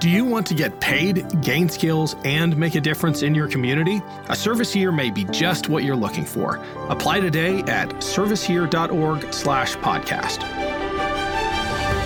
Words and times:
Do 0.00 0.08
you 0.08 0.24
want 0.24 0.46
to 0.46 0.54
get 0.54 0.80
paid, 0.80 1.42
gain 1.42 1.68
skills, 1.68 2.16
and 2.24 2.56
make 2.56 2.74
a 2.74 2.80
difference 2.80 3.22
in 3.22 3.34
your 3.34 3.48
community? 3.48 4.00
A 4.30 4.34
service 4.34 4.74
year 4.74 4.90
may 4.90 5.10
be 5.10 5.24
just 5.24 5.68
what 5.68 5.84
you're 5.84 5.94
looking 5.94 6.24
for. 6.24 6.56
Apply 6.88 7.20
today 7.20 7.58
at 7.64 7.90
serviceyear.org/podcast. 7.96 10.40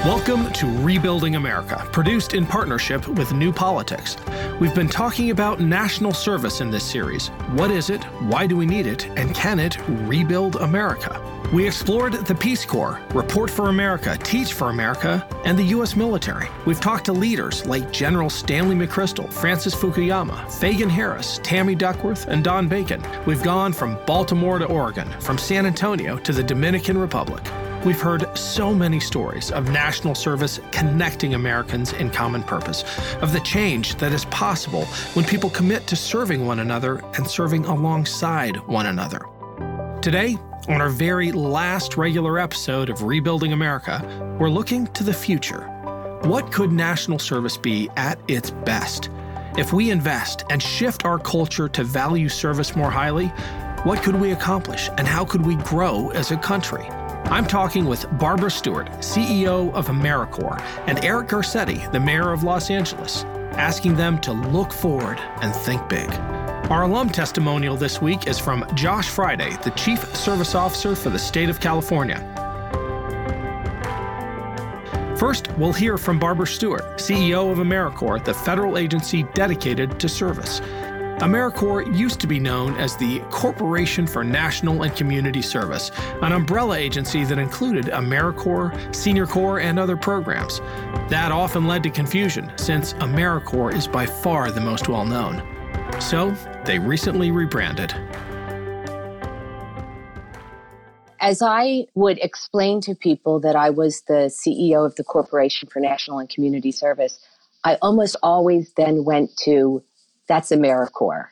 Welcome 0.05 0.53
to 0.55 0.67
Rebuilding 0.83 1.37
America, 1.37 1.87
produced 1.93 2.35
in 2.35 2.45
partnership 2.45 3.07
with 3.07 3.33
New 3.33 3.53
Politics. 3.53 4.17
We've 4.59 4.75
been 4.75 4.89
talking 4.89 5.31
about 5.31 5.61
national 5.61 6.15
service 6.15 6.61
in 6.61 6.73
this 6.73 6.83
series. 6.83 7.29
What 7.53 7.71
is 7.71 7.91
it? 7.91 8.03
Why 8.23 8.49
do 8.49 8.57
we 8.57 8.67
need 8.67 8.89
it? 8.89 9.07
And 9.17 9.33
can 9.37 9.61
it 9.61 9.79
rebuild 9.89 10.57
America? 10.57 11.21
We 11.53 11.67
explored 11.67 12.15
the 12.15 12.35
Peace 12.35 12.65
Corps, 12.65 13.01
Report 13.15 13.49
for 13.49 13.69
America, 13.69 14.19
Teach 14.25 14.55
for 14.55 14.71
America, 14.71 15.27
and 15.45 15.57
the 15.57 15.65
U.S. 15.65 15.95
military. 15.95 16.49
We've 16.67 16.81
talked 16.81 17.05
to 17.05 17.13
leaders 17.13 17.65
like 17.67 17.93
General 17.93 18.29
Stanley 18.29 18.75
McChrystal, 18.75 19.33
Francis 19.33 19.75
Fukuyama, 19.75 20.51
Fagan 20.51 20.91
Harris, 20.91 21.39
Tammy 21.45 21.77
Duckworth, 21.77 22.27
and 22.27 22.43
Don 22.43 22.67
Bacon. 22.67 23.03
We've 23.25 23.43
gone 23.43 23.73
from 23.73 23.99
Baltimore 24.07 24.59
to 24.59 24.65
Oregon, 24.65 25.09
from 25.21 25.39
San 25.39 25.67
Antonio 25.67 26.17
to 26.19 26.33
the 26.33 26.43
Dominican 26.43 26.99
Republic. 26.99 27.45
We've 27.85 28.01
heard 28.01 28.37
so 28.37 28.75
many 28.75 28.99
stories 28.99 29.53
of 29.53 29.71
national 29.71 30.15
service 30.15 30.59
connecting 30.73 31.35
Americans 31.35 31.93
in 31.93 32.11
common 32.11 32.43
purpose, 32.43 32.83
of 33.21 33.33
the 33.33 33.41
change 33.41 33.97
that 33.97 34.13
is 34.13 34.25
possible 34.27 34.87
when 35.13 35.25
people 35.27 35.51
commit 35.51 35.87
to 35.89 35.95
serving 35.95 36.47
one 36.47 36.61
another 36.61 37.05
and 37.15 37.29
serving 37.29 37.67
alongside 37.67 38.57
one 38.67 38.87
another. 38.87 39.27
Today, 40.01 40.37
on 40.69 40.81
our 40.81 40.89
very 40.89 41.31
last 41.33 41.97
regular 41.97 42.39
episode 42.39 42.89
of 42.89 43.03
Rebuilding 43.03 43.53
America, 43.53 44.37
we're 44.39 44.51
looking 44.51 44.87
to 44.89 45.05
the 45.05 45.13
future. 45.13 45.63
What 46.23 46.53
could 46.53 46.73
national 46.73 47.19
service 47.19 47.57
be 47.57 47.91
at 47.97 48.19
its 48.29 48.51
best? 48.51 49.11
If 49.59 49.73
we 49.73 49.91
invest 49.91 50.45
and 50.51 50.63
shift 50.63 51.05
our 51.05 51.19
culture 51.19 51.69
to 51.69 51.85
value 51.85 52.29
service 52.29 52.75
more 52.75 52.91
highly, 52.91 53.27
what 53.85 54.03
could 54.03 54.17
we 54.17 54.33
accomplish 54.33 54.89
and 54.97 55.07
how 55.07 55.25
could 55.25 55.45
we 55.45 55.57
grow 55.57 56.11
as 56.11 56.31
a 56.31 56.37
country? 56.37 56.85
I'm 57.27 57.47
talking 57.47 57.85
with 57.85 58.07
Barbara 58.19 58.51
Stewart, 58.51 58.89
CEO 59.01 59.73
of 59.75 59.89
AmeriCorps, 59.89 60.63
and 60.87 61.05
Eric 61.05 61.29
Garcetti, 61.29 61.91
the 61.93 62.01
mayor 62.01 62.33
of 62.33 62.43
Los 62.43 62.71
Angeles, 62.71 63.25
asking 63.53 63.97
them 63.97 64.19
to 64.23 64.33
look 64.33 64.73
forward 64.73 65.19
and 65.41 65.55
think 65.55 65.87
big. 65.89 66.11
Our 66.71 66.85
alum 66.85 67.11
testimonial 67.11 67.77
this 67.77 68.01
week 68.01 68.27
is 68.27 68.39
from 68.39 68.65
Josh 68.75 69.11
Fryday, 69.11 69.63
the 69.63 69.71
Chief 69.73 70.03
Service 70.17 70.55
Officer 70.55 70.97
for 70.97 71.11
the 71.11 71.19
state 71.19 71.51
of 71.51 71.61
California. 71.61 72.19
First, 75.19 75.53
we'll 75.59 75.75
hear 75.75 75.99
from 75.99 76.19
Barbara 76.19 76.47
Stewart, 76.47 76.83
CEO 76.97 77.53
of 77.53 77.59
AmeriCorps, 77.59 78.25
the 78.25 78.33
federal 78.33 78.79
agency 78.79 79.25
dedicated 79.35 80.01
to 80.01 80.09
service. 80.09 80.61
AmeriCorps 81.21 81.95
used 81.95 82.19
to 82.21 82.27
be 82.27 82.41
known 82.41 82.75
as 82.77 82.97
the 82.97 83.21
Corporation 83.31 84.07
for 84.07 84.25
National 84.25 84.85
and 84.85 84.97
Community 84.97 85.43
Service, 85.43 85.91
an 86.23 86.33
umbrella 86.33 86.79
agency 86.79 87.25
that 87.25 87.39
included 87.39 87.87
AmeriCorps, 87.87 88.95
Senior 88.95 89.27
Corps, 89.27 89.61
and 89.61 89.79
other 89.79 89.99
programs. 89.99 90.61
That 91.11 91.31
often 91.31 91.67
led 91.67 91.83
to 91.83 91.91
confusion, 91.91 92.51
since 92.57 92.95
AmeriCorps 92.95 93.75
is 93.75 93.87
by 93.87 94.07
far 94.07 94.51
the 94.51 94.63
most 94.63 94.89
well 94.89 95.05
known. 95.05 95.54
So, 96.05 96.37
they 96.67 96.79
recently 96.79 97.31
rebranded. 97.31 97.95
As 101.19 101.41
I 101.41 101.87
would 101.95 102.19
explain 102.19 102.83
to 102.83 102.95
people 102.95 103.41
that 103.41 103.57
I 103.57 103.71
was 103.71 104.03
the 104.03 104.31
CEO 104.31 104.85
of 104.85 104.97
the 104.97 105.03
Corporation 105.03 105.67
for 105.67 105.81
National 105.81 106.19
and 106.19 106.29
Community 106.29 106.73
Service, 106.73 107.19
I 107.65 107.77
almost 107.81 108.17
always 108.23 108.71
then 108.77 109.05
went 109.05 109.35
to 109.45 109.83
that's 110.29 110.51
AmeriCorps. 110.51 111.29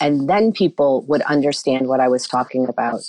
And 0.00 0.28
then 0.28 0.52
people 0.52 1.02
would 1.02 1.22
understand 1.22 1.86
what 1.86 2.00
I 2.00 2.08
was 2.08 2.26
talking 2.26 2.66
about. 2.68 3.02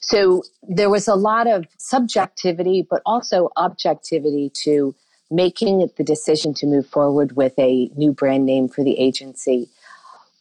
So 0.00 0.42
there 0.68 0.90
was 0.90 1.06
a 1.06 1.14
lot 1.14 1.46
of 1.46 1.66
subjectivity, 1.78 2.84
but 2.88 3.02
also 3.06 3.50
objectivity 3.56 4.50
to 4.64 4.96
making 5.30 5.88
the 5.96 6.04
decision 6.04 6.54
to 6.54 6.66
move 6.66 6.86
forward 6.86 7.36
with 7.36 7.54
a 7.58 7.88
new 7.96 8.12
brand 8.12 8.46
name 8.46 8.68
for 8.68 8.84
the 8.84 8.98
agency. 8.98 9.68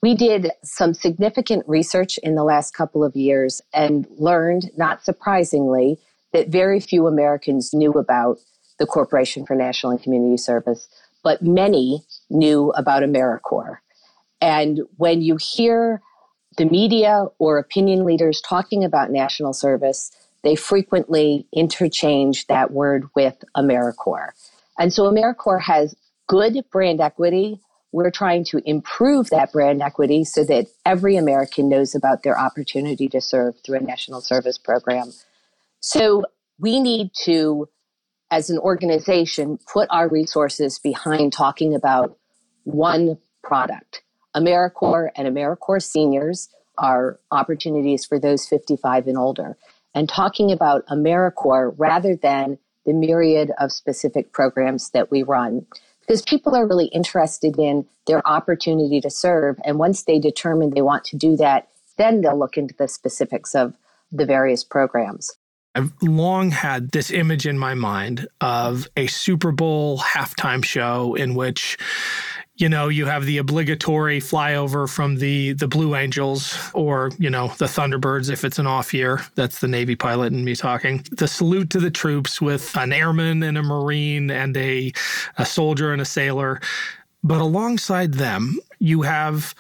We 0.01 0.13
did 0.15 0.51
some 0.63 0.93
significant 0.93 1.63
research 1.67 2.17
in 2.19 2.35
the 2.35 2.43
last 2.43 2.73
couple 2.73 3.03
of 3.03 3.15
years 3.15 3.61
and 3.73 4.05
learned, 4.17 4.69
not 4.77 5.03
surprisingly, 5.03 5.99
that 6.33 6.49
very 6.49 6.79
few 6.79 7.07
Americans 7.07 7.73
knew 7.73 7.91
about 7.93 8.37
the 8.77 8.85
Corporation 8.85 9.45
for 9.45 9.55
National 9.55 9.91
and 9.93 10.03
Community 10.03 10.37
Service, 10.37 10.87
but 11.23 11.41
many 11.41 12.03
knew 12.29 12.71
about 12.71 13.03
AmeriCorps. 13.03 13.77
And 14.41 14.81
when 14.97 15.21
you 15.21 15.37
hear 15.39 16.01
the 16.57 16.65
media 16.65 17.25
or 17.39 17.57
opinion 17.57 18.05
leaders 18.05 18.41
talking 18.41 18.83
about 18.83 19.11
national 19.11 19.53
service, 19.53 20.11
they 20.43 20.55
frequently 20.55 21.47
interchange 21.51 22.45
that 22.47 22.71
word 22.71 23.09
with 23.15 23.43
AmeriCorps. 23.57 24.51
And 24.77 24.93
so 24.93 25.03
AmeriCorps 25.03 25.63
has 25.63 25.95
good 26.27 26.63
brand 26.71 27.01
equity. 27.01 27.59
We're 27.91 28.11
trying 28.11 28.43
to 28.45 28.61
improve 28.65 29.29
that 29.29 29.51
brand 29.51 29.81
equity 29.81 30.25
so 30.25 30.43
that 30.45 30.67
every 30.85 31.15
American 31.15 31.69
knows 31.69 31.95
about 31.95 32.23
their 32.23 32.37
opportunity 32.37 33.07
to 33.09 33.21
serve 33.21 33.55
through 33.65 33.77
a 33.77 33.81
national 33.81 34.21
service 34.21 34.57
program. 34.57 35.11
So 35.79 36.25
we 36.59 36.79
need 36.79 37.11
to, 37.23 37.69
as 38.31 38.49
an 38.49 38.57
organization, 38.57 39.59
put 39.71 39.87
our 39.91 40.09
resources 40.09 40.79
behind 40.79 41.31
talking 41.31 41.73
about 41.73 42.17
one 42.63 43.17
product. 43.43 44.01
AmeriCorps 44.35 45.11
and 45.15 45.27
AmeriCorps 45.27 45.83
seniors 45.83 46.49
are 46.77 47.19
opportunities 47.31 48.05
for 48.05 48.19
those 48.19 48.45
55 48.45 49.07
and 49.07 49.17
older. 49.17 49.57
And 49.93 50.09
talking 50.09 50.51
about 50.51 50.85
AmeriCorps 50.87 51.75
rather 51.77 52.15
than 52.15 52.57
the 52.85 52.93
myriad 52.93 53.51
of 53.59 53.71
specific 53.71 54.31
programs 54.31 54.91
that 54.91 55.09
we 55.09 55.23
run. 55.23 55.65
Because 56.05 56.21
people 56.21 56.55
are 56.55 56.67
really 56.67 56.85
interested 56.87 57.57
in 57.57 57.85
their 58.05 58.25
opportunity 58.27 59.01
to 59.01 59.09
serve. 59.09 59.57
And 59.65 59.79
once 59.79 60.03
they 60.03 60.19
determine 60.19 60.69
they 60.69 60.81
want 60.81 61.03
to 61.05 61.17
do 61.17 61.35
that, 61.37 61.67
then 61.97 62.21
they'll 62.21 62.37
look 62.37 62.57
into 62.57 62.75
the 62.77 62.87
specifics 62.87 63.55
of 63.55 63.75
the 64.11 64.25
various 64.25 64.63
programs. 64.63 65.31
I've 65.73 65.91
long 66.01 66.51
had 66.51 66.91
this 66.91 67.11
image 67.11 67.45
in 67.45 67.57
my 67.57 67.73
mind 67.73 68.27
of 68.39 68.87
a 68.95 69.07
Super 69.07 69.51
Bowl 69.51 69.99
halftime 69.99 70.63
show 70.63 71.15
in 71.15 71.35
which 71.35 71.77
you 72.57 72.69
know, 72.69 72.87
you 72.87 73.05
have 73.05 73.25
the 73.25 73.37
obligatory 73.37 74.21
flyover 74.21 74.89
from 74.89 75.17
the 75.17 75.53
the 75.53 75.67
Blue 75.67 75.95
Angels 75.95 76.57
or, 76.73 77.11
you 77.19 77.29
know, 77.29 77.49
the 77.57 77.65
Thunderbirds 77.65 78.29
if 78.29 78.45
it's 78.45 78.59
an 78.59 78.67
off 78.67 78.93
year. 78.93 79.21
That's 79.35 79.59
the 79.59 79.67
Navy 79.67 79.95
pilot 79.95 80.31
and 80.31 80.45
me 80.45 80.55
talking. 80.55 81.05
The 81.11 81.27
salute 81.27 81.69
to 81.71 81.79
the 81.79 81.91
troops 81.91 82.41
with 82.41 82.75
an 82.77 82.93
airman 82.93 83.43
and 83.43 83.57
a 83.57 83.63
marine 83.63 84.31
and 84.31 84.55
a 84.55 84.93
a 85.37 85.45
soldier 85.45 85.91
and 85.91 86.01
a 86.01 86.05
sailor. 86.05 86.61
But 87.23 87.41
alongside 87.41 88.13
them, 88.13 88.59
you 88.79 89.01
have 89.01 89.53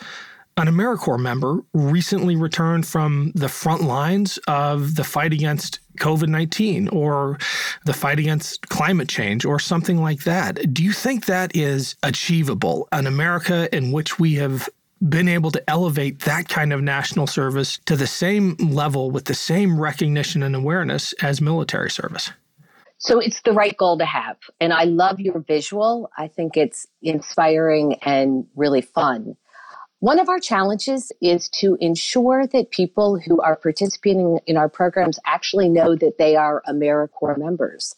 an 0.57 0.67
AmeriCorps 0.67 1.19
member 1.19 1.59
recently 1.73 2.37
returned 2.37 2.87
from 2.87 3.33
the 3.35 3.49
front 3.49 3.83
lines 3.83 4.39
of 4.47 4.95
the 4.95 5.03
fight 5.03 5.33
against 5.33 5.79
COVID 5.97 6.27
19 6.27 6.89
or 6.89 7.37
the 7.85 7.93
fight 7.93 8.19
against 8.19 8.69
climate 8.69 9.09
change 9.09 9.45
or 9.45 9.59
something 9.59 10.01
like 10.01 10.23
that. 10.23 10.73
Do 10.73 10.83
you 10.83 10.91
think 10.91 11.25
that 11.25 11.55
is 11.55 11.95
achievable? 12.03 12.87
An 12.91 13.07
America 13.07 13.73
in 13.75 13.91
which 13.91 14.19
we 14.19 14.35
have 14.35 14.69
been 15.07 15.27
able 15.27 15.51
to 15.51 15.69
elevate 15.69 16.21
that 16.21 16.49
kind 16.49 16.73
of 16.73 16.81
national 16.81 17.27
service 17.27 17.79
to 17.85 17.95
the 17.95 18.07
same 18.07 18.55
level 18.59 19.11
with 19.11 19.25
the 19.25 19.33
same 19.33 19.79
recognition 19.79 20.41
and 20.43 20.55
awareness 20.55 21.13
as 21.21 21.41
military 21.41 21.91
service? 21.91 22.31
So 22.97 23.19
it's 23.19 23.41
the 23.41 23.51
right 23.51 23.75
goal 23.77 23.97
to 23.97 24.05
have. 24.05 24.37
And 24.59 24.73
I 24.73 24.85
love 24.85 25.19
your 25.19 25.39
visual. 25.39 26.09
I 26.17 26.27
think 26.27 26.57
it's 26.57 26.87
inspiring 27.01 27.95
and 28.01 28.45
really 28.55 28.81
fun. 28.81 29.35
One 30.05 30.19
of 30.19 30.29
our 30.29 30.39
challenges 30.39 31.11
is 31.19 31.49
to 31.61 31.79
ensure 31.81 32.45
that 32.45 32.69
people 32.69 33.17
who 33.17 33.41
are 33.41 33.55
participating 33.55 34.39
in 34.45 34.55
our 34.55 34.69
programs 34.69 35.17
actually 35.25 35.67
know 35.67 35.95
that 35.95 36.19
they 36.19 36.35
are 36.35 36.61
AmeriCorps 36.67 37.39
members. 37.39 37.95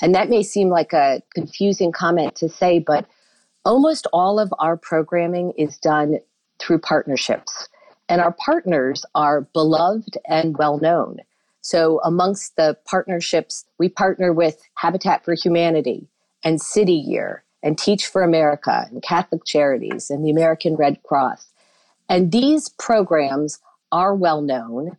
And 0.00 0.14
that 0.14 0.30
may 0.30 0.42
seem 0.42 0.70
like 0.70 0.94
a 0.94 1.20
confusing 1.34 1.92
comment 1.92 2.34
to 2.36 2.48
say, 2.48 2.78
but 2.78 3.04
almost 3.66 4.06
all 4.10 4.40
of 4.40 4.54
our 4.58 4.78
programming 4.78 5.52
is 5.58 5.76
done 5.76 6.20
through 6.58 6.78
partnerships. 6.78 7.68
And 8.08 8.22
our 8.22 8.32
partners 8.32 9.04
are 9.14 9.42
beloved 9.42 10.16
and 10.26 10.56
well 10.56 10.78
known. 10.78 11.18
So, 11.60 12.00
amongst 12.02 12.56
the 12.56 12.78
partnerships, 12.86 13.66
we 13.76 13.90
partner 13.90 14.32
with 14.32 14.62
Habitat 14.76 15.26
for 15.26 15.34
Humanity 15.34 16.08
and 16.42 16.58
City 16.58 16.94
Year 16.94 17.44
and 17.62 17.76
Teach 17.76 18.06
for 18.06 18.22
America 18.22 18.86
and 18.90 19.02
Catholic 19.02 19.44
Charities 19.44 20.08
and 20.08 20.24
the 20.24 20.30
American 20.30 20.74
Red 20.74 21.02
Cross. 21.02 21.49
And 22.10 22.32
these 22.32 22.68
programs 22.68 23.60
are 23.92 24.14
well 24.14 24.42
known. 24.42 24.96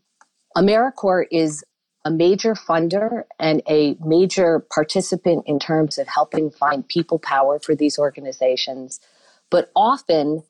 AmeriCorps 0.55 1.27
is 1.29 1.63
a 2.05 2.09
major 2.09 2.55
funder 2.55 3.25
and 3.37 3.61
a 3.69 3.95
major 4.03 4.65
participant 4.73 5.43
in 5.45 5.59
terms 5.59 5.97
of 5.97 6.07
helping 6.07 6.49
find 6.49 6.87
people 6.87 7.19
power 7.19 7.59
for 7.59 7.75
these 7.75 7.99
organizations. 7.99 9.01
But 9.49 9.69
often, 9.75 10.43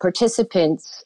participants 0.00 1.04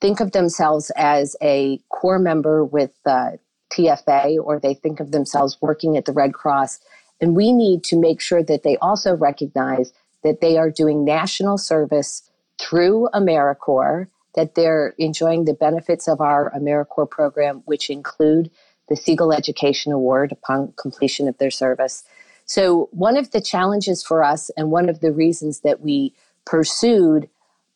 think 0.00 0.20
of 0.20 0.32
themselves 0.32 0.92
as 0.94 1.36
a 1.42 1.80
core 1.88 2.18
member 2.18 2.62
with 2.64 2.92
uh, 3.06 3.32
TFA 3.72 4.38
or 4.42 4.60
they 4.60 4.74
think 4.74 5.00
of 5.00 5.10
themselves 5.10 5.56
working 5.62 5.96
at 5.96 6.04
the 6.04 6.12
Red 6.12 6.34
Cross. 6.34 6.80
And 7.20 7.34
we 7.34 7.50
need 7.52 7.82
to 7.84 7.98
make 7.98 8.20
sure 8.20 8.42
that 8.42 8.62
they 8.62 8.76
also 8.76 9.16
recognize 9.16 9.92
that 10.22 10.42
they 10.42 10.58
are 10.58 10.70
doing 10.70 11.04
national 11.04 11.56
service 11.56 12.30
through 12.58 13.08
AmeriCorps, 13.14 14.08
that 14.34 14.54
they're 14.54 14.94
enjoying 14.98 15.44
the 15.44 15.54
benefits 15.54 16.08
of 16.08 16.20
our 16.20 16.52
AmeriCorps 16.52 17.10
program, 17.10 17.62
which 17.64 17.90
include 17.90 18.50
the 18.88 18.94
Segal 18.94 19.36
Education 19.36 19.92
Award 19.92 20.32
upon 20.32 20.72
completion 20.76 21.28
of 21.28 21.38
their 21.38 21.50
service. 21.50 22.04
So, 22.44 22.88
one 22.90 23.16
of 23.16 23.30
the 23.30 23.40
challenges 23.40 24.02
for 24.02 24.24
us, 24.24 24.50
and 24.56 24.70
one 24.70 24.88
of 24.88 25.00
the 25.00 25.12
reasons 25.12 25.60
that 25.60 25.80
we 25.80 26.12
pursued 26.44 27.28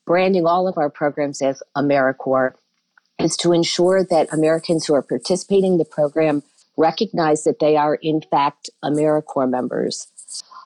branding 0.05 0.47
all 0.47 0.67
of 0.67 0.77
our 0.77 0.91
programs 0.91 1.41
as 1.41 1.63
AmeriCorps, 1.77 2.55
is 3.21 3.37
to 3.37 3.53
ensure 3.53 4.05
that 4.05 4.33
Americans 4.33 4.87
who 4.87 4.95
are 4.95 5.03
participating 5.03 5.75
in 5.75 5.79
the 5.79 5.85
program 5.85 6.43
recognize 6.77 7.45
that 7.45 7.61
they 7.61 7.77
are, 7.77 7.95
in 7.95 8.21
fact, 8.21 8.69
AmeriCorps 8.83 9.49
members. 9.49 10.09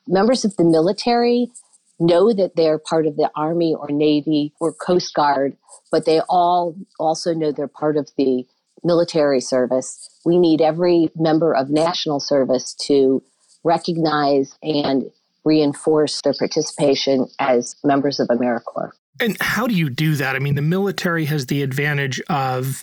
Members 0.06 0.44
of 0.44 0.56
the 0.56 0.64
military 0.64 1.50
know 1.98 2.32
that 2.32 2.56
they're 2.56 2.78
part 2.78 3.06
of 3.06 3.16
the 3.16 3.30
Army 3.34 3.74
or 3.74 3.88
Navy 3.90 4.52
or 4.60 4.72
Coast 4.72 5.14
Guard, 5.14 5.56
but 5.90 6.04
they 6.04 6.20
all 6.28 6.76
also 6.98 7.34
know 7.34 7.52
they're 7.52 7.68
part 7.68 7.96
of 7.96 8.10
the 8.16 8.46
military 8.84 9.40
service. 9.40 10.08
We 10.24 10.38
need 10.38 10.60
every 10.60 11.10
member 11.16 11.54
of 11.54 11.70
national 11.70 12.20
service 12.20 12.74
to 12.86 13.22
recognize 13.64 14.56
and 14.62 15.10
reinforce 15.44 16.20
their 16.22 16.34
participation 16.38 17.26
as 17.38 17.76
members 17.82 18.20
of 18.20 18.28
AmeriCorps. 18.28 18.92
And 19.20 19.36
how 19.40 19.66
do 19.66 19.74
you 19.74 19.90
do 19.90 20.14
that? 20.16 20.36
I 20.36 20.38
mean, 20.38 20.54
the 20.54 20.62
military 20.62 21.24
has 21.24 21.46
the 21.46 21.62
advantage 21.62 22.20
of 22.28 22.82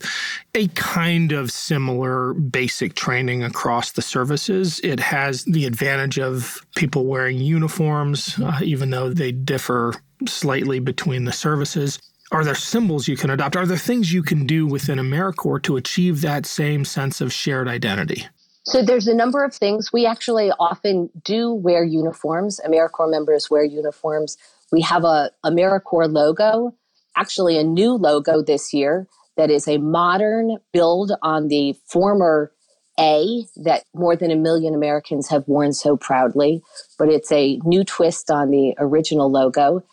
a 0.53 0.67
kind 0.69 1.31
of 1.31 1.51
similar 1.51 2.33
basic 2.33 2.93
training 2.95 3.43
across 3.43 3.91
the 3.93 4.01
services. 4.01 4.79
It 4.83 4.99
has 4.99 5.45
the 5.45 5.65
advantage 5.65 6.19
of 6.19 6.65
people 6.75 7.05
wearing 7.05 7.37
uniforms, 7.37 8.37
uh, 8.39 8.59
even 8.61 8.89
though 8.89 9.09
they 9.09 9.31
differ 9.31 9.93
slightly 10.27 10.79
between 10.79 11.23
the 11.23 11.31
services. 11.31 11.99
Are 12.31 12.43
there 12.43 12.55
symbols 12.55 13.07
you 13.07 13.15
can 13.15 13.29
adopt? 13.29 13.55
Are 13.55 13.65
there 13.65 13.77
things 13.77 14.11
you 14.11 14.23
can 14.23 14.45
do 14.45 14.67
within 14.67 14.97
AmeriCorps 14.97 15.63
to 15.63 15.77
achieve 15.77 16.21
that 16.21 16.45
same 16.45 16.83
sense 16.83 17.21
of 17.21 17.31
shared 17.31 17.67
identity? 17.67 18.27
So 18.63 18.83
there's 18.83 19.07
a 19.07 19.13
number 19.13 19.43
of 19.43 19.53
things. 19.53 19.93
We 19.93 20.07
actually 20.07 20.51
often 20.59 21.11
do 21.23 21.53
wear 21.53 21.83
uniforms. 21.83 22.59
AmeriCorps 22.65 23.11
members 23.11 23.49
wear 23.49 23.63
uniforms. 23.63 24.37
We 24.71 24.81
have 24.81 25.03
a 25.03 25.31
AmeriCorps 25.45 26.13
logo, 26.13 26.75
actually 27.15 27.57
a 27.57 27.63
new 27.63 27.93
logo 27.93 28.41
this 28.41 28.73
year 28.73 29.07
that 29.37 29.51
is 29.51 29.67
a 29.67 29.77
modern 29.77 30.57
build 30.71 31.11
on 31.21 31.47
the 31.49 31.75
former 31.85 32.51
A 32.99 33.45
that 33.57 33.83
more 33.93 34.15
than 34.15 34.31
a 34.31 34.35
million 34.35 34.73
Americans 34.73 35.29
have 35.29 35.47
worn 35.47 35.73
so 35.73 35.97
proudly, 35.97 36.63
but 36.97 37.09
it's 37.09 37.31
a 37.31 37.59
new 37.65 37.83
twist 37.83 38.31
on 38.31 38.51
the 38.51 38.73
original 38.77 39.29
logo. 39.29 39.83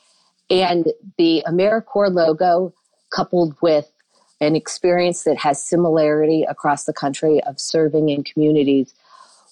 And 0.48 0.88
the 1.18 1.42
AmeriCorps 1.46 2.14
logo, 2.14 2.72
coupled 3.10 3.54
with 3.60 3.90
an 4.40 4.56
experience 4.56 5.22
that 5.24 5.38
has 5.38 5.64
similarity 5.64 6.44
across 6.48 6.84
the 6.84 6.92
country 6.92 7.40
of 7.44 7.60
serving 7.60 8.08
in 8.08 8.24
communities. 8.24 8.92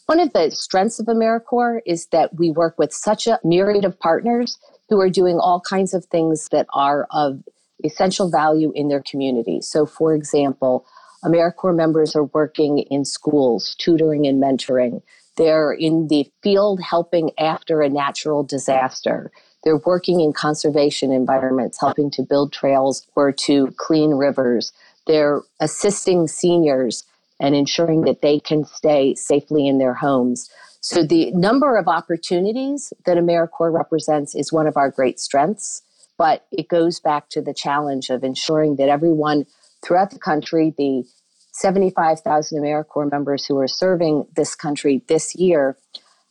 One 0.06 0.18
of 0.18 0.32
the 0.32 0.50
strengths 0.50 0.98
of 0.98 1.06
AmeriCorps 1.06 1.82
is 1.86 2.06
that 2.06 2.34
we 2.36 2.50
work 2.50 2.78
with 2.78 2.92
such 2.92 3.26
a 3.26 3.38
myriad 3.44 3.84
of 3.84 3.98
partners 4.00 4.58
who 4.90 5.00
are 5.00 5.08
doing 5.08 5.38
all 5.38 5.60
kinds 5.60 5.94
of 5.94 6.04
things 6.06 6.48
that 6.50 6.66
are 6.74 7.06
of 7.12 7.42
essential 7.84 8.28
value 8.28 8.72
in 8.74 8.88
their 8.88 9.02
community. 9.02 9.60
So, 9.62 9.86
for 9.86 10.14
example, 10.14 10.84
AmeriCorps 11.24 11.76
members 11.76 12.16
are 12.16 12.24
working 12.24 12.80
in 12.90 13.04
schools, 13.04 13.76
tutoring 13.78 14.26
and 14.26 14.42
mentoring. 14.42 15.00
They're 15.36 15.72
in 15.72 16.08
the 16.08 16.30
field 16.42 16.80
helping 16.82 17.30
after 17.38 17.80
a 17.80 17.88
natural 17.88 18.42
disaster. 18.42 19.30
They're 19.62 19.80
working 19.86 20.20
in 20.20 20.32
conservation 20.32 21.12
environments, 21.12 21.80
helping 21.80 22.10
to 22.12 22.22
build 22.22 22.52
trails 22.52 23.06
or 23.14 23.32
to 23.32 23.72
clean 23.76 24.10
rivers. 24.12 24.72
They're 25.06 25.42
assisting 25.60 26.26
seniors 26.26 27.04
and 27.38 27.54
ensuring 27.54 28.02
that 28.02 28.22
they 28.22 28.40
can 28.40 28.64
stay 28.64 29.14
safely 29.14 29.66
in 29.66 29.78
their 29.78 29.94
homes. 29.94 30.50
So 30.80 31.04
the 31.04 31.30
number 31.32 31.76
of 31.76 31.88
opportunities 31.88 32.92
that 33.04 33.18
AmeriCorps 33.18 33.72
represents 33.72 34.34
is 34.34 34.52
one 34.52 34.66
of 34.66 34.76
our 34.76 34.90
great 34.90 35.20
strengths, 35.20 35.82
but 36.16 36.46
it 36.50 36.68
goes 36.68 37.00
back 37.00 37.28
to 37.30 37.42
the 37.42 37.54
challenge 37.54 38.08
of 38.08 38.24
ensuring 38.24 38.76
that 38.76 38.88
everyone 38.88 39.44
throughout 39.84 40.10
the 40.10 40.18
country, 40.18 40.74
the 40.76 41.04
75,000 41.52 42.62
AmeriCorps 42.62 43.10
members 43.10 43.44
who 43.44 43.58
are 43.58 43.68
serving 43.68 44.26
this 44.34 44.54
country 44.54 45.02
this 45.08 45.34
year, 45.34 45.76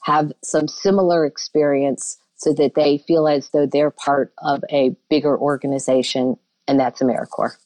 have 0.04 0.32
some 0.44 0.68
similar 0.68 1.26
experience 1.26 2.18
so 2.36 2.54
that 2.54 2.74
they 2.74 2.98
feel 2.98 3.28
as 3.28 3.50
though 3.50 3.68
they're 3.68 3.92
part 3.92 4.34
of 4.40 4.64
a 4.72 4.96
bigger 5.10 5.38
organization, 5.38 6.38
and 6.68 6.80
that's 6.80 7.02
AmeriCorps. 7.02 7.58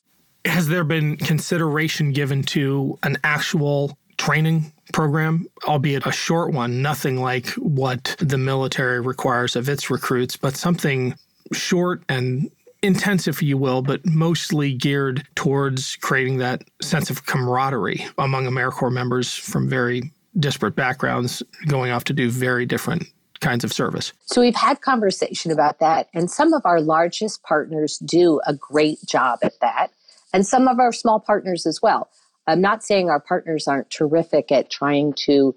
Has 0.45 0.67
there 0.67 0.83
been 0.83 1.15
consideration 1.15 2.11
given 2.11 2.43
to 2.43 2.99
an 3.03 3.17
actual 3.23 3.97
training 4.23 4.71
program, 4.93 5.45
albeit 5.65 6.05
a 6.05 6.11
short 6.11 6.53
one, 6.53 6.81
nothing 6.81 7.17
like 7.19 7.47
what 7.57 8.15
the 8.19 8.37
military 8.37 9.01
requires 9.01 9.57
of 9.57 9.67
its 9.67 9.89
recruits, 9.89 10.37
but 10.37 10.55
something 10.55 11.13
short 11.51 12.03
and 12.07 12.49
intense, 12.81 13.27
if 13.27 13.43
you 13.43 13.57
will, 13.57 13.81
but 13.81 14.05
mostly 14.05 14.73
geared 14.73 15.27
towards 15.35 15.97
creating 15.97 16.37
that 16.37 16.63
sense 16.81 17.09
of 17.09 17.25
camaraderie 17.25 18.05
among 18.17 18.45
AmeriCorps 18.45 18.93
members 18.93 19.33
from 19.33 19.67
very 19.67 20.09
disparate 20.39 20.75
backgrounds 20.75 21.43
going 21.67 21.91
off 21.91 22.05
to 22.05 22.13
do 22.13 22.29
very 22.29 22.65
different 22.65 23.03
kinds 23.41 23.65
of 23.65 23.73
service. 23.73 24.13
So 24.27 24.39
we've 24.39 24.55
had 24.55 24.79
conversation 24.79 25.51
about 25.51 25.79
that, 25.79 26.07
and 26.13 26.31
some 26.31 26.53
of 26.53 26.61
our 26.63 26.79
largest 26.79 27.43
partners 27.43 27.97
do 27.97 28.39
a 28.47 28.53
great 28.53 28.99
job 29.05 29.39
at 29.41 29.59
that, 29.59 29.91
and 30.31 30.47
some 30.47 30.69
of 30.69 30.79
our 30.79 30.93
small 30.93 31.19
partners 31.19 31.65
as 31.65 31.81
well. 31.81 32.09
I'm 32.47 32.61
not 32.61 32.83
saying 32.83 33.09
our 33.09 33.19
partners 33.19 33.67
aren't 33.67 33.89
terrific 33.89 34.51
at 34.51 34.69
trying 34.69 35.13
to 35.25 35.55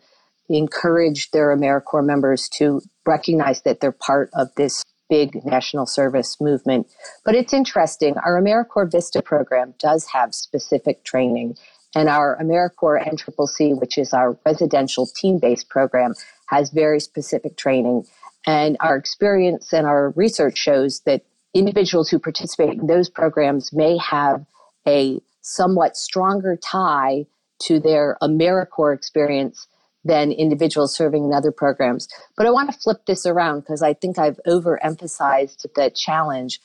encourage 0.49 1.31
their 1.31 1.57
AmeriCorps 1.57 2.05
members 2.05 2.49
to 2.49 2.81
recognize 3.07 3.63
that 3.63 3.81
they're 3.81 3.93
part 3.93 4.31
of 4.35 4.55
this 4.57 4.85
big 5.09 5.45
national 5.45 5.87
service 5.87 6.41
movement. 6.41 6.87
But 7.25 7.35
it's 7.35 7.53
interesting. 7.53 8.17
Our 8.19 8.41
AmeriCorps 8.41 8.93
Vista 8.93 9.23
program 9.23 9.75
does 9.79 10.07
have 10.13 10.35
specific 10.35 11.05
training, 11.05 11.57
and 11.95 12.09
our 12.09 12.39
AmeriCorps 12.41 13.09
NCCC, 13.09 13.81
which 13.81 13.99
is 13.99 14.13
our 14.13 14.39
residential 14.45 15.07
team 15.07 15.39
based 15.39 15.69
program, 15.69 16.15
has 16.47 16.71
very 16.71 17.01
specific 17.01 17.57
training. 17.57 18.07
And 18.47 18.77
our 18.81 18.97
experience 18.97 19.73
and 19.73 19.87
our 19.87 20.11
research 20.11 20.57
shows 20.57 21.01
that 21.01 21.23
individuals 21.55 22.09
who 22.09 22.19
participate 22.19 22.79
in 22.79 22.87
those 22.87 23.09
programs 23.09 23.73
may 23.73 23.97
have 23.99 24.45
a 24.87 25.21
somewhat 25.47 25.97
stronger 25.97 26.57
tie 26.57 27.25
to 27.63 27.79
their 27.79 28.19
AmeriCorps 28.21 28.95
experience 28.95 29.69
than 30.05 30.33
individuals 30.33 30.95
serving 30.95 31.25
in 31.25 31.33
other 31.33 31.53
programs. 31.53 32.09
But 32.37 32.47
I 32.47 32.51
want 32.51 32.73
to 32.73 32.79
flip 32.79 33.07
this 33.07 33.27
around 33.27 33.61
because 33.61 33.81
I 33.81 33.95
think 33.95 34.19
I've 34.19 34.41
overemphasized 34.47 35.67
the 35.75 35.91
challenge. 35.95 36.61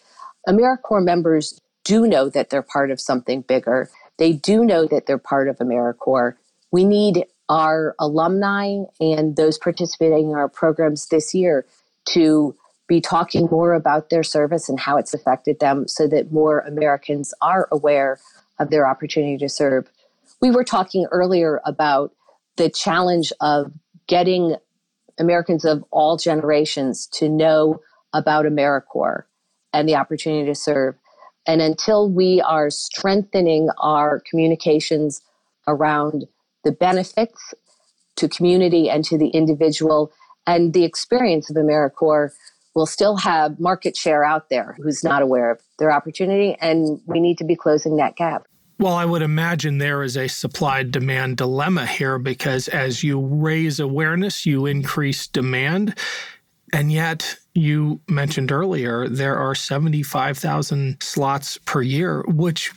AmeriCorps 0.47 1.05
members 1.05 1.59
do 1.83 2.07
know 2.07 2.27
that 2.29 2.49
they're 2.49 2.61
part 2.61 2.91
of 2.91 2.99
something 2.99 3.41
bigger. 3.41 3.89
They 4.17 4.33
do 4.33 4.65
know 4.65 4.87
that 4.87 5.05
they're 5.05 5.17
part 5.19 5.47
of 5.47 5.57
AmeriCorps. 5.57 6.35
We 6.71 6.83
need 6.83 7.25
our 7.49 7.95
alumni 7.99 8.77
and 8.99 9.35
those 9.35 9.57
participating 9.57 10.31
in 10.31 10.35
our 10.35 10.49
programs 10.49 11.07
this 11.07 11.35
year 11.35 11.65
to 12.09 12.55
be 12.87 12.99
talking 12.99 13.47
more 13.49 13.73
about 13.73 14.09
their 14.09 14.23
service 14.23 14.67
and 14.67 14.79
how 14.79 14.97
it's 14.97 15.13
affected 15.13 15.59
them 15.59 15.87
so 15.87 16.07
that 16.07 16.31
more 16.31 16.59
Americans 16.59 17.33
are 17.41 17.67
aware 17.71 18.19
of 18.61 18.69
their 18.69 18.87
opportunity 18.87 19.37
to 19.37 19.49
serve. 19.49 19.89
We 20.41 20.51
were 20.51 20.63
talking 20.63 21.07
earlier 21.11 21.61
about 21.65 22.13
the 22.57 22.69
challenge 22.69 23.33
of 23.41 23.71
getting 24.07 24.55
Americans 25.19 25.65
of 25.65 25.83
all 25.91 26.17
generations 26.17 27.07
to 27.13 27.27
know 27.27 27.81
about 28.13 28.45
AmeriCorps 28.45 29.23
and 29.73 29.87
the 29.87 29.95
opportunity 29.95 30.45
to 30.45 30.55
serve. 30.55 30.95
And 31.47 31.61
until 31.61 32.09
we 32.09 32.41
are 32.41 32.69
strengthening 32.69 33.69
our 33.79 34.21
communications 34.29 35.21
around 35.67 36.27
the 36.63 36.71
benefits 36.71 37.53
to 38.17 38.29
community 38.29 38.89
and 38.89 39.03
to 39.05 39.17
the 39.17 39.29
individual 39.29 40.11
and 40.45 40.73
the 40.73 40.83
experience 40.83 41.49
of 41.49 41.55
AmeriCorps, 41.55 42.33
we'll 42.75 42.85
still 42.85 43.17
have 43.17 43.59
market 43.59 43.95
share 43.97 44.23
out 44.23 44.49
there 44.49 44.75
who's 44.81 45.03
not 45.03 45.21
aware 45.21 45.51
of 45.51 45.59
their 45.79 45.91
opportunity, 45.91 46.55
and 46.61 47.01
we 47.05 47.19
need 47.19 47.37
to 47.37 47.43
be 47.43 47.55
closing 47.55 47.97
that 47.97 48.15
gap. 48.15 48.45
Well, 48.81 48.95
I 48.95 49.05
would 49.05 49.21
imagine 49.21 49.77
there 49.77 50.01
is 50.01 50.17
a 50.17 50.27
supply 50.27 50.81
demand 50.81 51.37
dilemma 51.37 51.85
here 51.85 52.17
because 52.17 52.67
as 52.67 53.03
you 53.03 53.19
raise 53.19 53.79
awareness, 53.79 54.43
you 54.43 54.65
increase 54.65 55.27
demand. 55.27 55.95
And 56.73 56.91
yet, 56.91 57.37
you 57.53 58.01
mentioned 58.09 58.51
earlier, 58.51 59.07
there 59.07 59.37
are 59.37 59.53
75,000 59.53 60.97
slots 60.99 61.59
per 61.59 61.83
year, 61.83 62.23
which 62.27 62.71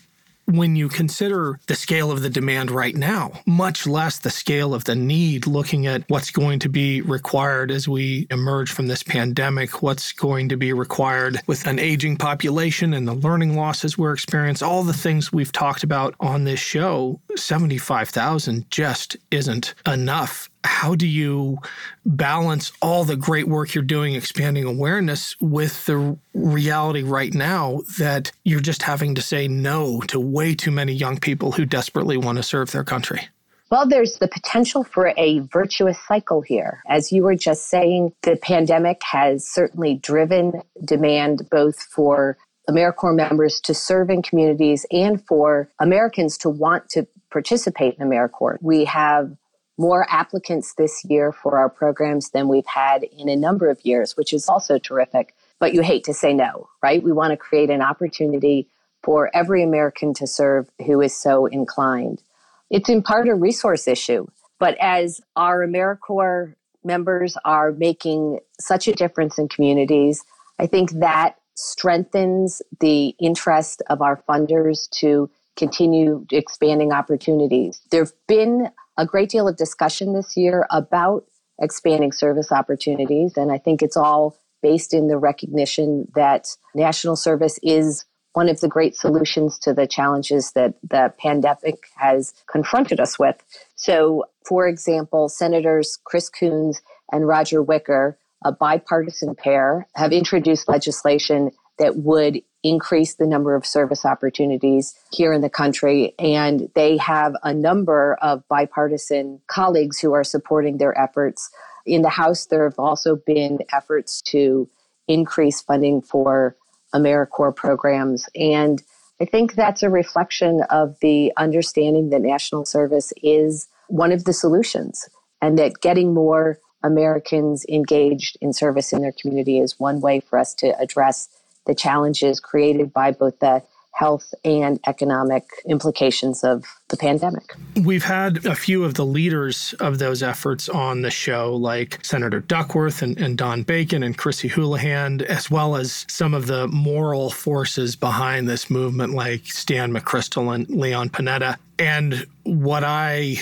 when 0.46 0.76
you 0.76 0.88
consider 0.88 1.58
the 1.66 1.74
scale 1.74 2.10
of 2.10 2.22
the 2.22 2.30
demand 2.30 2.70
right 2.70 2.94
now, 2.94 3.32
much 3.46 3.86
less 3.86 4.18
the 4.18 4.30
scale 4.30 4.74
of 4.74 4.84
the 4.84 4.94
need, 4.94 5.46
looking 5.46 5.86
at 5.86 6.04
what's 6.08 6.30
going 6.30 6.58
to 6.60 6.68
be 6.68 7.00
required 7.02 7.70
as 7.70 7.88
we 7.88 8.26
emerge 8.30 8.70
from 8.72 8.86
this 8.86 9.02
pandemic, 9.02 9.82
what's 9.82 10.12
going 10.12 10.48
to 10.48 10.56
be 10.56 10.72
required 10.72 11.40
with 11.46 11.66
an 11.66 11.78
aging 11.78 12.16
population 12.16 12.94
and 12.94 13.06
the 13.08 13.14
learning 13.14 13.56
losses 13.56 13.96
we're 13.96 14.12
experiencing, 14.12 14.66
all 14.66 14.82
the 14.82 14.92
things 14.92 15.32
we've 15.32 15.52
talked 15.52 15.82
about 15.82 16.14
on 16.20 16.44
this 16.44 16.60
show, 16.60 17.20
75,000 17.36 18.70
just 18.70 19.16
isn't 19.30 19.74
enough 19.86 20.50
how 20.64 20.94
do 20.94 21.06
you 21.06 21.58
balance 22.06 22.72
all 22.80 23.04
the 23.04 23.16
great 23.16 23.46
work 23.48 23.74
you're 23.74 23.84
doing 23.84 24.14
expanding 24.14 24.64
awareness 24.64 25.36
with 25.40 25.84
the 25.86 26.16
reality 26.32 27.02
right 27.02 27.34
now 27.34 27.80
that 27.98 28.32
you're 28.44 28.60
just 28.60 28.82
having 28.82 29.14
to 29.14 29.22
say 29.22 29.46
no 29.46 30.00
to 30.02 30.18
way 30.18 30.54
too 30.54 30.70
many 30.70 30.92
young 30.92 31.18
people 31.18 31.52
who 31.52 31.64
desperately 31.64 32.16
want 32.16 32.36
to 32.36 32.42
serve 32.42 32.70
their 32.72 32.84
country? 32.84 33.28
Well, 33.70 33.88
there's 33.88 34.18
the 34.18 34.28
potential 34.28 34.84
for 34.84 35.12
a 35.16 35.40
virtuous 35.40 35.98
cycle 36.06 36.42
here. 36.42 36.82
As 36.88 37.10
you 37.10 37.22
were 37.22 37.34
just 37.34 37.68
saying, 37.68 38.12
the 38.22 38.36
pandemic 38.36 39.00
has 39.02 39.46
certainly 39.46 39.96
driven 39.96 40.62
demand 40.84 41.48
both 41.50 41.80
for 41.82 42.36
AmeriCorps 42.68 43.16
members 43.16 43.60
to 43.62 43.74
serve 43.74 44.10
in 44.10 44.22
communities 44.22 44.86
and 44.90 45.24
for 45.26 45.68
Americans 45.78 46.38
to 46.38 46.48
want 46.48 46.88
to 46.90 47.06
participate 47.30 47.96
in 47.98 48.08
AmeriCorps. 48.08 48.58
We 48.62 48.84
have 48.84 49.36
more 49.76 50.06
applicants 50.08 50.74
this 50.74 51.04
year 51.04 51.32
for 51.32 51.58
our 51.58 51.68
programs 51.68 52.30
than 52.30 52.48
we've 52.48 52.66
had 52.66 53.02
in 53.02 53.28
a 53.28 53.36
number 53.36 53.68
of 53.68 53.84
years, 53.84 54.16
which 54.16 54.32
is 54.32 54.48
also 54.48 54.78
terrific. 54.78 55.34
But 55.58 55.74
you 55.74 55.82
hate 55.82 56.04
to 56.04 56.14
say 56.14 56.32
no, 56.32 56.68
right? 56.82 57.02
We 57.02 57.12
want 57.12 57.32
to 57.32 57.36
create 57.36 57.70
an 57.70 57.82
opportunity 57.82 58.68
for 59.02 59.30
every 59.34 59.62
American 59.62 60.14
to 60.14 60.26
serve 60.26 60.70
who 60.86 61.00
is 61.00 61.16
so 61.16 61.46
inclined. 61.46 62.22
It's 62.70 62.88
in 62.88 63.02
part 63.02 63.28
a 63.28 63.34
resource 63.34 63.86
issue, 63.86 64.26
but 64.58 64.76
as 64.80 65.20
our 65.36 65.66
AmeriCorps 65.66 66.54
members 66.84 67.36
are 67.44 67.72
making 67.72 68.40
such 68.60 68.88
a 68.88 68.92
difference 68.92 69.38
in 69.38 69.48
communities, 69.48 70.22
I 70.58 70.66
think 70.66 70.90
that 71.00 71.36
strengthens 71.54 72.62
the 72.80 73.14
interest 73.20 73.82
of 73.88 74.02
our 74.02 74.22
funders 74.28 74.88
to 74.90 75.30
continue 75.56 76.26
expanding 76.30 76.92
opportunities. 76.92 77.80
There 77.90 78.02
have 78.02 78.12
been 78.26 78.70
a 78.96 79.06
great 79.06 79.28
deal 79.28 79.48
of 79.48 79.56
discussion 79.56 80.12
this 80.12 80.36
year 80.36 80.66
about 80.70 81.24
expanding 81.60 82.12
service 82.12 82.50
opportunities. 82.52 83.36
And 83.36 83.52
I 83.52 83.58
think 83.58 83.82
it's 83.82 83.96
all 83.96 84.36
based 84.62 84.94
in 84.94 85.08
the 85.08 85.18
recognition 85.18 86.08
that 86.14 86.48
national 86.74 87.16
service 87.16 87.58
is 87.62 88.04
one 88.32 88.48
of 88.48 88.60
the 88.60 88.68
great 88.68 88.96
solutions 88.96 89.58
to 89.60 89.72
the 89.72 89.86
challenges 89.86 90.52
that 90.52 90.74
the 90.82 91.12
pandemic 91.18 91.76
has 91.96 92.34
confronted 92.50 92.98
us 92.98 93.18
with. 93.18 93.36
So, 93.76 94.24
for 94.44 94.66
example, 94.66 95.28
Senators 95.28 95.98
Chris 96.04 96.28
Coons 96.28 96.80
and 97.12 97.28
Roger 97.28 97.62
Wicker, 97.62 98.18
a 98.44 98.50
bipartisan 98.50 99.34
pair, 99.36 99.86
have 99.94 100.12
introduced 100.12 100.68
legislation 100.68 101.52
that 101.78 101.96
would 101.96 102.42
increase 102.64 103.14
the 103.14 103.26
number 103.26 103.54
of 103.54 103.64
service 103.64 104.04
opportunities 104.04 104.98
here 105.12 105.32
in 105.32 105.42
the 105.42 105.50
country. 105.50 106.14
And 106.18 106.68
they 106.74 106.96
have 106.96 107.34
a 107.44 107.54
number 107.54 108.16
of 108.22 108.42
bipartisan 108.48 109.40
colleagues 109.46 110.00
who 110.00 110.14
are 110.14 110.24
supporting 110.24 110.78
their 110.78 110.98
efforts. 110.98 111.50
In 111.86 112.02
the 112.02 112.08
House, 112.08 112.46
there 112.46 112.64
have 112.64 112.78
also 112.78 113.16
been 113.16 113.58
efforts 113.72 114.22
to 114.22 114.68
increase 115.06 115.60
funding 115.60 116.00
for 116.00 116.56
AmeriCorps 116.94 117.56
programs. 117.56 118.26
And 118.34 118.82
I 119.20 119.26
think 119.26 119.54
that's 119.54 119.82
a 119.82 119.90
reflection 119.90 120.62
of 120.70 120.96
the 121.00 121.32
understanding 121.36 122.10
that 122.10 122.22
national 122.22 122.64
service 122.64 123.12
is 123.22 123.68
one 123.88 124.10
of 124.10 124.24
the 124.24 124.32
solutions 124.32 125.08
and 125.42 125.58
that 125.58 125.80
getting 125.82 126.14
more 126.14 126.58
Americans 126.82 127.64
engaged 127.68 128.38
in 128.40 128.52
service 128.52 128.92
in 128.92 129.02
their 129.02 129.12
community 129.20 129.58
is 129.58 129.78
one 129.78 130.00
way 130.00 130.20
for 130.20 130.38
us 130.38 130.54
to 130.54 130.78
address 130.78 131.28
the 131.66 131.74
challenges 131.74 132.40
created 132.40 132.92
by 132.92 133.10
both 133.12 133.38
the 133.40 133.62
health 133.92 134.34
and 134.44 134.80
economic 134.86 135.44
implications 135.68 136.42
of 136.42 136.64
the 136.94 137.00
pandemic. 137.00 137.54
We've 137.82 138.04
had 138.04 138.44
a 138.46 138.54
few 138.54 138.84
of 138.84 138.94
the 138.94 139.04
leaders 139.04 139.74
of 139.80 139.98
those 139.98 140.22
efforts 140.22 140.68
on 140.68 141.02
the 141.02 141.10
show, 141.10 141.54
like 141.54 142.04
Senator 142.04 142.40
Duckworth 142.40 143.02
and, 143.02 143.18
and 143.18 143.36
Don 143.36 143.62
Bacon 143.62 144.02
and 144.02 144.16
Chrissy 144.16 144.48
Houlahan, 144.48 145.22
as 145.22 145.50
well 145.50 145.76
as 145.76 146.06
some 146.08 146.34
of 146.34 146.46
the 146.46 146.68
moral 146.68 147.30
forces 147.30 147.96
behind 147.96 148.48
this 148.48 148.70
movement, 148.70 149.14
like 149.14 149.46
Stan 149.46 149.92
McChrystal 149.92 150.54
and 150.54 150.68
Leon 150.70 151.10
Panetta. 151.10 151.56
And 151.78 152.26
what 152.44 152.84
I 152.84 153.36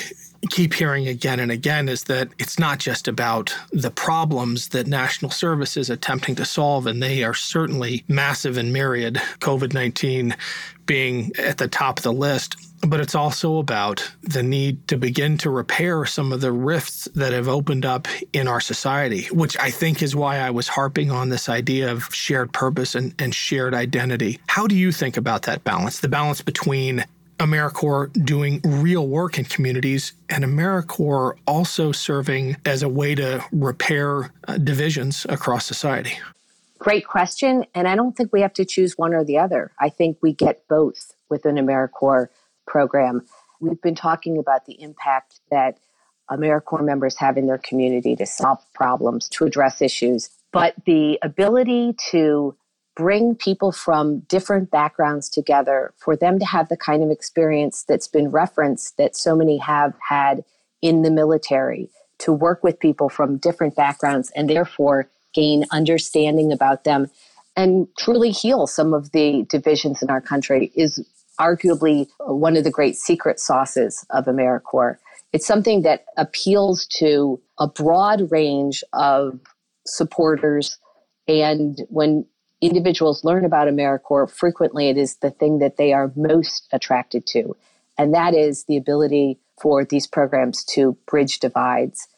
keep 0.50 0.74
hearing 0.74 1.06
again 1.06 1.38
and 1.38 1.52
again 1.52 1.88
is 1.88 2.04
that 2.04 2.28
it's 2.38 2.58
not 2.58 2.78
just 2.78 3.06
about 3.06 3.54
the 3.70 3.90
problems 3.90 4.68
that 4.68 4.86
national 4.86 5.30
service 5.30 5.76
is 5.76 5.90
attempting 5.90 6.34
to 6.34 6.44
solve, 6.44 6.86
and 6.86 7.02
they 7.02 7.22
are 7.22 7.34
certainly 7.34 8.04
massive 8.08 8.56
and 8.56 8.72
myriad, 8.72 9.14
COVID 9.40 9.72
19 9.72 10.34
being 10.86 11.30
at 11.38 11.58
the 11.58 11.68
top 11.68 11.98
of 11.98 12.02
the 12.02 12.12
list. 12.12 12.56
But 12.84 13.00
it's 13.00 13.14
also 13.14 13.58
about 13.58 14.12
the 14.22 14.42
need 14.42 14.88
to 14.88 14.96
begin 14.96 15.38
to 15.38 15.50
repair 15.50 16.04
some 16.04 16.32
of 16.32 16.40
the 16.40 16.50
rifts 16.50 17.06
that 17.14 17.32
have 17.32 17.48
opened 17.48 17.86
up 17.86 18.08
in 18.32 18.48
our 18.48 18.60
society, 18.60 19.26
which 19.26 19.56
I 19.58 19.70
think 19.70 20.02
is 20.02 20.16
why 20.16 20.38
I 20.38 20.50
was 20.50 20.66
harping 20.66 21.10
on 21.12 21.28
this 21.28 21.48
idea 21.48 21.92
of 21.92 22.12
shared 22.12 22.52
purpose 22.52 22.96
and, 22.96 23.14
and 23.20 23.32
shared 23.34 23.72
identity. 23.72 24.40
How 24.48 24.66
do 24.66 24.74
you 24.74 24.90
think 24.90 25.16
about 25.16 25.42
that 25.42 25.62
balance? 25.62 26.00
The 26.00 26.08
balance 26.08 26.42
between 26.42 27.04
AmeriCorps 27.38 28.24
doing 28.24 28.60
real 28.64 29.08
work 29.08 29.38
in 29.38 29.44
communities 29.44 30.12
and 30.28 30.44
AmeriCorps 30.44 31.38
also 31.46 31.92
serving 31.92 32.56
as 32.66 32.82
a 32.82 32.88
way 32.88 33.14
to 33.14 33.44
repair 33.52 34.32
uh, 34.48 34.58
divisions 34.58 35.26
across 35.28 35.66
society? 35.66 36.18
Great 36.78 37.06
question. 37.06 37.64
And 37.74 37.86
I 37.86 37.94
don't 37.94 38.16
think 38.16 38.32
we 38.32 38.40
have 38.40 38.52
to 38.54 38.64
choose 38.64 38.98
one 38.98 39.14
or 39.14 39.24
the 39.24 39.38
other. 39.38 39.72
I 39.78 39.88
think 39.88 40.18
we 40.20 40.32
get 40.32 40.66
both 40.68 41.14
within 41.28 41.56
AmeriCorps 41.56 42.28
program. 42.66 43.26
We've 43.60 43.80
been 43.80 43.94
talking 43.94 44.38
about 44.38 44.66
the 44.66 44.80
impact 44.80 45.40
that 45.50 45.78
AmeriCorps 46.30 46.84
members 46.84 47.16
have 47.18 47.36
in 47.36 47.46
their 47.46 47.58
community 47.58 48.16
to 48.16 48.26
solve 48.26 48.58
problems, 48.74 49.28
to 49.30 49.44
address 49.44 49.82
issues. 49.82 50.30
But 50.52 50.74
the 50.86 51.18
ability 51.22 51.96
to 52.10 52.56
bring 52.94 53.34
people 53.34 53.72
from 53.72 54.20
different 54.20 54.70
backgrounds 54.70 55.28
together 55.28 55.94
for 55.96 56.14
them 56.14 56.38
to 56.38 56.44
have 56.44 56.68
the 56.68 56.76
kind 56.76 57.02
of 57.02 57.10
experience 57.10 57.84
that's 57.88 58.08
been 58.08 58.30
referenced 58.30 58.96
that 58.98 59.16
so 59.16 59.34
many 59.34 59.56
have 59.58 59.94
had 60.08 60.44
in 60.82 61.02
the 61.02 61.10
military 61.10 61.88
to 62.18 62.32
work 62.32 62.62
with 62.62 62.78
people 62.78 63.08
from 63.08 63.38
different 63.38 63.74
backgrounds 63.74 64.30
and 64.36 64.50
therefore 64.50 65.08
gain 65.32 65.64
understanding 65.70 66.52
about 66.52 66.84
them 66.84 67.08
and 67.56 67.88
truly 67.98 68.30
heal 68.30 68.66
some 68.66 68.94
of 68.94 69.12
the 69.12 69.46
divisions 69.48 70.02
in 70.02 70.10
our 70.10 70.20
country 70.20 70.70
is 70.74 71.04
arguably 71.42 72.08
one 72.20 72.56
of 72.56 72.64
the 72.64 72.70
great 72.70 72.96
secret 72.96 73.40
sauces 73.40 74.06
of 74.10 74.26
AmeriCorps. 74.26 74.98
It's 75.32 75.46
something 75.46 75.82
that 75.82 76.04
appeals 76.16 76.86
to 76.98 77.40
a 77.58 77.66
broad 77.66 78.30
range 78.30 78.84
of 78.92 79.40
supporters. 79.86 80.78
And 81.26 81.78
when 81.88 82.26
individuals 82.60 83.24
learn 83.24 83.44
about 83.44 83.66
AmeriCorps, 83.68 84.30
frequently 84.30 84.88
it 84.88 84.96
is 84.96 85.16
the 85.16 85.30
thing 85.30 85.58
that 85.58 85.78
they 85.78 85.92
are 85.92 86.12
most 86.14 86.68
attracted 86.72 87.26
to. 87.28 87.56
And 87.98 88.14
that 88.14 88.34
is 88.34 88.64
the 88.64 88.76
ability 88.76 89.38
for 89.60 89.84
these 89.84 90.06
programs 90.06 90.64
to 90.64 90.96
bridge 91.06 91.40
divides. 91.40 92.08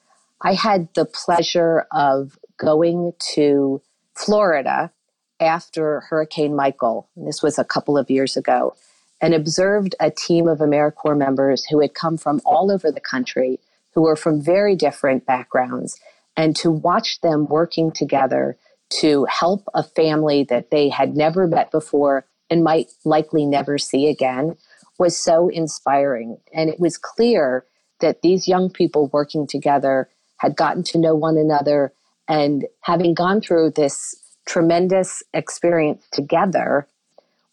I 0.43 0.55
had 0.55 0.89
the 0.95 1.05
pleasure 1.05 1.87
of 1.93 2.39
going 2.59 3.13
to 3.35 3.81
Florida 4.15 4.93
after 5.41 6.01
Hurricane 6.01 6.55
Michael. 6.55 7.09
This 7.17 7.43
was 7.43 7.59
a 7.59 7.65
couple 7.65 7.99
of 7.99 8.11
years 8.11 8.37
ago, 8.37 8.77
and 9.21 9.35
observed 9.35 9.95
a 10.01 10.11
team 10.11 10.49
of 10.49 10.59
AmeriCorps 10.59 11.19
members 11.19 11.65
who 11.67 11.81
had 11.81 11.95
come 11.95 12.17
from 12.17 12.41
all 12.45 12.71
over 12.71 12.91
the 12.91 13.01
country, 13.01 13.61
who 13.95 14.03
were 14.03 14.17
from 14.17 14.43
very 14.43 14.77
different 14.77 15.27
backgrounds, 15.27 15.99
and 16.37 16.57
to 16.57 16.71
watch 16.71 17.21
them 17.21 17.47
working 17.47 17.91
together 17.91 18.59
to 18.91 19.25
help 19.25 19.65
a 19.75 19.83
family 19.83 20.45
that 20.45 20.71
they 20.71 20.89
had 20.89 21.17
never 21.17 21.47
met 21.47 21.71
before 21.71 22.27
and 22.51 22.63
might 22.63 22.91
likely 23.05 23.47
never 23.47 23.79
see 23.79 24.09
again 24.09 24.57
was 24.99 25.17
so 25.17 25.49
inspiring. 25.49 26.39
And 26.53 26.69
it 26.71 26.79
was 26.79 26.99
clear 26.99 27.65
that 28.01 28.23
these 28.23 28.47
young 28.47 28.71
people 28.71 29.09
working 29.13 29.47
together 29.47 30.09
had 30.37 30.57
gotten 30.57 30.83
to 30.85 30.99
know 30.99 31.15
one 31.15 31.37
another 31.37 31.93
and 32.29 32.67
having 32.83 33.15
gone 33.15 33.41
through 33.41 33.71
this 33.71 34.15
tremendous 34.47 35.23
experience 35.33 36.07
together 36.13 36.87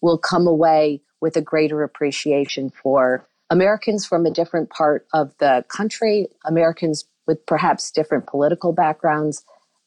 will 0.02 0.18
come 0.18 0.48
away 0.48 1.02
with 1.22 1.38
a 1.38 1.42
greater 1.42 1.84
appreciation 1.84 2.72
for 2.72 3.28
Americans 3.50 4.06
from 4.06 4.26
a 4.26 4.32
different 4.32 4.70
part 4.70 5.06
of 5.14 5.34
the 5.38 5.64
country, 5.68 6.28
Americans 6.46 7.06
with 7.28 7.46
perhaps 7.46 7.92
different 7.92 8.28
political 8.28 8.74
backgrounds. 8.74 9.44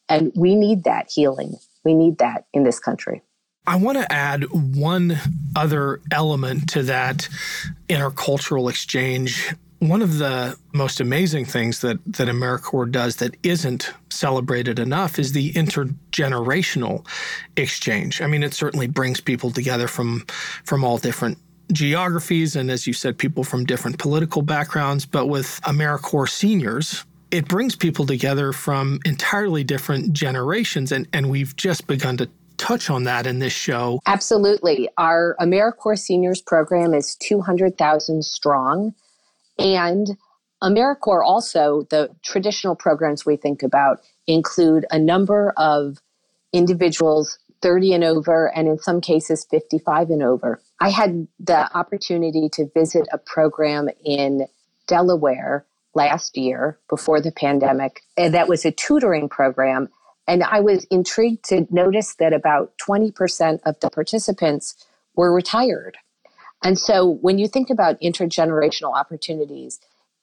And 0.08 0.32
we 0.36 0.54
need 0.54 0.84
that 0.84 1.10
healing. 1.10 1.56
We 1.84 1.94
need 1.94 2.18
that 2.18 2.46
in 2.52 2.62
this 2.62 2.78
country. 2.78 3.22
I 3.66 3.76
want 3.76 3.96
to 3.96 4.12
add 4.12 4.44
one 4.52 5.18
other 5.56 6.00
element 6.10 6.68
to 6.70 6.82
that 6.84 7.28
intercultural 7.88 8.68
exchange. 8.68 9.54
One 9.80 10.02
of 10.02 10.18
the 10.18 10.56
most 10.72 11.00
amazing 11.00 11.44
things 11.44 11.80
that, 11.80 11.98
that 12.06 12.28
AmeriCorps 12.28 12.92
does 12.92 13.16
that 13.16 13.36
isn't 13.42 13.92
celebrated 14.10 14.78
enough 14.78 15.18
is 15.18 15.32
the 15.32 15.52
intergenerational 15.52 17.06
exchange. 17.56 18.22
I 18.22 18.26
mean, 18.26 18.42
it 18.42 18.54
certainly 18.54 18.86
brings 18.86 19.20
people 19.20 19.50
together 19.50 19.88
from 19.88 20.24
from 20.64 20.84
all 20.84 20.98
different 20.98 21.38
geographies 21.72 22.56
and 22.56 22.70
as 22.70 22.86
you 22.86 22.92
said, 22.92 23.18
people 23.18 23.44
from 23.44 23.64
different 23.64 23.98
political 23.98 24.42
backgrounds. 24.42 25.06
But 25.06 25.26
with 25.26 25.60
AmeriCorps 25.64 26.30
seniors, 26.30 27.04
it 27.30 27.48
brings 27.48 27.74
people 27.74 28.06
together 28.06 28.52
from 28.52 29.00
entirely 29.04 29.64
different 29.64 30.12
generations. 30.12 30.92
And, 30.92 31.08
and 31.12 31.28
we've 31.28 31.54
just 31.56 31.86
begun 31.86 32.16
to 32.18 32.28
touch 32.56 32.90
on 32.90 33.04
that 33.04 33.26
in 33.26 33.40
this 33.40 33.52
show. 33.52 34.00
Absolutely. 34.06 34.88
Our 34.98 35.36
AmeriCorps 35.40 35.98
Seniors 35.98 36.40
program 36.40 36.94
is 36.94 37.16
200,000 37.16 38.24
strong. 38.24 38.94
And 39.58 40.16
AmeriCorps 40.62 41.24
also, 41.24 41.86
the 41.90 42.10
traditional 42.22 42.74
programs 42.74 43.26
we 43.26 43.36
think 43.36 43.62
about 43.62 44.00
include 44.26 44.86
a 44.90 44.98
number 44.98 45.52
of 45.56 45.98
individuals 46.52 47.38
30 47.64 47.94
and 47.94 48.04
over, 48.04 48.52
and 48.54 48.68
in 48.68 48.78
some 48.78 49.00
cases 49.00 49.46
55 49.50 50.10
and 50.10 50.22
over. 50.22 50.60
I 50.80 50.90
had 50.90 51.26
the 51.40 51.74
opportunity 51.74 52.50
to 52.52 52.66
visit 52.74 53.08
a 53.10 53.16
program 53.16 53.88
in 54.04 54.46
Delaware 54.86 55.64
last 55.94 56.36
year 56.36 56.78
before 56.90 57.22
the 57.22 57.32
pandemic, 57.32 58.02
and 58.18 58.34
that 58.34 58.48
was 58.48 58.66
a 58.66 58.70
tutoring 58.70 59.30
program. 59.30 59.88
And 60.28 60.42
I 60.42 60.60
was 60.60 60.84
intrigued 60.90 61.44
to 61.46 61.66
notice 61.70 62.16
that 62.16 62.34
about 62.34 62.74
20% 62.86 63.60
of 63.64 63.80
the 63.80 63.88
participants 63.88 64.86
were 65.14 65.34
retired. 65.34 65.96
And 66.64 66.78
so 66.78 67.06
when 67.20 67.38
you 67.38 67.46
think 67.46 67.68
about 67.68 68.00
intergenerational 68.00 68.94
opportunities, 68.98 69.78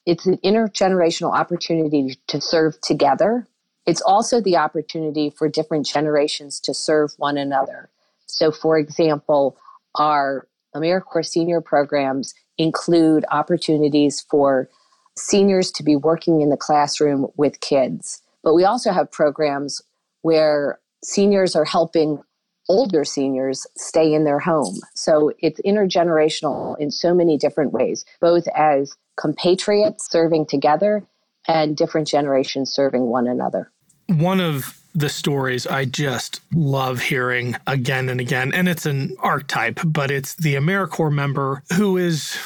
it's 0.07 0.25
an 0.25 0.37
intergenerational 0.43 1.33
opportunity 1.33 2.17
to 2.27 2.41
serve 2.41 2.81
together. 2.81 3.47
It's 3.85 4.01
also 4.01 4.41
the 4.41 4.57
opportunity 4.57 5.29
for 5.29 5.47
different 5.47 5.85
generations 5.85 6.59
to 6.61 6.73
serve 6.73 7.13
one 7.17 7.37
another. 7.37 7.89
So, 8.25 8.51
for 8.51 8.77
example, 8.77 9.57
our 9.95 10.47
AmeriCorps 10.75 11.27
senior 11.27 11.61
programs 11.61 12.33
include 12.57 13.25
opportunities 13.29 14.21
for 14.21 14.69
seniors 15.17 15.71
to 15.71 15.83
be 15.83 15.95
working 15.95 16.41
in 16.41 16.49
the 16.49 16.57
classroom 16.57 17.27
with 17.35 17.59
kids. 17.59 18.21
But 18.43 18.55
we 18.55 18.63
also 18.63 18.91
have 18.91 19.11
programs 19.11 19.81
where 20.21 20.79
seniors 21.03 21.55
are 21.55 21.65
helping 21.65 22.21
older 22.69 23.03
seniors 23.03 23.65
stay 23.75 24.13
in 24.13 24.23
their 24.23 24.39
home. 24.39 24.79
So 24.93 25.31
it's 25.39 25.59
intergenerational 25.61 26.77
in 26.79 26.91
so 26.91 27.13
many 27.13 27.37
different 27.37 27.73
ways, 27.73 28.05
both 28.19 28.47
as 28.55 28.95
compatriots 29.17 30.09
serving 30.09 30.45
together 30.47 31.03
and 31.47 31.75
different 31.75 32.07
generations 32.07 32.71
serving 32.71 33.07
one 33.07 33.27
another. 33.27 33.71
One 34.07 34.39
of 34.39 34.77
the 34.93 35.09
stories 35.09 35.65
I 35.65 35.85
just 35.85 36.41
love 36.53 37.01
hearing 37.01 37.55
again 37.67 38.09
and 38.09 38.19
again, 38.19 38.53
and 38.53 38.67
it's 38.67 38.85
an 38.85 39.15
archetype, 39.19 39.79
but 39.85 40.11
it's 40.11 40.35
the 40.35 40.55
AmeriCorps 40.55 41.13
member 41.13 41.63
who 41.73 41.97
is 41.97 42.37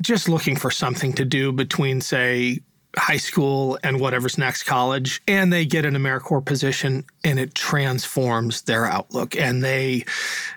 just 0.00 0.28
looking 0.28 0.54
for 0.54 0.70
something 0.70 1.12
to 1.14 1.24
do 1.24 1.50
between, 1.52 2.00
say, 2.00 2.60
high 2.98 3.16
school 3.16 3.78
and 3.82 4.00
whatever's 4.00 4.36
next 4.36 4.64
college 4.64 5.22
and 5.26 5.52
they 5.52 5.64
get 5.64 5.84
an 5.84 5.94
AmeriCorps 5.94 6.44
position 6.44 7.04
and 7.24 7.38
it 7.38 7.54
transforms 7.54 8.62
their 8.62 8.84
outlook 8.84 9.36
and 9.36 9.64
they 9.64 10.04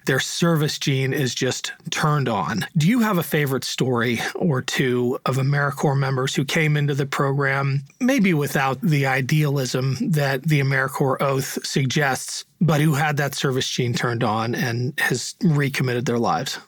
their 0.06 0.20
service 0.20 0.78
gene 0.78 1.14
is 1.14 1.34
just 1.34 1.72
turned 1.90 2.28
on. 2.28 2.66
Do 2.76 2.88
you 2.88 3.00
have 3.00 3.18
a 3.18 3.24
favorite 3.24 3.64
story 3.64 4.20
or 4.36 4.62
two 4.62 5.20
of 5.26 5.38
AmeriCorps 5.38 5.98
members 5.98 6.36
who 6.36 6.44
came 6.44 6.76
into 6.76 6.96
the 6.96 7.06
program 7.06 7.84
maybe 8.00 8.34
without 8.34 8.82
the 8.82 9.06
idealism 9.06 9.98
that 10.02 10.44
the 10.44 10.60
AmeriCorps 10.60 11.22
oath 11.22 11.66
suggests 11.66 12.46
but 12.60 12.80
who 12.80 12.94
had 12.94 13.18
that 13.18 13.34
service 13.34 13.68
gene 13.68 13.94
turned 13.94 14.24
on 14.24 14.54
and 14.54 14.98
has 15.00 15.36
recommitted 15.44 16.06
their 16.06 16.20
lives? 16.20 16.60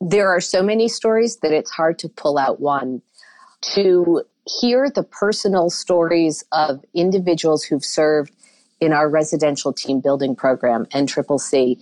There 0.00 0.28
are 0.28 0.40
so 0.40 0.62
many 0.62 0.88
stories 0.88 1.38
that 1.38 1.52
it's 1.52 1.70
hard 1.70 1.98
to 1.98 2.08
pull 2.08 2.38
out 2.38 2.60
one 2.60 3.02
to 3.62 4.22
hear 4.58 4.90
the 4.90 5.02
personal 5.02 5.70
stories 5.70 6.44
of 6.52 6.84
individuals 6.94 7.64
who've 7.64 7.84
served 7.84 8.32
in 8.80 8.92
our 8.92 9.08
residential 9.08 9.72
team 9.72 10.00
building 10.00 10.34
program, 10.34 10.86
and 10.92 11.08
Triple 11.08 11.38
C 11.38 11.78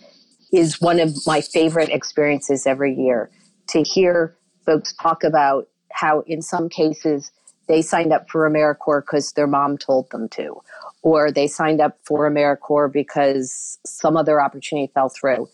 is 0.52 0.80
one 0.80 0.98
of 0.98 1.14
my 1.26 1.40
favorite 1.40 1.90
experiences 1.90 2.66
every 2.66 2.94
year. 2.94 3.30
To 3.68 3.82
hear 3.82 4.36
folks 4.66 4.92
talk 4.94 5.22
about 5.22 5.68
how, 5.92 6.22
in 6.26 6.42
some 6.42 6.68
cases, 6.68 7.30
they 7.68 7.82
signed 7.82 8.12
up 8.12 8.28
for 8.30 8.48
AmeriCorps 8.48 9.02
because 9.02 9.32
their 9.32 9.46
mom 9.46 9.78
told 9.78 10.10
them 10.10 10.28
to, 10.30 10.60
or 11.02 11.30
they 11.30 11.46
signed 11.46 11.80
up 11.80 11.98
for 12.02 12.28
AmeriCorps 12.30 12.92
because 12.92 13.78
some 13.84 14.16
other 14.16 14.40
opportunity 14.40 14.90
fell 14.92 15.10
through. 15.10 15.48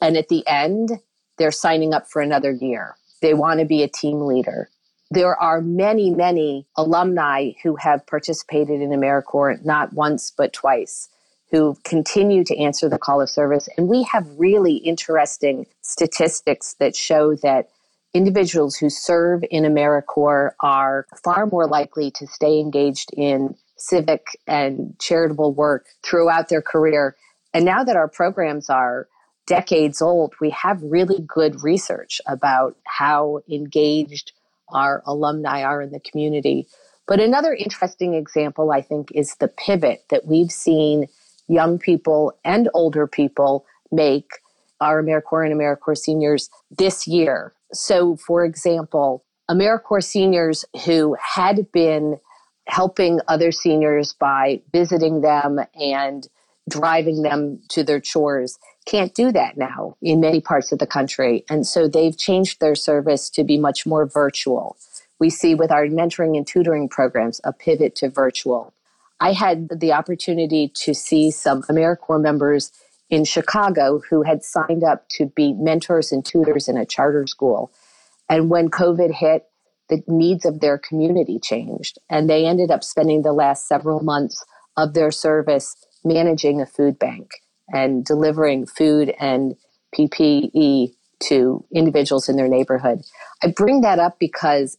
And 0.00 0.16
at 0.16 0.28
the 0.28 0.46
end, 0.46 0.92
they're 1.36 1.52
signing 1.52 1.92
up 1.92 2.08
for 2.10 2.22
another 2.22 2.50
year. 2.50 2.96
They 3.20 3.34
want 3.34 3.60
to 3.60 3.66
be 3.66 3.82
a 3.82 3.88
team 3.88 4.20
leader 4.20 4.70
there 5.10 5.40
are 5.40 5.60
many, 5.60 6.10
many 6.10 6.66
alumni 6.76 7.52
who 7.62 7.76
have 7.76 8.06
participated 8.06 8.80
in 8.80 8.90
AmeriCorps 8.90 9.64
not 9.64 9.92
once 9.92 10.30
but 10.36 10.52
twice, 10.52 11.08
who 11.50 11.76
continue 11.84 12.44
to 12.44 12.56
answer 12.58 12.88
the 12.88 12.98
call 12.98 13.20
of 13.20 13.30
service. 13.30 13.68
And 13.76 13.88
we 13.88 14.02
have 14.04 14.28
really 14.36 14.76
interesting 14.76 15.66
statistics 15.80 16.74
that 16.78 16.94
show 16.94 17.34
that 17.36 17.70
individuals 18.12 18.76
who 18.76 18.90
serve 18.90 19.42
in 19.50 19.64
AmeriCorps 19.64 20.52
are 20.60 21.06
far 21.24 21.46
more 21.46 21.66
likely 21.66 22.10
to 22.12 22.26
stay 22.26 22.58
engaged 22.60 23.10
in 23.16 23.54
civic 23.76 24.26
and 24.46 24.94
charitable 24.98 25.52
work 25.54 25.86
throughout 26.02 26.48
their 26.48 26.62
career. 26.62 27.16
And 27.54 27.64
now 27.64 27.84
that 27.84 27.96
our 27.96 28.08
programs 28.08 28.68
are 28.68 29.08
decades 29.46 30.02
old, 30.02 30.34
we 30.40 30.50
have 30.50 30.82
really 30.82 31.20
good 31.26 31.62
research 31.62 32.20
about 32.26 32.76
how 32.84 33.40
engaged 33.50 34.32
our 34.72 35.02
alumni 35.06 35.62
are 35.62 35.82
in 35.82 35.90
the 35.90 36.00
community. 36.00 36.66
But 37.06 37.20
another 37.20 37.54
interesting 37.54 38.14
example, 38.14 38.70
I 38.70 38.82
think, 38.82 39.10
is 39.14 39.36
the 39.36 39.48
pivot 39.48 40.04
that 40.10 40.26
we've 40.26 40.52
seen 40.52 41.06
young 41.48 41.78
people 41.78 42.38
and 42.44 42.68
older 42.74 43.06
people 43.06 43.64
make 43.90 44.30
our 44.80 45.02
AmeriCorps 45.02 45.50
and 45.50 45.58
AmeriCorps 45.58 45.98
seniors 45.98 46.50
this 46.70 47.06
year. 47.06 47.54
So, 47.72 48.16
for 48.16 48.44
example, 48.44 49.24
AmeriCorps 49.50 50.04
seniors 50.04 50.64
who 50.84 51.16
had 51.20 51.72
been 51.72 52.18
helping 52.66 53.20
other 53.28 53.50
seniors 53.50 54.12
by 54.12 54.60
visiting 54.72 55.22
them 55.22 55.58
and 55.74 56.28
driving 56.68 57.22
them 57.22 57.60
to 57.70 57.82
their 57.82 58.00
chores 58.00 58.58
can't 58.88 59.14
do 59.14 59.30
that 59.32 59.56
now 59.58 59.96
in 60.00 60.20
many 60.20 60.40
parts 60.40 60.72
of 60.72 60.78
the 60.78 60.86
country. 60.86 61.44
And 61.50 61.66
so 61.66 61.86
they've 61.86 62.16
changed 62.16 62.58
their 62.58 62.74
service 62.74 63.28
to 63.30 63.44
be 63.44 63.58
much 63.58 63.86
more 63.86 64.06
virtual. 64.06 64.76
We 65.20 65.30
see 65.30 65.54
with 65.54 65.70
our 65.70 65.86
mentoring 65.86 66.36
and 66.36 66.46
tutoring 66.46 66.88
programs 66.88 67.40
a 67.44 67.52
pivot 67.52 67.94
to 67.96 68.08
virtual. 68.08 68.72
I 69.20 69.32
had 69.32 69.68
the 69.80 69.92
opportunity 69.92 70.72
to 70.84 70.94
see 70.94 71.30
some 71.30 71.62
AmeriCorps 71.64 72.22
members 72.22 72.72
in 73.10 73.24
Chicago 73.24 74.00
who 74.08 74.22
had 74.22 74.42
signed 74.44 74.84
up 74.84 75.08
to 75.10 75.26
be 75.26 75.52
mentors 75.52 76.12
and 76.12 76.24
tutors 76.24 76.68
in 76.68 76.76
a 76.76 76.86
charter 76.86 77.26
school. 77.26 77.70
And 78.30 78.48
when 78.48 78.70
COVID 78.70 79.12
hit, 79.12 79.46
the 79.88 80.02
needs 80.06 80.44
of 80.44 80.60
their 80.60 80.78
community 80.78 81.38
changed. 81.38 81.98
And 82.08 82.28
they 82.28 82.46
ended 82.46 82.70
up 82.70 82.84
spending 82.84 83.22
the 83.22 83.32
last 83.32 83.66
several 83.66 84.00
months 84.00 84.44
of 84.76 84.94
their 84.94 85.10
service 85.10 85.74
managing 86.04 86.60
a 86.60 86.66
food 86.66 86.98
bank 86.98 87.30
and 87.72 88.04
delivering 88.04 88.66
food 88.66 89.14
and 89.18 89.54
PPE 89.96 90.94
to 91.20 91.64
individuals 91.74 92.28
in 92.28 92.36
their 92.36 92.48
neighborhood. 92.48 93.02
I 93.42 93.48
bring 93.48 93.80
that 93.80 93.98
up 93.98 94.18
because 94.18 94.78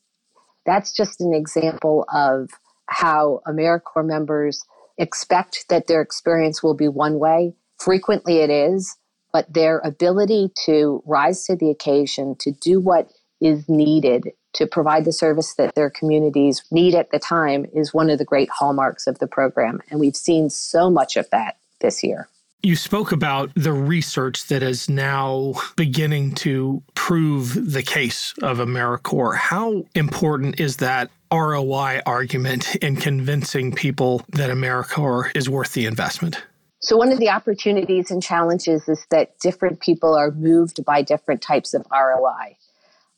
that's 0.65 0.93
just 0.93 1.19
an 1.21 1.33
example 1.33 2.05
of 2.13 2.49
how 2.87 3.41
AmeriCorps 3.47 4.05
members 4.05 4.63
expect 4.97 5.65
that 5.69 5.87
their 5.87 6.01
experience 6.01 6.61
will 6.61 6.73
be 6.73 6.87
one 6.87 7.19
way. 7.19 7.53
Frequently 7.77 8.37
it 8.37 8.49
is, 8.49 8.97
but 9.31 9.51
their 9.53 9.79
ability 9.79 10.51
to 10.65 11.01
rise 11.05 11.45
to 11.45 11.55
the 11.55 11.69
occasion, 11.69 12.35
to 12.39 12.51
do 12.51 12.79
what 12.79 13.11
is 13.41 13.67
needed 13.69 14.31
to 14.53 14.65
provide 14.65 15.05
the 15.05 15.13
service 15.13 15.53
that 15.55 15.75
their 15.75 15.89
communities 15.89 16.63
need 16.71 16.95
at 16.95 17.11
the 17.11 17.19
time 17.19 17.65
is 17.73 17.93
one 17.93 18.09
of 18.09 18.17
the 18.17 18.25
great 18.25 18.49
hallmarks 18.49 19.07
of 19.07 19.19
the 19.19 19.27
program. 19.27 19.79
And 19.89 19.99
we've 19.99 20.15
seen 20.15 20.49
so 20.49 20.89
much 20.89 21.15
of 21.15 21.29
that 21.29 21.57
this 21.79 22.03
year. 22.03 22.27
You 22.61 22.75
spoke 22.75 23.13
about 23.13 23.51
the 23.55 23.71
research 23.71 24.47
that 24.47 24.61
is 24.61 24.89
now 24.89 25.53
beginning 25.77 26.35
to 26.35 26.83
prove 26.93 27.71
the 27.71 27.81
case 27.81 28.33
of 28.41 28.57
AmeriCorps. 28.57 29.37
How 29.37 29.85
important 29.95 30.59
is 30.59 30.77
that 30.77 31.09
ROI 31.31 32.01
argument 32.05 32.75
in 32.77 32.97
convincing 32.97 33.71
people 33.71 34.25
that 34.29 34.49
AmeriCorps 34.49 35.37
is 35.37 35.49
worth 35.49 35.71
the 35.71 35.85
investment? 35.85 36.43
So, 36.81 36.97
one 36.97 37.13
of 37.13 37.19
the 37.19 37.29
opportunities 37.29 38.11
and 38.11 38.21
challenges 38.21 38.89
is 38.89 39.05
that 39.09 39.39
different 39.39 39.79
people 39.79 40.13
are 40.13 40.31
moved 40.31 40.83
by 40.83 41.01
different 41.01 41.41
types 41.41 41.73
of 41.73 41.85
ROI. 41.89 42.57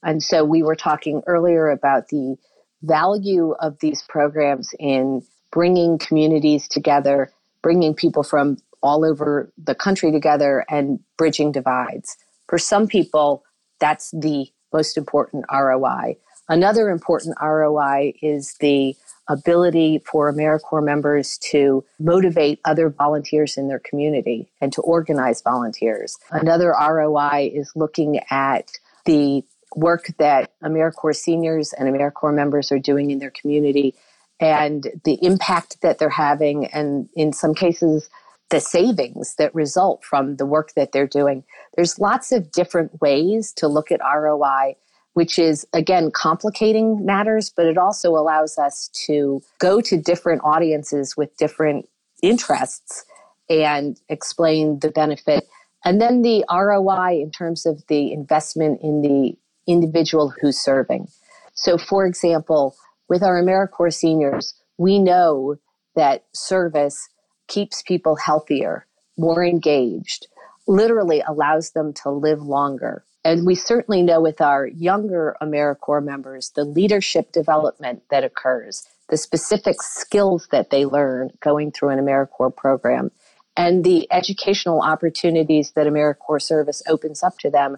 And 0.03 0.21
so, 0.21 0.45
we 0.45 0.61
were 0.61 0.75
talking 0.75 1.23
earlier 1.25 1.69
about 1.69 2.09
the 2.09 2.37
value 2.83 3.55
of 3.59 3.79
these 3.79 4.03
programs 4.03 4.69
in 4.79 5.23
bringing 5.51 5.97
communities 5.97 6.67
together, 6.67 7.31
bringing 7.63 7.95
people 7.95 8.21
from 8.21 8.57
all 8.81 9.05
over 9.05 9.51
the 9.57 9.75
country 9.75 10.11
together 10.11 10.65
and 10.69 10.99
bridging 11.17 11.51
divides. 11.51 12.17
For 12.47 12.57
some 12.57 12.87
people, 12.87 13.43
that's 13.79 14.11
the 14.11 14.47
most 14.73 14.97
important 14.97 15.45
ROI. 15.51 16.17
Another 16.49 16.89
important 16.89 17.37
ROI 17.41 18.13
is 18.21 18.55
the 18.59 18.95
ability 19.29 20.01
for 20.05 20.33
AmeriCorps 20.33 20.83
members 20.83 21.37
to 21.37 21.85
motivate 21.99 22.59
other 22.65 22.89
volunteers 22.89 23.57
in 23.57 23.67
their 23.67 23.79
community 23.79 24.51
and 24.59 24.73
to 24.73 24.81
organize 24.81 25.41
volunteers. 25.41 26.17
Another 26.31 26.75
ROI 26.77 27.51
is 27.53 27.71
looking 27.75 28.19
at 28.29 28.71
the 29.05 29.43
work 29.75 30.07
that 30.17 30.51
AmeriCorps 30.63 31.15
seniors 31.15 31.71
and 31.73 31.87
AmeriCorps 31.87 32.35
members 32.35 32.71
are 32.71 32.79
doing 32.79 33.11
in 33.11 33.19
their 33.19 33.31
community 33.31 33.95
and 34.41 34.87
the 35.05 35.23
impact 35.23 35.79
that 35.81 35.99
they're 35.99 36.09
having, 36.09 36.65
and 36.65 37.07
in 37.15 37.31
some 37.31 37.53
cases, 37.53 38.09
the 38.51 38.59
savings 38.59 39.35
that 39.35 39.55
result 39.55 40.03
from 40.03 40.35
the 40.35 40.45
work 40.45 40.73
that 40.75 40.91
they're 40.91 41.07
doing. 41.07 41.43
There's 41.75 41.97
lots 41.97 42.31
of 42.31 42.51
different 42.51 43.01
ways 43.01 43.53
to 43.53 43.67
look 43.67 43.91
at 43.91 44.01
ROI, 44.01 44.75
which 45.13 45.39
is, 45.39 45.65
again, 45.73 46.11
complicating 46.11 47.05
matters, 47.05 47.49
but 47.49 47.65
it 47.65 47.77
also 47.77 48.11
allows 48.11 48.57
us 48.57 48.89
to 49.07 49.41
go 49.59 49.81
to 49.81 49.97
different 49.97 50.41
audiences 50.43 51.15
with 51.17 51.35
different 51.37 51.87
interests 52.21 53.05
and 53.49 53.99
explain 54.09 54.79
the 54.79 54.91
benefit. 54.91 55.45
And 55.83 55.99
then 55.99 56.21
the 56.21 56.45
ROI 56.51 57.21
in 57.21 57.31
terms 57.31 57.65
of 57.65 57.83
the 57.87 58.11
investment 58.11 58.79
in 58.83 59.01
the 59.01 59.37
individual 59.65 60.33
who's 60.41 60.57
serving. 60.57 61.07
So, 61.53 61.77
for 61.77 62.05
example, 62.05 62.75
with 63.09 63.23
our 63.23 63.41
AmeriCorps 63.41 63.95
seniors, 63.95 64.53
we 64.77 64.99
know 64.99 65.55
that 65.95 66.25
service 66.33 67.09
keeps 67.51 67.81
people 67.81 68.15
healthier, 68.15 68.85
more 69.17 69.43
engaged, 69.43 70.27
literally 70.67 71.21
allows 71.27 71.71
them 71.71 71.91
to 71.91 72.09
live 72.09 72.41
longer. 72.41 73.03
And 73.25 73.45
we 73.45 73.55
certainly 73.55 74.01
know 74.01 74.21
with 74.21 74.39
our 74.39 74.65
younger 74.65 75.35
AmeriCorps 75.41 76.03
members, 76.03 76.51
the 76.55 76.63
leadership 76.63 77.33
development 77.33 78.03
that 78.09 78.23
occurs, 78.23 78.87
the 79.09 79.17
specific 79.17 79.81
skills 79.81 80.47
that 80.51 80.69
they 80.69 80.85
learn 80.85 81.31
going 81.41 81.71
through 81.71 81.89
an 81.89 81.99
AmeriCorps 81.99 82.55
program, 82.55 83.11
and 83.57 83.83
the 83.83 84.07
educational 84.11 84.81
opportunities 84.81 85.71
that 85.71 85.87
AmeriCorps 85.87 86.43
service 86.43 86.81
opens 86.87 87.21
up 87.21 87.37
to 87.39 87.49
them 87.49 87.75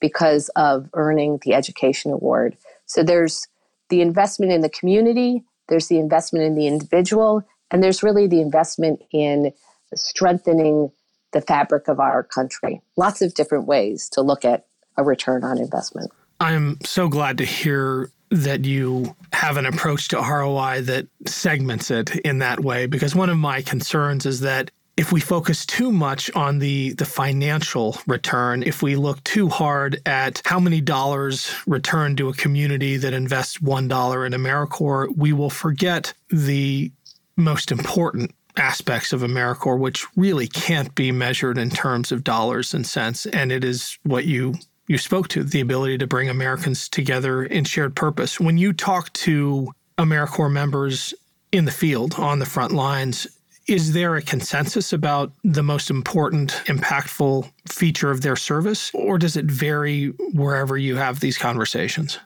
because 0.00 0.50
of 0.50 0.90
earning 0.92 1.40
the 1.42 1.54
education 1.54 2.12
award. 2.12 2.58
So 2.84 3.02
there's 3.02 3.48
the 3.88 4.02
investment 4.02 4.52
in 4.52 4.60
the 4.60 4.68
community, 4.68 5.44
there's 5.68 5.88
the 5.88 5.98
investment 5.98 6.44
in 6.44 6.54
the 6.54 6.66
individual, 6.66 7.42
and 7.74 7.82
there's 7.82 8.04
really 8.04 8.28
the 8.28 8.40
investment 8.40 9.02
in 9.10 9.52
strengthening 9.96 10.92
the 11.32 11.40
fabric 11.40 11.88
of 11.88 11.98
our 11.98 12.22
country. 12.22 12.80
Lots 12.96 13.20
of 13.20 13.34
different 13.34 13.66
ways 13.66 14.08
to 14.10 14.22
look 14.22 14.44
at 14.44 14.66
a 14.96 15.02
return 15.02 15.42
on 15.42 15.58
investment. 15.58 16.12
I'm 16.38 16.78
so 16.84 17.08
glad 17.08 17.36
to 17.38 17.44
hear 17.44 18.12
that 18.30 18.64
you 18.64 19.16
have 19.32 19.56
an 19.56 19.66
approach 19.66 20.06
to 20.08 20.18
ROI 20.18 20.82
that 20.82 21.08
segments 21.26 21.90
it 21.90 22.14
in 22.18 22.38
that 22.38 22.60
way 22.60 22.86
because 22.86 23.16
one 23.16 23.28
of 23.28 23.38
my 23.38 23.60
concerns 23.60 24.24
is 24.24 24.38
that 24.40 24.70
if 24.96 25.10
we 25.10 25.18
focus 25.18 25.66
too 25.66 25.90
much 25.90 26.30
on 26.36 26.60
the 26.60 26.92
the 26.92 27.04
financial 27.04 27.98
return, 28.06 28.62
if 28.62 28.82
we 28.82 28.94
look 28.94 29.22
too 29.24 29.48
hard 29.48 30.00
at 30.06 30.40
how 30.44 30.60
many 30.60 30.80
dollars 30.80 31.52
return 31.66 32.14
to 32.16 32.28
a 32.28 32.34
community 32.34 32.96
that 32.98 33.12
invests 33.12 33.58
$1 33.58 34.26
in 34.26 34.32
AmeriCorps, 34.32 35.16
we 35.16 35.32
will 35.32 35.50
forget 35.50 36.12
the 36.30 36.92
most 37.36 37.72
important 37.72 38.34
aspects 38.56 39.12
of 39.12 39.22
AmeriCorps, 39.22 39.78
which 39.78 40.06
really 40.16 40.46
can't 40.46 40.94
be 40.94 41.10
measured 41.10 41.58
in 41.58 41.70
terms 41.70 42.12
of 42.12 42.24
dollars 42.24 42.74
and 42.74 42.86
cents. 42.86 43.26
And 43.26 43.50
it 43.50 43.64
is 43.64 43.98
what 44.04 44.24
you 44.26 44.54
you 44.86 44.98
spoke 44.98 45.28
to 45.28 45.42
the 45.42 45.60
ability 45.60 45.96
to 45.96 46.06
bring 46.06 46.28
Americans 46.28 46.90
together 46.90 47.42
in 47.42 47.64
shared 47.64 47.96
purpose. 47.96 48.38
When 48.38 48.58
you 48.58 48.74
talk 48.74 49.10
to 49.14 49.72
AmeriCorps 49.96 50.52
members 50.52 51.14
in 51.52 51.64
the 51.64 51.70
field 51.70 52.16
on 52.18 52.38
the 52.38 52.44
front 52.44 52.72
lines, 52.72 53.26
is 53.66 53.94
there 53.94 54.16
a 54.16 54.22
consensus 54.22 54.92
about 54.92 55.32
the 55.42 55.62
most 55.62 55.88
important, 55.88 56.50
impactful 56.66 57.50
feature 57.66 58.10
of 58.10 58.20
their 58.20 58.36
service, 58.36 58.90
or 58.92 59.16
does 59.16 59.38
it 59.38 59.46
vary 59.46 60.08
wherever 60.34 60.76
you 60.76 60.96
have 60.96 61.20
these 61.20 61.38
conversations? 61.38 62.18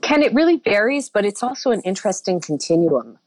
Ken, 0.00 0.22
it 0.22 0.32
really 0.32 0.56
varies, 0.56 1.10
but 1.10 1.26
it's 1.26 1.42
also 1.42 1.72
an 1.72 1.82
interesting 1.82 2.40
continuum. 2.40 3.18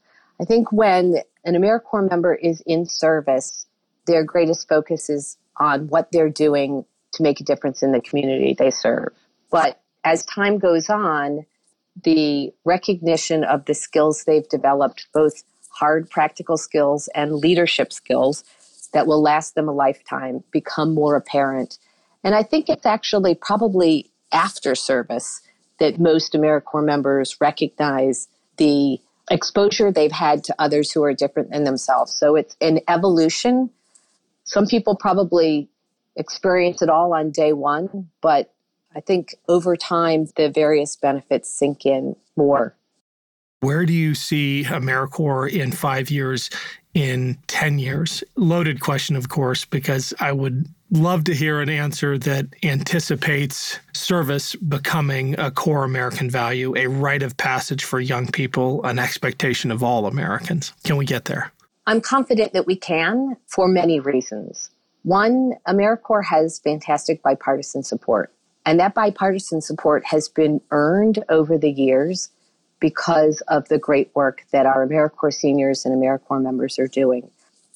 I 0.42 0.44
think 0.44 0.72
when 0.72 1.18
an 1.44 1.54
AmeriCorps 1.54 2.10
member 2.10 2.34
is 2.34 2.60
in 2.66 2.84
service, 2.84 3.64
their 4.08 4.24
greatest 4.24 4.68
focus 4.68 5.08
is 5.08 5.38
on 5.58 5.86
what 5.86 6.10
they're 6.10 6.28
doing 6.28 6.84
to 7.12 7.22
make 7.22 7.40
a 7.40 7.44
difference 7.44 7.80
in 7.80 7.92
the 7.92 8.00
community 8.00 8.52
they 8.52 8.70
serve. 8.70 9.12
But 9.52 9.80
as 10.02 10.26
time 10.26 10.58
goes 10.58 10.90
on, 10.90 11.46
the 12.02 12.52
recognition 12.64 13.44
of 13.44 13.66
the 13.66 13.74
skills 13.74 14.24
they've 14.24 14.48
developed, 14.48 15.06
both 15.14 15.44
hard 15.68 16.10
practical 16.10 16.56
skills 16.56 17.08
and 17.14 17.36
leadership 17.36 17.92
skills 17.92 18.42
that 18.92 19.06
will 19.06 19.22
last 19.22 19.54
them 19.54 19.68
a 19.68 19.72
lifetime, 19.72 20.42
become 20.50 20.92
more 20.92 21.14
apparent. 21.14 21.78
And 22.24 22.34
I 22.34 22.42
think 22.42 22.68
it's 22.68 22.86
actually 22.86 23.36
probably 23.36 24.10
after 24.32 24.74
service 24.74 25.40
that 25.78 26.00
most 26.00 26.32
AmeriCorps 26.32 26.84
members 26.84 27.40
recognize 27.40 28.26
the 28.56 28.98
exposure 29.30 29.90
they've 29.90 30.12
had 30.12 30.44
to 30.44 30.54
others 30.58 30.90
who 30.90 31.02
are 31.04 31.14
different 31.14 31.50
than 31.50 31.64
themselves. 31.64 32.12
So 32.12 32.36
it's 32.36 32.56
an 32.60 32.80
evolution. 32.88 33.70
Some 34.44 34.66
people 34.66 34.96
probably 34.96 35.68
experience 36.16 36.82
it 36.82 36.88
all 36.88 37.14
on 37.14 37.30
day 37.30 37.52
one, 37.52 38.10
but 38.20 38.52
I 38.94 39.00
think 39.00 39.34
over 39.48 39.76
time 39.76 40.26
the 40.36 40.50
various 40.50 40.96
benefits 40.96 41.48
sink 41.48 41.86
in 41.86 42.16
more. 42.36 42.74
Where 43.60 43.86
do 43.86 43.92
you 43.92 44.14
see 44.14 44.64
AmeriCorps 44.66 45.52
in 45.52 45.70
five 45.70 46.10
years, 46.10 46.50
in 46.94 47.38
10 47.46 47.78
years? 47.78 48.24
Loaded 48.36 48.80
question, 48.80 49.14
of 49.14 49.28
course, 49.28 49.64
because 49.64 50.12
I 50.18 50.32
would 50.32 50.66
love 50.92 51.24
to 51.24 51.34
hear 51.34 51.60
an 51.60 51.70
answer 51.70 52.18
that 52.18 52.46
anticipates 52.62 53.78
service 53.94 54.54
becoming 54.56 55.38
a 55.40 55.50
core 55.50 55.84
American 55.84 56.28
value, 56.28 56.76
a 56.76 56.86
rite 56.86 57.22
of 57.22 57.36
passage 57.38 57.82
for 57.82 57.98
young 57.98 58.26
people, 58.26 58.84
an 58.84 58.98
expectation 58.98 59.70
of 59.70 59.82
all 59.82 60.06
Americans. 60.06 60.72
Can 60.84 60.98
we 60.98 61.06
get 61.06 61.24
there? 61.24 61.50
I'm 61.86 62.00
confident 62.00 62.52
that 62.52 62.66
we 62.66 62.76
can 62.76 63.36
for 63.46 63.66
many 63.66 64.00
reasons. 64.00 64.70
One, 65.02 65.54
AmeriCorps 65.66 66.26
has 66.26 66.58
fantastic 66.60 67.22
bipartisan 67.22 67.82
support, 67.82 68.32
and 68.64 68.78
that 68.78 68.94
bipartisan 68.94 69.62
support 69.62 70.04
has 70.04 70.28
been 70.28 70.60
earned 70.70 71.24
over 71.28 71.58
the 71.58 71.72
years 71.72 72.28
because 72.78 73.40
of 73.48 73.68
the 73.68 73.78
great 73.78 74.10
work 74.14 74.44
that 74.52 74.66
our 74.66 74.86
AmeriCorps 74.86 75.34
seniors 75.34 75.84
and 75.86 76.00
AmeriCorps 76.00 76.42
members 76.42 76.78
are 76.78 76.86
doing. 76.86 77.30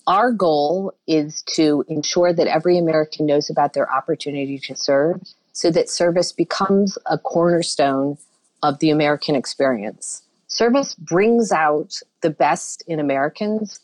Our 0.07 0.31
goal 0.31 0.93
is 1.07 1.43
to 1.55 1.85
ensure 1.89 2.33
that 2.33 2.47
every 2.47 2.79
American 2.79 3.27
knows 3.27 3.51
about 3.51 3.73
their 3.73 3.91
opportunity 3.93 4.59
to 4.61 4.77
serve 4.77 5.21
so 5.53 5.71
that 5.71 5.89
service 5.91 6.33
becomes 6.33 6.97
a 7.07 7.19
cornerstone 7.19 8.19
of 8.63 8.79
the 8.79 8.91
American 8.91 9.35
experience. 9.35 10.23
Service 10.49 10.95
brings 10.95 11.51
out 11.51 12.01
the 12.21 12.31
best 12.31 12.85
in 12.87 13.01
Americans 13.01 13.81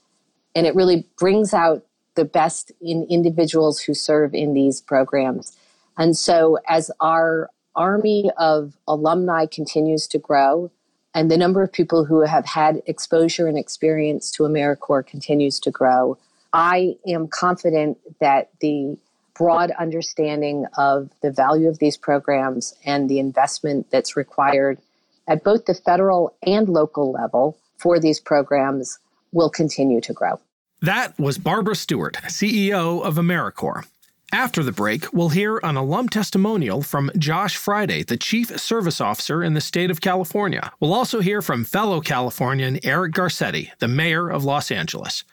and 0.55 0.67
it 0.67 0.75
really 0.75 1.07
brings 1.19 1.53
out 1.53 1.85
the 2.15 2.25
best 2.25 2.71
in 2.81 3.07
individuals 3.11 3.81
who 3.81 3.95
serve 3.95 4.35
in 4.35 4.55
these 4.55 4.81
programs. 4.81 5.57
And 5.97 6.17
so, 6.17 6.59
as 6.69 6.91
our 7.01 7.51
army 7.75 8.31
of 8.39 8.77
alumni 8.87 9.47
continues 9.47 10.07
to 10.09 10.19
grow, 10.19 10.71
and 11.15 11.31
the 11.31 11.37
number 11.37 11.63
of 11.63 11.73
people 11.73 12.05
who 12.05 12.21
have 12.23 12.47
had 12.47 12.83
exposure 12.87 13.47
and 13.47 13.59
experience 13.59 14.31
to 14.33 14.45
AmeriCorps 14.45 15.07
continues 15.07 15.61
to 15.61 15.71
grow. 15.71 16.19
I 16.53 16.97
am 17.07 17.29
confident 17.29 17.99
that 18.21 18.51
the 18.61 18.97
broad 19.35 19.71
understanding 19.73 20.67
of 20.77 21.11
the 21.23 21.31
value 21.31 21.69
of 21.69 21.79
these 21.79 21.97
programs 21.97 22.75
and 22.85 23.09
the 23.09 23.19
investment 23.19 23.91
that's 23.91 24.17
required 24.17 24.79
at 25.27 25.43
both 25.43 25.67
the 25.67 25.75
federal 25.75 26.35
and 26.43 26.69
local 26.69 27.13
level 27.13 27.57
for 27.79 27.99
these 27.99 28.21
programs 28.21 28.99
will 29.33 29.51
continue 29.51 30.01
to 30.01 30.13
grow. 30.13 30.39
That 30.83 31.19
was 31.19 31.39
Barbara 31.39 31.77
Stewart, 31.77 32.15
CEO 32.29 33.03
of 33.03 33.15
AmeriCorps. 33.15 33.87
After 34.35 34.63
the 34.63 34.73
break, 34.73 35.13
we'll 35.13 35.29
hear 35.29 35.59
an 35.59 35.77
alum 35.77 36.09
testimonial 36.09 36.81
from 36.81 37.11
Josh 37.19 37.59
Fryday, 37.59 38.07
the 38.07 38.17
Chief 38.17 38.59
Service 38.59 38.99
Officer 38.99 39.43
in 39.43 39.53
the 39.53 39.61
state 39.61 39.91
of 39.91 40.01
California. 40.01 40.73
We'll 40.81 40.95
also 40.95 41.21
hear 41.21 41.43
from 41.43 41.67
fellow 41.67 42.01
Californian 42.01 42.81
Eric 42.83 43.13
Garcetti, 43.13 43.73
the 43.79 43.89
Mayor 43.89 44.31
of 44.31 44.43
Los 44.43 44.71
Angeles. 44.71 45.25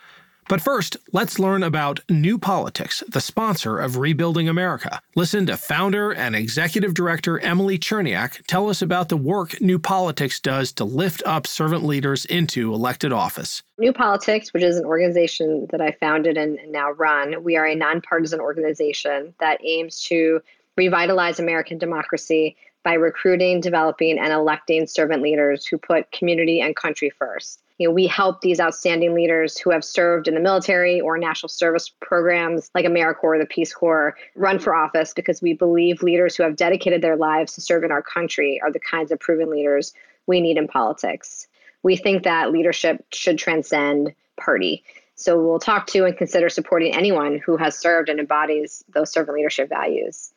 But 0.49 0.61
first, 0.61 0.97
let's 1.13 1.37
learn 1.37 1.61
about 1.61 1.99
New 2.09 2.39
Politics, 2.39 3.03
the 3.07 3.21
sponsor 3.21 3.77
of 3.77 3.97
Rebuilding 3.97 4.49
America. 4.49 4.99
Listen 5.15 5.45
to 5.45 5.55
founder 5.55 6.11
and 6.11 6.35
executive 6.35 6.95
director 6.95 7.39
Emily 7.39 7.77
Cherniak 7.77 8.43
tell 8.47 8.67
us 8.67 8.81
about 8.81 9.09
the 9.09 9.15
work 9.15 9.61
New 9.61 9.77
Politics 9.77 10.39
does 10.39 10.71
to 10.73 10.85
lift 10.85 11.21
up 11.23 11.45
servant 11.45 11.83
leaders 11.83 12.25
into 12.25 12.73
elected 12.73 13.13
office. 13.13 13.61
New 13.77 13.93
Politics, 13.93 14.51
which 14.51 14.63
is 14.63 14.77
an 14.77 14.85
organization 14.85 15.67
that 15.69 15.81
I 15.81 15.91
founded 15.91 16.35
and 16.35 16.57
now 16.69 16.93
run, 16.93 17.43
we 17.43 17.55
are 17.55 17.67
a 17.67 17.75
nonpartisan 17.75 18.39
organization 18.39 19.35
that 19.39 19.63
aims 19.63 20.01
to 20.05 20.41
revitalize 20.75 21.39
American 21.39 21.77
democracy 21.77 22.57
by 22.83 22.93
recruiting, 22.93 23.61
developing, 23.61 24.17
and 24.17 24.31
electing 24.31 24.87
servant 24.87 25.21
leaders 25.21 25.65
who 25.65 25.77
put 25.77 26.11
community 26.11 26.61
and 26.61 26.75
country 26.75 27.09
first 27.09 27.61
you 27.79 27.87
know, 27.87 27.93
we 27.93 28.07
help 28.07 28.41
these 28.41 28.59
outstanding 28.59 29.15
leaders 29.15 29.57
who 29.57 29.71
have 29.71 29.85
served 29.85 30.27
in 30.27 30.33
the 30.33 30.41
military 30.41 30.99
or 30.99 31.17
national 31.17 31.47
service 31.47 31.89
programs 32.01 32.69
like 32.75 32.85
AmeriCorps 32.85 33.23
or 33.23 33.39
the 33.39 33.45
Peace 33.45 33.73
Corps 33.73 34.15
run 34.35 34.59
for 34.59 34.75
office 34.75 35.13
because 35.13 35.41
we 35.41 35.53
believe 35.53 36.03
leaders 36.03 36.35
who 36.35 36.43
have 36.43 36.57
dedicated 36.57 37.01
their 37.01 37.15
lives 37.15 37.53
to 37.53 37.61
serve 37.61 37.85
in 37.85 37.91
our 37.91 38.01
country 38.01 38.59
are 38.61 38.71
the 38.71 38.81
kinds 38.81 39.11
of 39.11 39.19
proven 39.19 39.49
leaders 39.49 39.93
we 40.27 40.41
need 40.41 40.57
in 40.57 40.67
politics. 40.67 41.47
We 41.81 41.95
think 41.95 42.23
that 42.23 42.51
leadership 42.51 43.05
should 43.13 43.37
transcend 43.37 44.13
party. 44.37 44.83
So 45.15 45.41
we'll 45.41 45.59
talk 45.59 45.87
to 45.87 46.03
and 46.03 46.17
consider 46.17 46.49
supporting 46.49 46.93
anyone 46.93 47.37
who 47.37 47.55
has 47.55 47.79
served 47.79 48.09
and 48.09 48.19
embodies 48.19 48.83
those 48.93 49.11
servant 49.11 49.37
leadership 49.37 49.69
values. 49.69 50.33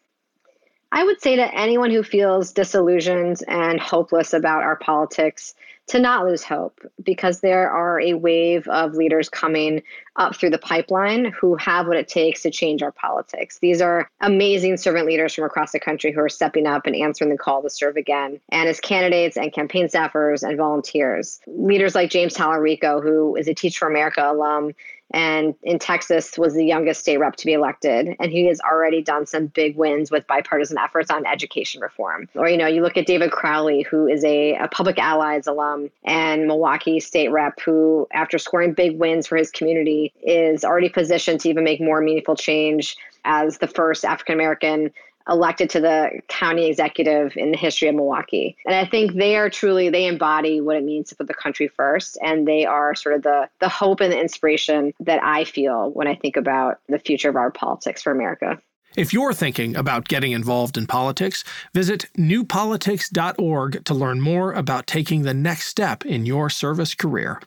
I 0.94 1.04
would 1.04 1.22
say 1.22 1.36
to 1.36 1.54
anyone 1.54 1.90
who 1.90 2.02
feels 2.02 2.52
disillusioned 2.52 3.38
and 3.48 3.80
hopeless 3.80 4.34
about 4.34 4.62
our 4.62 4.76
politics 4.76 5.54
to 5.88 5.98
not 5.98 6.24
lose 6.24 6.44
hope 6.44 6.80
because 7.02 7.40
there 7.40 7.70
are 7.70 7.98
a 7.98 8.14
wave 8.14 8.68
of 8.68 8.94
leaders 8.94 9.28
coming 9.28 9.82
up 10.16 10.36
through 10.36 10.50
the 10.50 10.58
pipeline 10.58 11.24
who 11.24 11.56
have 11.56 11.86
what 11.86 11.96
it 11.96 12.08
takes 12.08 12.42
to 12.42 12.50
change 12.50 12.82
our 12.82 12.92
politics. 12.92 13.58
These 13.58 13.80
are 13.80 14.08
amazing 14.20 14.76
servant 14.76 15.06
leaders 15.06 15.34
from 15.34 15.44
across 15.44 15.72
the 15.72 15.80
country 15.80 16.12
who 16.12 16.20
are 16.20 16.28
stepping 16.28 16.66
up 16.66 16.86
and 16.86 16.94
answering 16.94 17.30
the 17.30 17.38
call 17.38 17.62
to 17.62 17.70
serve 17.70 17.96
again. 17.96 18.38
And 18.50 18.68
as 18.68 18.78
candidates 18.78 19.36
and 19.36 19.52
campaign 19.52 19.88
staffers 19.88 20.46
and 20.46 20.56
volunteers, 20.56 21.40
leaders 21.46 21.94
like 21.94 22.10
James 22.10 22.34
Talarico, 22.34 23.02
who 23.02 23.34
is 23.36 23.48
a 23.48 23.54
Teach 23.54 23.78
for 23.78 23.88
America 23.88 24.22
alum 24.30 24.72
and 25.12 25.54
in 25.62 25.78
Texas 25.78 26.38
was 26.38 26.54
the 26.54 26.64
youngest 26.64 27.00
state 27.00 27.18
rep 27.18 27.36
to 27.36 27.46
be 27.46 27.52
elected. 27.52 28.16
And 28.18 28.32
he 28.32 28.46
has 28.46 28.60
already 28.60 29.02
done 29.02 29.26
some 29.26 29.46
big 29.46 29.76
wins 29.76 30.10
with 30.10 30.26
bipartisan 30.26 30.78
efforts 30.78 31.10
on 31.10 31.26
education 31.26 31.80
reform. 31.80 32.28
Or, 32.34 32.48
you 32.48 32.56
know, 32.56 32.66
you 32.66 32.82
look 32.82 32.96
at 32.96 33.06
David 33.06 33.30
Crowley, 33.30 33.82
who 33.82 34.08
is 34.08 34.24
a, 34.24 34.54
a 34.54 34.68
Public 34.68 34.98
Allies 34.98 35.46
alum 35.46 35.90
and 36.04 36.46
Milwaukee 36.46 37.00
state 37.00 37.28
rep, 37.28 37.60
who, 37.60 38.08
after 38.12 38.38
scoring 38.38 38.72
big 38.72 38.98
wins 38.98 39.26
for 39.26 39.36
his 39.36 39.50
community, 39.50 40.12
is 40.22 40.64
already 40.64 40.88
positioned 40.88 41.40
to 41.40 41.48
even 41.48 41.64
make 41.64 41.80
more 41.80 42.00
meaningful 42.00 42.36
change 42.36 42.96
as 43.24 43.58
the 43.58 43.68
first 43.68 44.04
African 44.04 44.34
American 44.34 44.92
elected 45.28 45.70
to 45.70 45.80
the 45.80 46.20
county 46.28 46.66
executive 46.66 47.36
in 47.36 47.52
the 47.52 47.56
history 47.56 47.88
of 47.88 47.94
Milwaukee. 47.94 48.56
And 48.66 48.74
I 48.74 48.84
think 48.86 49.14
they 49.14 49.36
are 49.36 49.50
truly 49.50 49.88
they 49.88 50.06
embody 50.06 50.60
what 50.60 50.76
it 50.76 50.84
means 50.84 51.08
to 51.08 51.16
put 51.16 51.28
the 51.28 51.34
country 51.34 51.68
first 51.68 52.18
and 52.22 52.46
they 52.46 52.64
are 52.64 52.94
sort 52.94 53.14
of 53.14 53.22
the 53.22 53.48
the 53.60 53.68
hope 53.68 54.00
and 54.00 54.12
the 54.12 54.20
inspiration 54.20 54.92
that 55.00 55.22
I 55.22 55.44
feel 55.44 55.90
when 55.90 56.08
I 56.08 56.14
think 56.14 56.36
about 56.36 56.78
the 56.88 56.98
future 56.98 57.28
of 57.28 57.36
our 57.36 57.50
politics 57.50 58.02
for 58.02 58.10
America. 58.12 58.60
If 58.94 59.14
you're 59.14 59.32
thinking 59.32 59.74
about 59.74 60.06
getting 60.06 60.32
involved 60.32 60.76
in 60.76 60.86
politics, 60.86 61.44
visit 61.72 62.10
newpolitics.org 62.18 63.84
to 63.86 63.94
learn 63.94 64.20
more 64.20 64.52
about 64.52 64.86
taking 64.86 65.22
the 65.22 65.32
next 65.32 65.68
step 65.68 66.04
in 66.04 66.26
your 66.26 66.50
service 66.50 66.94
career. 66.94 67.40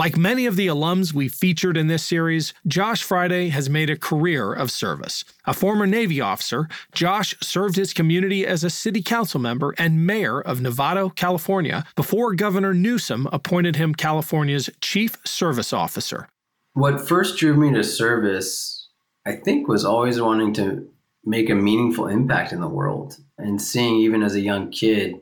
Like 0.00 0.16
many 0.16 0.46
of 0.46 0.56
the 0.56 0.66
alums 0.66 1.12
we 1.12 1.28
featured 1.28 1.76
in 1.76 1.88
this 1.88 2.02
series, 2.02 2.54
Josh 2.66 3.06
Fryday 3.06 3.50
has 3.50 3.68
made 3.68 3.90
a 3.90 3.98
career 3.98 4.50
of 4.50 4.70
service. 4.70 5.26
A 5.44 5.52
former 5.52 5.86
Navy 5.86 6.22
officer, 6.22 6.70
Josh 6.94 7.34
served 7.42 7.76
his 7.76 7.92
community 7.92 8.46
as 8.46 8.64
a 8.64 8.70
city 8.70 9.02
council 9.02 9.38
member 9.38 9.74
and 9.76 10.06
mayor 10.06 10.40
of 10.40 10.60
Novato, 10.60 11.14
California, 11.14 11.84
before 11.96 12.34
Governor 12.34 12.72
Newsom 12.72 13.28
appointed 13.30 13.76
him 13.76 13.94
California's 13.94 14.70
chief 14.80 15.18
service 15.26 15.70
officer. 15.70 16.30
What 16.72 17.06
first 17.06 17.36
drew 17.36 17.54
me 17.54 17.70
to 17.74 17.84
service, 17.84 18.88
I 19.26 19.32
think, 19.32 19.68
was 19.68 19.84
always 19.84 20.18
wanting 20.18 20.54
to 20.54 20.88
make 21.26 21.50
a 21.50 21.54
meaningful 21.54 22.06
impact 22.06 22.54
in 22.54 22.62
the 22.62 22.68
world 22.68 23.18
and 23.36 23.60
seeing, 23.60 23.96
even 23.96 24.22
as 24.22 24.34
a 24.34 24.40
young 24.40 24.70
kid, 24.70 25.16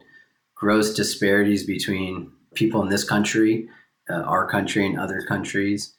gross 0.54 0.94
disparities 0.94 1.66
between 1.66 2.30
people 2.54 2.80
in 2.80 2.90
this 2.90 3.02
country 3.02 3.68
uh, 4.10 4.22
our 4.22 4.46
country 4.48 4.86
and 4.86 4.98
other 4.98 5.22
countries 5.22 5.94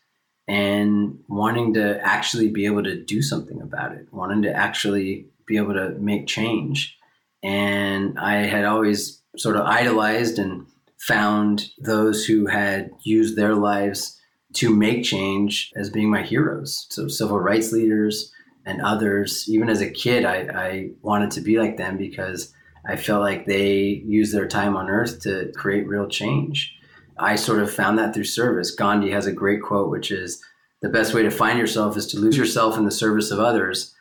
and 0.48 1.20
wanting 1.28 1.76
to 1.76 2.02
actually 2.02 2.50
be 2.50 2.66
able 2.66 2.84
to 2.84 3.00
do 3.00 3.22
something 3.22 3.62
about 3.62 3.92
it, 3.92 4.08
wanting 4.12 4.42
to 4.42 4.52
actually 4.52 5.28
be 5.46 5.58
able 5.58 5.74
to 5.74 5.90
make 6.00 6.26
change. 6.26 6.98
And 7.44 8.18
I 8.18 8.38
had 8.38 8.66
always 8.66 9.22
sort 9.38 9.56
of 9.56 9.66
idolized 9.66 10.40
and 10.40 10.66
found 10.98 11.70
those 11.78 12.26
who 12.26 12.48
had 12.48 12.92
used 13.04 13.38
their 13.38 13.54
lives 13.56 14.20
to 14.54 14.76
make 14.76 15.04
change 15.04 15.72
as 15.76 15.90
being 15.90 16.10
my 16.10 16.24
heroes. 16.24 16.88
So, 16.90 17.08
civil 17.08 17.40
rights 17.40 17.72
leaders 17.72 18.32
and 18.66 18.82
others, 18.82 19.46
even 19.48 19.70
as 19.70 19.82
a 19.82 19.90
kid, 19.90 20.26
I, 20.26 20.48
I 20.54 20.90
wanted 21.02 21.32
to 21.32 21.42
be 21.42 21.60
like 21.60 21.78
them 21.78 21.98
because 21.98 22.54
I 22.86 22.96
felt 22.96 23.22
like 23.22 23.46
they 23.46 24.02
used 24.06 24.34
their 24.34 24.48
time 24.48 24.76
on 24.76 24.90
earth 24.90 25.22
to 25.22 25.52
create 25.56 25.88
real 25.88 26.08
change. 26.08 26.76
I 27.20 27.36
sort 27.36 27.60
of 27.60 27.72
found 27.72 28.00
that 28.00 28.14
through 28.14 28.24
service. 28.26 28.72
Gandhi 28.72 29.12
has 29.12 29.26
a 29.26 29.32
great 29.32 29.62
quote, 29.62 29.90
which 29.90 30.12
is 30.12 30.44
the 30.82 30.90
best 30.90 31.14
way 31.14 31.24
to 31.24 31.32
find 31.32 31.60
yourself 31.60 31.98
is 31.98 32.08
to 32.08 32.20
lose 32.20 32.38
yourself 32.38 32.78
in 32.78 32.86
the 32.86 32.92
service 32.92 33.32
of 33.32 33.40
others. 33.40 33.94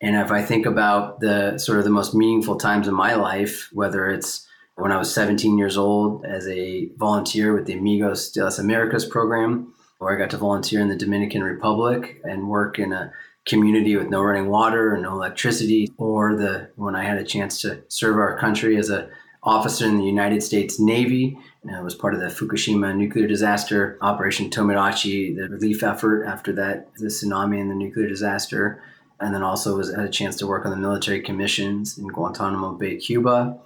And 0.00 0.16
if 0.16 0.30
I 0.30 0.42
think 0.42 0.66
about 0.66 1.20
the 1.20 1.56
sort 1.58 1.78
of 1.78 1.84
the 1.84 1.90
most 1.90 2.14
meaningful 2.14 2.56
times 2.56 2.88
in 2.88 2.94
my 2.94 3.14
life, 3.14 3.70
whether 3.72 4.08
it's 4.08 4.46
when 4.76 4.90
I 4.90 4.98
was 4.98 5.14
17 5.14 5.56
years 5.56 5.76
old 5.76 6.24
as 6.26 6.48
a 6.48 6.90
volunteer 6.96 7.54
with 7.54 7.66
the 7.66 7.74
Amigos 7.74 8.32
de 8.32 8.42
las 8.42 8.58
Americas 8.58 9.04
program, 9.04 9.72
or 10.00 10.12
I 10.12 10.18
got 10.18 10.30
to 10.30 10.36
volunteer 10.36 10.80
in 10.80 10.88
the 10.88 10.96
Dominican 10.96 11.42
Republic 11.42 12.20
and 12.24 12.48
work 12.48 12.78
in 12.78 12.92
a 12.92 13.12
community 13.46 13.96
with 13.96 14.08
no 14.08 14.22
running 14.22 14.48
water 14.48 14.94
and 14.94 15.04
no 15.04 15.12
electricity, 15.12 15.92
or 15.96 16.34
the 16.34 16.70
when 16.76 16.96
I 16.96 17.04
had 17.04 17.18
a 17.18 17.24
chance 17.24 17.60
to 17.60 17.82
serve 17.88 18.16
our 18.16 18.38
country 18.38 18.76
as 18.76 18.90
a 18.90 19.08
officer 19.44 19.86
in 19.86 19.98
the 19.98 20.04
United 20.04 20.42
States 20.42 20.80
Navy. 20.80 21.38
I 21.72 21.80
was 21.80 21.94
part 21.94 22.14
of 22.14 22.20
the 22.20 22.26
Fukushima 22.26 22.94
nuclear 22.94 23.26
disaster, 23.26 23.98
Operation 24.00 24.50
Tomodachi, 24.50 25.36
the 25.36 25.48
relief 25.48 25.82
effort 25.82 26.24
after 26.24 26.52
that, 26.52 26.94
the 26.96 27.06
tsunami 27.06 27.60
and 27.60 27.70
the 27.70 27.74
nuclear 27.74 28.08
disaster. 28.08 28.82
And 29.20 29.34
then 29.34 29.42
also 29.42 29.76
was 29.76 29.94
had 29.94 30.04
a 30.04 30.10
chance 30.10 30.36
to 30.36 30.46
work 30.46 30.66
on 30.66 30.70
the 30.70 30.76
military 30.76 31.22
commissions 31.22 31.96
in 31.96 32.08
Guantanamo 32.08 32.72
Bay, 32.72 32.96
Cuba. 32.96 33.58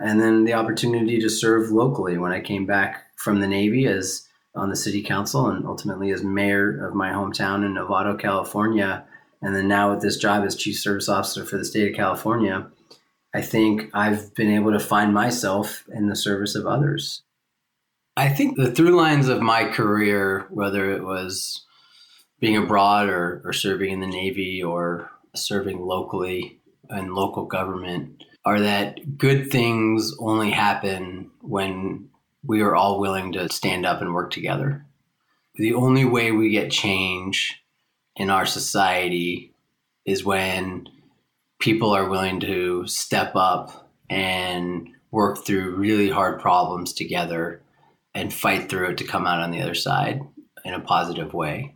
And 0.00 0.20
then 0.20 0.44
the 0.44 0.54
opportunity 0.54 1.20
to 1.20 1.28
serve 1.28 1.70
locally 1.70 2.18
when 2.18 2.32
I 2.32 2.40
came 2.40 2.66
back 2.66 3.04
from 3.16 3.40
the 3.40 3.46
Navy 3.46 3.86
as 3.86 4.28
on 4.54 4.70
the 4.70 4.76
city 4.76 5.02
council 5.02 5.48
and 5.48 5.66
ultimately 5.66 6.10
as 6.10 6.22
mayor 6.22 6.84
of 6.86 6.94
my 6.94 7.10
hometown 7.10 7.64
in 7.64 7.74
Novato, 7.74 8.18
California. 8.18 9.04
And 9.42 9.54
then 9.54 9.68
now 9.68 9.92
with 9.92 10.00
this 10.00 10.16
job 10.16 10.44
as 10.44 10.56
chief 10.56 10.78
service 10.78 11.08
officer 11.08 11.44
for 11.44 11.58
the 11.58 11.64
state 11.64 11.90
of 11.90 11.96
California 11.96 12.70
I 13.34 13.42
think 13.42 13.90
I've 13.92 14.32
been 14.36 14.50
able 14.50 14.70
to 14.70 14.78
find 14.78 15.12
myself 15.12 15.84
in 15.92 16.08
the 16.08 16.14
service 16.14 16.54
of 16.54 16.66
others. 16.66 17.23
I 18.16 18.28
think 18.28 18.56
the 18.56 18.70
through 18.70 18.96
lines 18.96 19.28
of 19.28 19.42
my 19.42 19.64
career, 19.64 20.46
whether 20.50 20.92
it 20.92 21.02
was 21.02 21.64
being 22.38 22.56
abroad 22.56 23.08
or, 23.08 23.42
or 23.44 23.52
serving 23.52 23.90
in 23.90 24.00
the 24.00 24.06
Navy 24.06 24.62
or 24.62 25.10
serving 25.34 25.80
locally 25.80 26.60
in 26.90 27.14
local 27.14 27.46
government, 27.46 28.22
are 28.44 28.60
that 28.60 29.18
good 29.18 29.50
things 29.50 30.14
only 30.20 30.50
happen 30.50 31.30
when 31.40 32.08
we 32.46 32.60
are 32.60 32.76
all 32.76 33.00
willing 33.00 33.32
to 33.32 33.48
stand 33.48 33.86
up 33.86 34.00
and 34.00 34.14
work 34.14 34.30
together. 34.30 34.84
The 35.56 35.74
only 35.74 36.04
way 36.04 36.30
we 36.30 36.50
get 36.50 36.70
change 36.70 37.60
in 38.16 38.30
our 38.30 38.46
society 38.46 39.54
is 40.04 40.24
when 40.24 40.88
people 41.58 41.90
are 41.90 42.08
willing 42.08 42.40
to 42.40 42.86
step 42.86 43.34
up 43.34 43.88
and 44.10 44.90
work 45.10 45.44
through 45.44 45.76
really 45.76 46.10
hard 46.10 46.40
problems 46.40 46.92
together 46.92 47.62
and 48.14 48.32
fight 48.32 48.68
through 48.68 48.90
it 48.90 48.98
to 48.98 49.04
come 49.04 49.26
out 49.26 49.40
on 49.40 49.50
the 49.50 49.60
other 49.60 49.74
side 49.74 50.20
in 50.64 50.74
a 50.74 50.80
positive 50.80 51.34
way. 51.34 51.74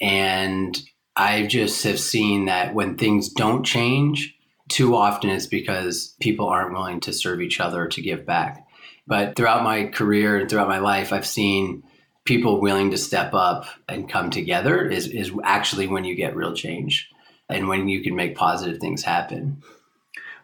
And 0.00 0.80
I 1.16 1.46
just 1.46 1.82
have 1.84 1.98
seen 1.98 2.46
that 2.46 2.74
when 2.74 2.96
things 2.96 3.28
don't 3.30 3.64
change, 3.64 4.34
too 4.68 4.94
often 4.94 5.30
it's 5.30 5.46
because 5.46 6.14
people 6.20 6.46
aren't 6.46 6.72
willing 6.72 7.00
to 7.00 7.12
serve 7.12 7.40
each 7.40 7.60
other 7.60 7.86
to 7.88 8.02
give 8.02 8.24
back. 8.24 8.66
But 9.06 9.36
throughout 9.36 9.64
my 9.64 9.86
career 9.86 10.38
and 10.38 10.48
throughout 10.48 10.68
my 10.68 10.78
life, 10.78 11.12
I've 11.12 11.26
seen 11.26 11.82
people 12.24 12.60
willing 12.60 12.90
to 12.90 12.98
step 12.98 13.32
up 13.32 13.66
and 13.88 14.08
come 14.08 14.30
together 14.30 14.86
is, 14.86 15.06
is 15.06 15.32
actually 15.42 15.86
when 15.86 16.04
you 16.04 16.14
get 16.14 16.36
real 16.36 16.54
change 16.54 17.08
and 17.48 17.68
when 17.68 17.88
you 17.88 18.02
can 18.02 18.14
make 18.14 18.36
positive 18.36 18.78
things 18.78 19.02
happen. 19.02 19.62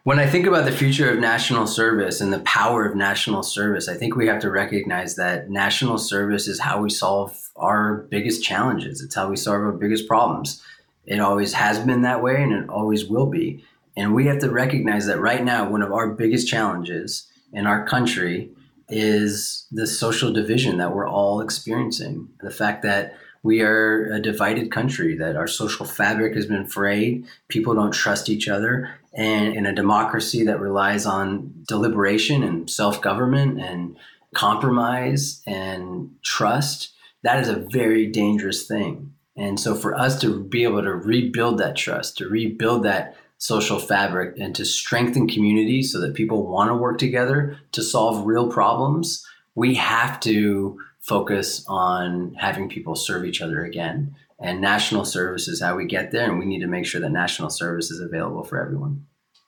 When 0.05 0.19
I 0.19 0.27
think 0.27 0.45
about 0.45 0.65
the 0.65 0.71
future 0.71 1.09
of 1.09 1.17
national 1.17 1.65
service 1.65 2.21
and 2.21 2.31
the 2.31 2.41
power 2.41 2.85
of 2.85 2.95
national 2.95 3.41
service, 3.41 3.89
I 3.89 3.95
think 3.95 4.15
we 4.15 4.27
have 4.27 4.39
to 4.41 4.51
recognize 4.51 5.15
that 5.15 5.49
national 5.49 5.97
service 5.97 6.47
is 6.47 6.59
how 6.59 6.79
we 6.79 6.91
solve 6.91 7.49
our 7.55 8.05
biggest 8.11 8.43
challenges. 8.43 9.01
It's 9.01 9.15
how 9.15 9.27
we 9.31 9.35
solve 9.35 9.61
our 9.61 9.71
biggest 9.71 10.07
problems. 10.07 10.61
It 11.07 11.19
always 11.19 11.53
has 11.53 11.79
been 11.79 12.03
that 12.03 12.21
way 12.21 12.43
and 12.43 12.53
it 12.53 12.69
always 12.69 13.07
will 13.07 13.25
be. 13.25 13.65
And 13.97 14.13
we 14.13 14.27
have 14.27 14.37
to 14.41 14.51
recognize 14.51 15.07
that 15.07 15.19
right 15.19 15.43
now, 15.43 15.67
one 15.67 15.81
of 15.81 15.91
our 15.91 16.11
biggest 16.11 16.47
challenges 16.47 17.25
in 17.51 17.65
our 17.65 17.83
country 17.87 18.51
is 18.89 19.65
the 19.71 19.87
social 19.87 20.31
division 20.31 20.77
that 20.77 20.93
we're 20.93 21.09
all 21.09 21.41
experiencing. 21.41 22.29
The 22.41 22.51
fact 22.51 22.83
that 22.83 23.15
we 23.45 23.61
are 23.61 24.11
a 24.11 24.19
divided 24.19 24.71
country, 24.71 25.15
that 25.17 25.35
our 25.35 25.47
social 25.47 25.85
fabric 25.85 26.33
has 26.33 26.47
been 26.47 26.65
frayed, 26.65 27.25
people 27.47 27.75
don't 27.75 27.91
trust 27.91 28.27
each 28.27 28.47
other. 28.47 28.89
And 29.15 29.55
in 29.55 29.65
a 29.65 29.73
democracy 29.73 30.43
that 30.43 30.59
relies 30.59 31.05
on 31.05 31.53
deliberation 31.67 32.43
and 32.43 32.69
self 32.69 33.01
government 33.01 33.61
and 33.61 33.95
compromise 34.33 35.41
and 35.47 36.11
trust, 36.23 36.93
that 37.23 37.39
is 37.39 37.47
a 37.47 37.65
very 37.71 38.07
dangerous 38.07 38.67
thing. 38.67 39.13
And 39.37 39.59
so, 39.59 39.73
for 39.75 39.95
us 39.95 40.19
to 40.21 40.43
be 40.43 40.63
able 40.63 40.83
to 40.83 40.93
rebuild 40.93 41.57
that 41.59 41.75
trust, 41.75 42.17
to 42.17 42.27
rebuild 42.27 42.83
that 42.83 43.15
social 43.37 43.79
fabric 43.79 44.37
and 44.39 44.55
to 44.55 44.65
strengthen 44.65 45.27
communities 45.27 45.91
so 45.91 45.99
that 45.99 46.13
people 46.13 46.47
want 46.47 46.69
to 46.69 46.75
work 46.75 46.97
together 46.97 47.57
to 47.73 47.83
solve 47.83 48.25
real 48.25 48.49
problems, 48.49 49.25
we 49.55 49.75
have 49.75 50.19
to 50.21 50.79
focus 51.01 51.63
on 51.67 52.33
having 52.35 52.69
people 52.69 52.95
serve 52.95 53.25
each 53.25 53.41
other 53.41 53.63
again. 53.63 54.15
And 54.39 54.59
national 54.59 55.05
service 55.05 55.47
is 55.47 55.61
how 55.61 55.75
we 55.75 55.85
get 55.85 56.11
there, 56.11 56.29
and 56.29 56.39
we 56.39 56.45
need 56.45 56.59
to 56.59 56.67
make 56.67 56.85
sure 56.85 57.01
that 57.01 57.11
national 57.11 57.49
service 57.49 57.89
is 57.89 58.01
available 58.01 58.43
for 58.43 58.61
everyone. 58.61 59.05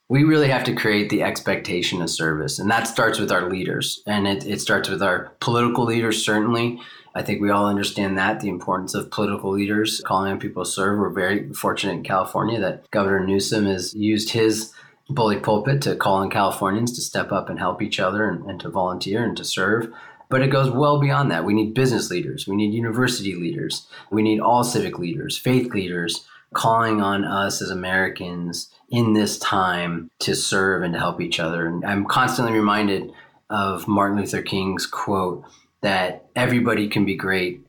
We 0.10 0.24
really 0.24 0.48
have 0.48 0.64
to 0.64 0.76
create 0.76 1.10
the 1.10 1.24
expectation 1.24 2.02
of 2.02 2.10
service, 2.10 2.60
and 2.60 2.72
that 2.72 2.88
starts 2.88 3.20
with 3.20 3.32
our 3.32 3.50
leaders. 3.50 4.02
And 4.08 4.26
it, 4.26 4.46
it 4.48 4.62
starts 4.62 4.88
with 4.88 5.04
our 5.04 5.34
political 5.40 5.84
leaders, 5.84 6.24
certainly, 6.24 6.80
I 7.18 7.24
think 7.24 7.42
we 7.42 7.50
all 7.50 7.66
understand 7.66 8.16
that 8.20 8.42
the 8.42 8.50
importance 8.50 8.94
of 8.94 9.10
political 9.10 9.50
leaders 9.50 10.02
calling 10.06 10.32
on 10.32 10.40
people 10.40 10.64
to 10.64 10.70
serve. 10.70 11.00
We're 11.00 11.10
very 11.10 11.52
fortunate 11.52 11.94
in 11.94 12.04
California 12.04 12.60
that 12.60 12.90
Governor 12.92 13.26
Newsom 13.26 13.66
has 13.66 13.96
used 13.96 14.30
his 14.30 14.72
bully 15.10 15.40
pulpit 15.40 15.82
to 15.82 15.96
call 15.96 16.18
on 16.18 16.30
Californians 16.30 16.92
to 16.92 17.02
step 17.02 17.32
up 17.32 17.50
and 17.50 17.58
help 17.58 17.82
each 17.82 18.00
other 18.00 18.30
and, 18.30 18.46
and 18.46 18.60
to 18.60 18.70
volunteer 18.70 19.26
and 19.26 19.36
to 19.36 19.44
serve. 19.44 19.92
But 20.30 20.42
it 20.42 20.48
goes 20.52 20.70
well 20.70 21.00
beyond 21.00 21.32
that. 21.32 21.46
We 21.46 21.54
need 21.54 21.74
business 21.74 22.10
leaders, 22.10 22.48
we 22.48 22.56
need 22.56 22.74
university 22.74 23.36
leaders, 23.36 23.88
we 24.12 24.22
need 24.22 24.40
all 24.40 24.64
civic 24.64 25.00
leaders, 25.00 25.38
faith 25.38 25.74
leaders 25.74 26.26
calling 26.54 27.02
on 27.02 27.26
us 27.26 27.62
as 27.62 27.70
Americans 27.70 28.70
in 28.90 29.14
this 29.14 29.38
time 29.40 30.10
to 30.20 30.36
serve 30.36 30.84
and 30.84 30.94
to 30.94 31.00
help 31.00 31.22
each 31.22 31.40
other. 31.40 31.68
And 31.68 31.86
I'm 31.86 32.06
constantly 32.06 32.54
reminded 32.54 33.12
of 33.50 33.88
Martin 33.88 34.18
Luther 34.18 34.42
King's 34.42 34.86
quote 34.86 35.44
that 35.82 36.26
everybody 36.36 36.88
can 36.88 37.06
be 37.06 37.16
great 37.16 37.62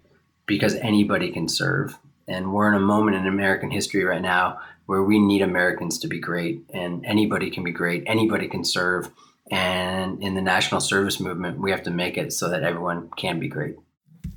because 0.47 0.75
anybody 0.77 1.31
can 1.31 1.49
serve. 1.49 1.99
And 2.27 2.53
we're 2.53 2.69
in 2.69 2.75
a 2.75 2.81
moment 2.81 3.17
in 3.17 3.27
American 3.27 3.71
history 3.71 4.05
right 4.05 4.23
now 4.23 4.61
where 4.87 5.03
we 5.03 5.19
need 5.19 5.43
Americans 5.43 5.99
to 5.99 6.09
be 6.09 6.19
great, 6.19 6.63
and 6.73 7.05
anybody 7.05 7.51
can 7.51 7.63
be 7.63 7.73
great, 7.73 8.03
anybody 8.07 8.49
can 8.49 8.65
serve. 8.65 9.11
And 9.51 10.23
in 10.23 10.35
the 10.35 10.43
national 10.43 10.81
service 10.81 11.21
movement, 11.21 11.59
we 11.59 11.71
have 11.71 11.83
to 11.85 11.91
make 11.91 12.17
it 12.17 12.33
so 12.33 12.49
that 12.51 12.63
everyone 12.63 13.11
can 13.17 13.39
be 13.41 13.49
great. 13.49 13.77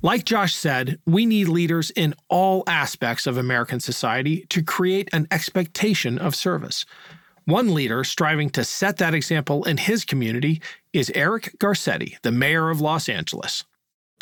Like 0.00 0.24
Josh 0.24 0.54
said, 0.54 0.98
we 1.06 1.26
need 1.26 1.48
leaders 1.48 1.90
in 1.90 2.14
all 2.28 2.64
aspects 2.66 3.26
of 3.26 3.36
American 3.36 3.78
society 3.78 4.46
to 4.46 4.62
create 4.62 5.08
an 5.12 5.28
expectation 5.30 6.18
of 6.18 6.34
service. 6.34 6.84
One 7.44 7.74
leader 7.74 8.02
striving 8.04 8.50
to 8.50 8.64
set 8.64 8.96
that 8.98 9.14
example 9.14 9.64
in 9.64 9.76
his 9.76 10.04
community 10.04 10.60
is 10.92 11.12
Eric 11.14 11.56
Garcetti, 11.58 12.16
the 12.22 12.32
mayor 12.32 12.70
of 12.70 12.80
Los 12.80 13.08
Angeles. 13.08 13.64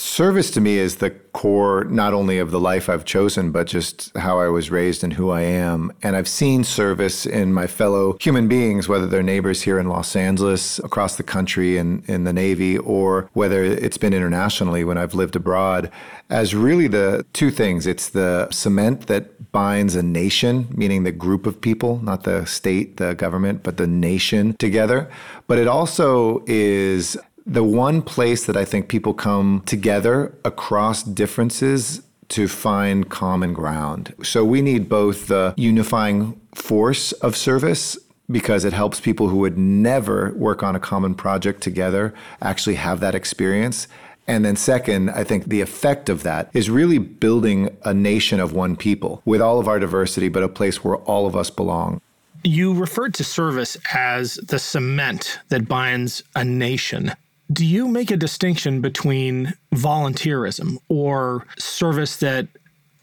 Service 0.01 0.51
to 0.53 0.63
me 0.63 0.79
is 0.79 0.97
the 0.97 1.11
core 1.11 1.85
not 1.85 2.15
only 2.15 2.39
of 2.39 2.51
the 2.51 2.59
life 2.59 2.89
I've 2.89 3.05
chosen, 3.05 3.53
but 3.53 3.67
just 3.67 4.17
how 4.17 4.41
I 4.41 4.49
was 4.49 4.71
raised 4.71 5.05
and 5.05 5.13
who 5.13 5.29
I 5.29 5.43
am. 5.43 5.93
And 6.03 6.17
I've 6.17 6.27
seen 6.27 6.65
service 6.65 7.27
in 7.27 7.53
my 7.53 7.67
fellow 7.67 8.17
human 8.19 8.49
beings, 8.49 8.89
whether 8.89 9.07
they're 9.07 9.23
neighbors 9.23 9.61
here 9.63 9.79
in 9.79 9.89
Los 9.89 10.17
Angeles, 10.17 10.79
across 10.79 11.17
the 11.17 11.23
country 11.23 11.77
in, 11.77 12.03
in 12.09 12.25
the 12.25 12.33
Navy, 12.33 12.79
or 12.79 13.29
whether 13.35 13.63
it's 13.63 13.99
been 13.99 14.15
internationally 14.15 14.85
when 14.85 14.97
I've 14.97 15.15
lived 15.15 15.37
abroad, 15.37 15.91
as 16.31 16.55
really 16.55 16.89
the 16.89 17.27
two 17.35 17.51
things. 17.51 17.87
It's 17.87 18.09
the 18.09 18.49
cement 18.51 19.07
that 19.09 19.53
binds 19.53 19.97
a 19.97 20.03
nation, 20.03 20.69
meaning 20.71 21.03
the 21.03 21.13
group 21.13 21.47
of 21.47 21.61
people, 21.61 22.01
not 22.03 22.23
the 22.23 22.47
state, 22.47 22.97
the 22.97 23.15
government, 23.15 23.63
but 23.63 23.77
the 23.77 23.87
nation 23.87 24.57
together. 24.59 25.11
But 25.47 25.59
it 25.59 25.67
also 25.67 26.43
is 26.47 27.19
the 27.51 27.65
one 27.65 28.01
place 28.01 28.47
that 28.47 28.57
I 28.57 28.65
think 28.65 28.89
people 28.89 29.13
come 29.13 29.65
together 29.67 30.33
across 30.45 31.03
differences 31.03 32.01
to 32.29 32.47
find 32.47 33.11
common 33.11 33.53
ground. 33.53 34.15
So 34.23 34.45
we 34.45 34.63
need 34.63 34.89
both 34.89 35.27
the 35.27 35.53
unifying 35.57 36.41
force 36.55 37.11
of 37.11 37.37
service 37.37 37.99
because 38.31 38.65
it 38.65 38.73
helps 38.73 39.01
people 39.01 39.29
who 39.29 39.39
would 39.39 39.59
never 39.59 40.33
work 40.37 40.63
on 40.63 40.77
a 40.77 40.81
common 40.81 41.17
project 41.17 41.61
together 41.61 42.15
actually 42.41 42.77
have 42.77 43.01
that 43.01 43.17
experience. 43.17 43.89
And 44.29 44.45
then, 44.45 44.55
second, 44.55 45.11
I 45.11 45.25
think 45.25 45.47
the 45.47 45.61
effect 45.61 46.09
of 46.09 46.23
that 46.23 46.51
is 46.55 46.71
really 46.71 46.99
building 46.99 47.77
a 47.85 47.93
nation 47.93 48.39
of 48.39 48.53
one 48.53 48.77
people 48.77 49.23
with 49.25 49.41
all 49.41 49.59
of 49.59 49.67
our 49.67 49.81
diversity, 49.81 50.29
but 50.29 50.45
a 50.45 50.49
place 50.49 50.85
where 50.85 50.99
all 50.99 51.27
of 51.27 51.35
us 51.35 51.51
belong. 51.51 52.01
You 52.45 52.73
referred 52.73 53.13
to 53.15 53.25
service 53.25 53.77
as 53.93 54.35
the 54.35 54.61
cement 54.61 55.41
that 55.49 55.67
binds 55.67 56.23
a 56.37 56.45
nation. 56.45 57.13
Do 57.53 57.67
you 57.67 57.89
make 57.89 58.13
a 58.13 58.17
distinction 58.17 58.81
between 58.81 59.55
volunteerism 59.75 60.79
or 60.89 61.47
service 61.59 62.17
that 62.19 62.47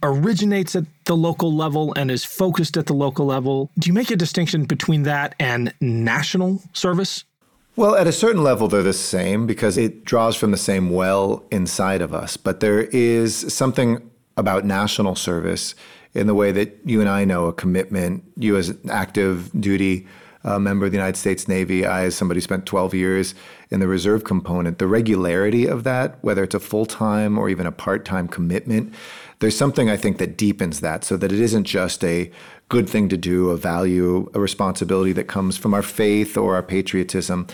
originates 0.02 0.74
at 0.74 0.86
the 1.04 1.18
local 1.18 1.54
level 1.54 1.94
and 1.98 2.10
is 2.10 2.24
focused 2.24 2.78
at 2.78 2.86
the 2.86 2.94
local 2.94 3.26
level? 3.26 3.70
Do 3.78 3.90
you 3.90 3.94
make 3.94 4.10
a 4.10 4.16
distinction 4.16 4.64
between 4.64 5.04
that 5.04 5.36
and 5.38 5.74
national 5.82 6.62
service? 6.72 7.26
Well, 7.76 7.96
at 7.96 8.08
a 8.08 8.14
certain 8.14 8.42
level, 8.42 8.70
they're 8.70 8.84
the 8.84 8.94
same 8.94 9.48
because 9.48 9.78
it 9.78 10.06
draws 10.06 10.38
from 10.38 10.52
the 10.52 10.58
same 10.58 10.92
well 10.92 11.44
inside 11.52 12.02
of 12.02 12.14
us. 12.14 12.38
But 12.38 12.62
there 12.62 12.84
is 12.84 13.54
something 13.54 14.10
about 14.38 14.64
national 14.64 15.16
service 15.16 15.76
in 16.14 16.26
the 16.26 16.34
way 16.34 16.54
that 16.54 16.80
you 16.86 17.02
and 17.02 17.10
I 17.10 17.26
know 17.26 17.48
a 17.48 17.54
commitment, 17.54 18.24
you 18.38 18.56
as 18.56 18.70
an 18.70 18.90
active 18.90 19.52
duty 19.60 20.08
uh, 20.48 20.58
member 20.58 20.86
of 20.86 20.92
the 20.92 20.98
United 20.98 21.18
States 21.18 21.48
Navy, 21.48 21.86
I, 21.86 22.06
as 22.06 22.16
somebody 22.16 22.40
spent 22.40 22.66
12 22.66 22.94
years 22.94 23.36
in 23.70 23.82
the 23.82 23.88
reserve 23.88 24.24
component, 24.24 24.78
the 24.78 24.88
regularity 24.88 25.66
of 25.66 25.84
that, 25.84 26.18
whether 26.22 26.44
it's 26.44 26.56
a 26.56 26.60
full 26.60 26.86
time 26.86 27.38
or 27.38 27.50
even 27.50 27.66
a 27.66 27.72
part 27.72 28.06
time 28.06 28.30
commitment, 28.30 28.94
there's 29.40 29.58
something 29.58 29.90
I 29.90 29.98
think 29.98 30.20
that 30.20 30.38
deepens 30.38 30.80
that 30.80 31.04
so 31.04 31.18
that 31.18 31.32
it 31.32 31.40
isn't 31.40 31.66
just 31.66 32.04
a 32.04 32.32
good 32.70 32.90
thing 32.90 33.08
to 33.10 33.18
do, 33.18 33.50
a 33.50 33.58
value, 33.58 34.30
a 34.34 34.40
responsibility 34.40 35.14
that 35.14 35.26
comes 35.26 35.56
from 35.56 35.74
our 35.74 35.82
faith 35.82 36.38
or 36.38 36.56
our 36.56 36.64
patriotism. 36.64 37.48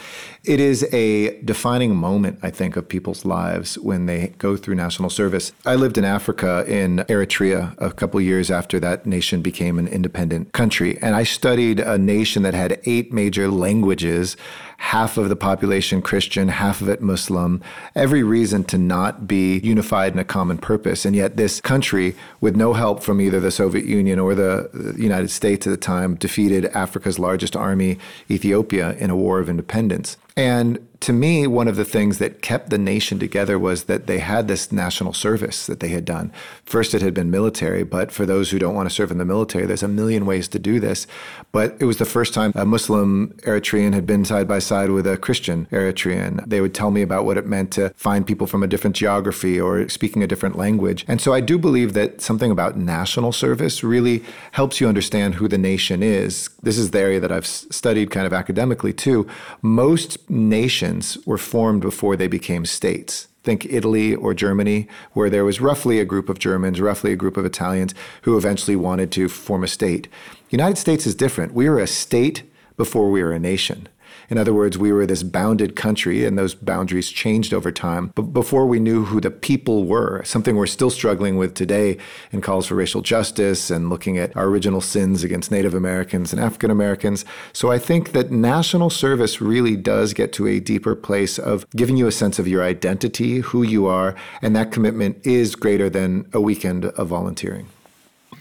It 0.44 0.60
is 0.60 0.84
a 0.92 1.40
defining 1.42 1.96
moment, 1.96 2.40
I 2.42 2.50
think, 2.50 2.76
of 2.76 2.90
people's 2.90 3.24
lives 3.24 3.78
when 3.78 4.08
they 4.08 4.34
go 4.40 4.58
through 4.58 4.76
national 4.76 5.12
service. 5.12 5.54
I 5.66 5.76
lived 5.76 5.98
in 5.98 6.04
Africa 6.04 6.66
in 6.68 6.98
Eritrea 7.10 7.76
a 7.78 7.92
couple 7.92 8.20
years 8.22 8.50
after 8.50 8.80
that 8.80 9.06
nation 9.06 9.42
became 9.42 9.78
an 9.78 9.88
independent 9.88 10.52
country, 10.52 10.98
and 11.02 11.16
I 11.16 11.24
studied 11.24 11.80
a 11.80 11.98
nation 11.98 12.42
that 12.44 12.56
had 12.56 12.82
eight 12.86 13.14
major 13.14 13.50
languages 13.50 14.36
half 14.84 15.18
of 15.18 15.30
the 15.30 15.36
population 15.36 16.02
Christian, 16.02 16.50
half 16.50 16.82
of 16.82 16.90
it 16.90 17.02
Muslim, 17.02 17.62
every 17.96 18.22
reason 18.22 18.66
to 18.66 18.78
not 18.78 19.26
be 19.26 19.60
unified 19.60 20.12
in 20.12 20.20
a 20.20 20.26
common 20.26 20.58
purpose. 20.58 21.06
And 21.06 21.16
yet, 21.16 21.38
this 21.38 21.62
country, 21.62 22.16
with 22.42 22.58
no 22.58 22.74
help 22.74 23.02
from 23.02 23.22
either 23.22 23.40
the 23.40 23.50
Soviet 23.50 23.86
Union 23.86 24.20
or 24.20 24.36
the 24.36 24.94
United 24.98 25.32
States 25.32 25.66
at 25.66 25.72
the 25.72 25.78
time, 25.78 26.16
defeated 26.16 26.66
Africa's 26.66 27.18
largest 27.18 27.56
army, 27.56 27.98
Ethiopia, 28.30 28.92
in 28.96 29.10
a 29.10 29.16
war 29.16 29.40
of 29.40 29.48
independence. 29.48 30.18
And 30.36 30.86
to 31.04 31.14
me, 31.14 31.46
one 31.48 31.68
of 31.68 31.76
the 31.76 31.86
things 31.86 32.18
that 32.20 32.42
kept 32.42 32.70
the 32.70 32.78
nation 32.78 33.20
together 33.20 33.60
was 33.60 33.84
that 33.84 34.08
they 34.08 34.20
had 34.20 34.48
this 34.48 34.72
national 34.72 35.12
service 35.12 35.68
that 35.68 35.82
they 35.82 35.90
had 35.90 36.06
done. 36.06 36.32
First, 36.66 36.94
it 36.94 37.02
had 37.02 37.14
been 37.14 37.30
military, 37.30 37.84
but 37.84 38.12
for 38.12 38.26
those 38.26 38.52
who 38.52 38.60
don't 38.60 38.74
want 38.74 38.90
to 38.90 38.96
serve 38.96 39.12
in 39.12 39.18
the 39.18 39.26
military, 39.26 39.66
there's 39.66 39.84
a 39.84 39.88
million 39.88 40.26
ways 40.26 40.48
to 40.48 40.60
do 40.60 40.80
this. 40.80 41.06
But 41.52 41.76
it 41.80 41.86
was 41.86 41.98
the 41.98 42.06
first 42.06 42.34
time 42.34 42.54
a 42.56 42.66
Muslim 42.66 43.34
Eritrean 43.44 43.94
had 43.94 44.06
been 44.06 44.24
side 44.24 44.48
by 44.48 44.60
side 44.60 44.92
with 44.92 45.06
a 45.06 45.18
Christian 45.18 45.68
Eritrean. 45.72 46.48
They 46.48 46.62
would 46.62 46.74
tell 46.74 46.90
me 46.90 47.02
about 47.02 47.26
what 47.26 47.38
it 47.38 47.46
meant 47.46 47.72
to 47.74 47.90
find 47.96 48.26
people 48.26 48.48
from 48.48 48.64
a 48.64 48.68
different 48.68 48.96
geography 48.96 49.60
or 49.60 49.90
speaking 49.90 50.24
a 50.24 50.28
different 50.28 50.58
language. 50.58 51.04
And 51.08 51.20
so 51.20 51.34
I 51.34 51.42
do 51.42 51.58
believe 51.58 51.94
that 51.94 52.22
something 52.22 52.50
about 52.50 52.78
national 52.78 53.34
service 53.34 53.84
really 53.84 54.24
helps 54.54 54.80
you 54.80 54.88
understand 54.88 55.36
who 55.36 55.50
the 55.50 55.58
nation 55.58 56.02
is. 56.02 56.50
This 56.62 56.78
is 56.78 56.92
the 56.92 57.00
area 57.00 57.20
that 57.20 57.32
I've 57.32 57.46
studied 57.46 58.10
kind 58.10 58.26
of 58.26 58.32
academically 58.32 58.94
too. 58.94 59.28
Most 59.62 60.30
nations 60.30 60.93
were 61.26 61.38
formed 61.38 61.82
before 61.82 62.16
they 62.16 62.28
became 62.28 62.66
states. 62.66 63.28
Think 63.44 63.66
Italy 63.66 64.16
or 64.16 64.34
Germany, 64.34 64.88
where 65.12 65.30
there 65.30 65.44
was 65.44 65.60
roughly 65.60 66.00
a 66.00 66.06
group 66.06 66.30
of 66.30 66.40
Germans, 66.40 66.80
roughly 66.80 67.12
a 67.12 67.18
group 67.18 67.36
of 67.36 67.46
Italians 67.46 67.94
who 68.22 68.38
eventually 68.38 68.76
wanted 68.76 69.12
to 69.12 69.28
form 69.28 69.64
a 69.64 69.68
state. 69.68 70.08
United 70.50 70.78
States 70.78 71.06
is 71.06 71.16
different. 71.16 71.54
We 71.54 71.68
were 71.68 71.80
a 71.80 71.88
state 71.88 72.44
before 72.78 73.12
we 73.12 73.22
were 73.22 73.34
a 73.34 73.40
nation. 73.40 73.90
In 74.30 74.38
other 74.38 74.54
words, 74.54 74.78
we 74.78 74.92
were 74.92 75.06
this 75.06 75.24
bounded 75.24 75.76
country, 75.76 76.26
and 76.26 76.38
those 76.38 76.56
boundaries 76.56 77.10
changed 77.10 77.54
over 77.54 77.72
time. 77.72 78.12
But 78.16 78.34
before 78.34 78.66
we 78.66 78.80
knew 78.80 79.06
who 79.06 79.20
the 79.20 79.32
people 79.32 79.86
were, 79.86 80.24
something 80.24 80.56
we're 80.56 80.66
still 80.66 80.90
struggling 80.90 81.38
with 81.38 81.54
today 81.54 81.98
in 82.32 82.42
calls 82.42 82.68
for 82.68 82.76
racial 82.76 83.02
justice 83.02 83.70
and 83.70 83.90
looking 83.90 84.18
at 84.18 84.36
our 84.36 84.46
original 84.46 84.82
sins 84.82 85.24
against 85.24 85.52
Native 85.52 85.74
Americans 85.74 86.34
and 86.34 86.42
African 86.42 86.72
Americans. 86.72 87.26
So 87.52 87.72
I 87.72 87.80
think 87.80 88.12
that 88.14 88.32
national 88.32 88.90
service 88.90 89.42
really 89.42 89.76
does 89.76 90.14
get 90.14 90.34
to 90.34 90.48
a 90.48 90.60
deeper 90.60 90.96
place 90.96 91.38
of 91.38 91.70
giving 91.72 91.98
you 91.98 92.08
a 92.08 92.12
sense 92.12 92.40
of 92.40 92.48
your 92.48 92.64
identity, 92.64 93.40
who 93.40 93.64
you 93.64 93.88
are, 93.88 94.16
and 94.42 94.56
that 94.56 94.72
commitment 94.72 95.26
is 95.26 95.56
greater 95.56 95.90
than 95.90 96.28
a 96.34 96.42
weekend 96.42 96.86
of 96.86 97.08
volunteering. 97.08 97.68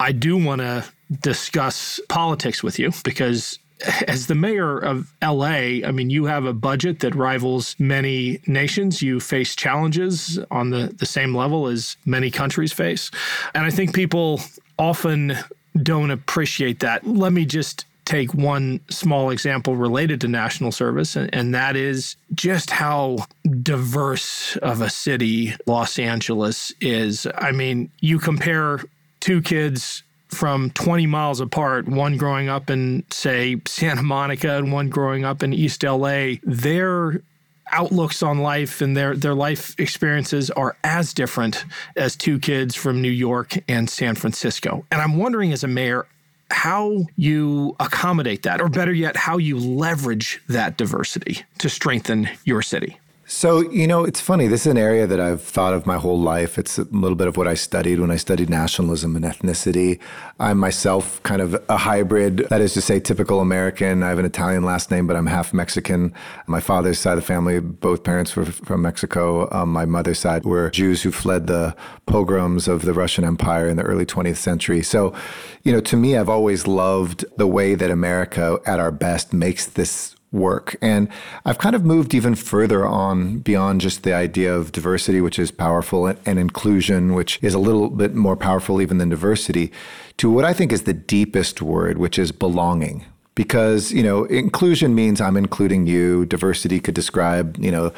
I 0.00 0.12
do 0.12 0.36
want 0.36 0.60
to 0.60 0.84
discuss 1.20 2.00
politics 2.08 2.62
with 2.62 2.78
you 2.78 2.92
because 3.04 3.58
as 4.06 4.26
the 4.26 4.34
mayor 4.34 4.78
of 4.78 5.12
LA, 5.22 5.82
I 5.84 5.90
mean, 5.92 6.10
you 6.10 6.26
have 6.26 6.44
a 6.44 6.52
budget 6.52 7.00
that 7.00 7.14
rivals 7.14 7.76
many 7.78 8.40
nations. 8.46 9.02
You 9.02 9.20
face 9.20 9.54
challenges 9.54 10.38
on 10.50 10.70
the, 10.70 10.94
the 10.98 11.06
same 11.06 11.34
level 11.34 11.66
as 11.66 11.96
many 12.04 12.30
countries 12.30 12.72
face. 12.72 13.10
And 13.54 13.64
I 13.64 13.70
think 13.70 13.94
people 13.94 14.40
often 14.78 15.36
don't 15.82 16.10
appreciate 16.10 16.80
that. 16.80 17.06
Let 17.06 17.32
me 17.32 17.44
just 17.44 17.86
take 18.04 18.34
one 18.34 18.80
small 18.90 19.30
example 19.30 19.76
related 19.76 20.20
to 20.20 20.28
national 20.28 20.72
service, 20.72 21.14
and, 21.14 21.32
and, 21.32 21.54
that 21.54 21.76
is 21.76 22.16
just 22.34 22.68
how 22.70 23.16
diverse 23.62 24.56
of 24.56 24.80
a 24.80 24.90
city 24.90 25.54
Los 25.66 26.00
Angeles 26.00 26.72
is. 26.80 27.28
I 27.36 27.52
mean, 27.52 27.90
you 28.00 28.18
compare 28.18 28.80
two 29.20 29.40
kids 29.40 30.02
from 30.34 30.70
20 30.70 31.06
miles 31.06 31.40
apart, 31.40 31.86
one 31.88 32.16
growing 32.16 32.48
up 32.48 32.70
in, 32.70 33.04
say, 33.10 33.60
Santa 33.66 34.02
Monica 34.02 34.56
and 34.56 34.72
one 34.72 34.88
growing 34.88 35.24
up 35.24 35.42
in 35.42 35.52
East 35.52 35.82
LA, 35.82 36.34
their 36.42 37.22
outlooks 37.70 38.22
on 38.22 38.38
life 38.38 38.80
and 38.80 38.96
their, 38.96 39.16
their 39.16 39.34
life 39.34 39.74
experiences 39.78 40.50
are 40.50 40.76
as 40.84 41.14
different 41.14 41.64
as 41.96 42.16
two 42.16 42.38
kids 42.38 42.74
from 42.74 43.00
New 43.00 43.10
York 43.10 43.54
and 43.68 43.88
San 43.88 44.14
Francisco. 44.14 44.84
And 44.90 45.00
I'm 45.00 45.16
wondering, 45.16 45.52
as 45.52 45.64
a 45.64 45.68
mayor, 45.68 46.06
how 46.50 47.06
you 47.16 47.74
accommodate 47.80 48.42
that, 48.42 48.60
or 48.60 48.68
better 48.68 48.92
yet, 48.92 49.16
how 49.16 49.38
you 49.38 49.58
leverage 49.58 50.40
that 50.48 50.76
diversity 50.76 51.42
to 51.58 51.68
strengthen 51.68 52.28
your 52.44 52.62
city. 52.62 52.98
So, 53.34 53.62
you 53.70 53.86
know, 53.86 54.04
it's 54.04 54.20
funny. 54.20 54.46
This 54.46 54.66
is 54.66 54.70
an 54.70 54.76
area 54.76 55.06
that 55.06 55.18
I've 55.18 55.40
thought 55.40 55.72
of 55.72 55.86
my 55.86 55.96
whole 55.96 56.20
life. 56.20 56.58
It's 56.58 56.78
a 56.78 56.84
little 56.90 57.16
bit 57.16 57.26
of 57.28 57.38
what 57.38 57.48
I 57.48 57.54
studied 57.54 57.98
when 57.98 58.10
I 58.10 58.16
studied 58.16 58.50
nationalism 58.50 59.16
and 59.16 59.24
ethnicity. 59.24 59.98
I'm 60.38 60.58
myself 60.58 61.20
kind 61.22 61.40
of 61.40 61.60
a 61.70 61.78
hybrid, 61.78 62.46
that 62.50 62.60
is 62.60 62.74
to 62.74 62.82
say, 62.82 63.00
typical 63.00 63.40
American. 63.40 64.02
I 64.02 64.10
have 64.10 64.18
an 64.18 64.26
Italian 64.26 64.64
last 64.64 64.90
name, 64.90 65.06
but 65.06 65.16
I'm 65.16 65.26
half 65.26 65.54
Mexican. 65.54 66.12
My 66.46 66.60
father's 66.60 66.98
side 66.98 67.14
of 67.14 67.20
the 67.20 67.26
family, 67.26 67.58
both 67.58 68.04
parents 68.04 68.36
were 68.36 68.44
from 68.44 68.82
Mexico. 68.82 69.48
Um, 69.50 69.72
my 69.72 69.86
mother's 69.86 70.18
side 70.18 70.44
were 70.44 70.68
Jews 70.68 71.02
who 71.02 71.10
fled 71.10 71.46
the 71.46 71.74
pogroms 72.04 72.68
of 72.68 72.82
the 72.82 72.92
Russian 72.92 73.24
Empire 73.24 73.66
in 73.66 73.78
the 73.78 73.82
early 73.82 74.04
20th 74.04 74.36
century. 74.36 74.82
So, 74.82 75.14
you 75.62 75.72
know, 75.72 75.80
to 75.80 75.96
me, 75.96 76.18
I've 76.18 76.28
always 76.28 76.66
loved 76.66 77.24
the 77.38 77.46
way 77.46 77.76
that 77.76 77.90
America 77.90 78.58
at 78.66 78.78
our 78.78 78.92
best 78.92 79.32
makes 79.32 79.64
this 79.64 80.16
work. 80.32 80.76
And 80.80 81.08
I've 81.44 81.58
kind 81.58 81.76
of 81.76 81.84
moved 81.84 82.14
even 82.14 82.34
further 82.34 82.86
on 82.86 83.38
beyond 83.38 83.80
just 83.82 84.02
the 84.02 84.14
idea 84.14 84.52
of 84.54 84.72
diversity, 84.72 85.20
which 85.20 85.38
is 85.38 85.50
powerful, 85.50 86.06
and 86.06 86.38
inclusion, 86.38 87.14
which 87.14 87.38
is 87.42 87.54
a 87.54 87.58
little 87.58 87.90
bit 87.90 88.14
more 88.14 88.36
powerful 88.36 88.80
even 88.80 88.98
than 88.98 89.10
diversity, 89.10 89.70
to 90.16 90.30
what 90.30 90.44
I 90.44 90.52
think 90.52 90.72
is 90.72 90.82
the 90.82 90.94
deepest 90.94 91.60
word, 91.62 91.98
which 91.98 92.18
is 92.18 92.32
belonging. 92.32 93.04
Because, 93.34 93.92
you 93.92 94.02
know, 94.02 94.24
inclusion 94.24 94.94
means 94.94 95.18
I'm 95.18 95.38
including 95.38 95.86
you. 95.86 96.26
Diversity 96.26 96.80
could 96.80 96.94
describe, 96.94 97.56
you 97.58 97.70
know, 97.70 97.92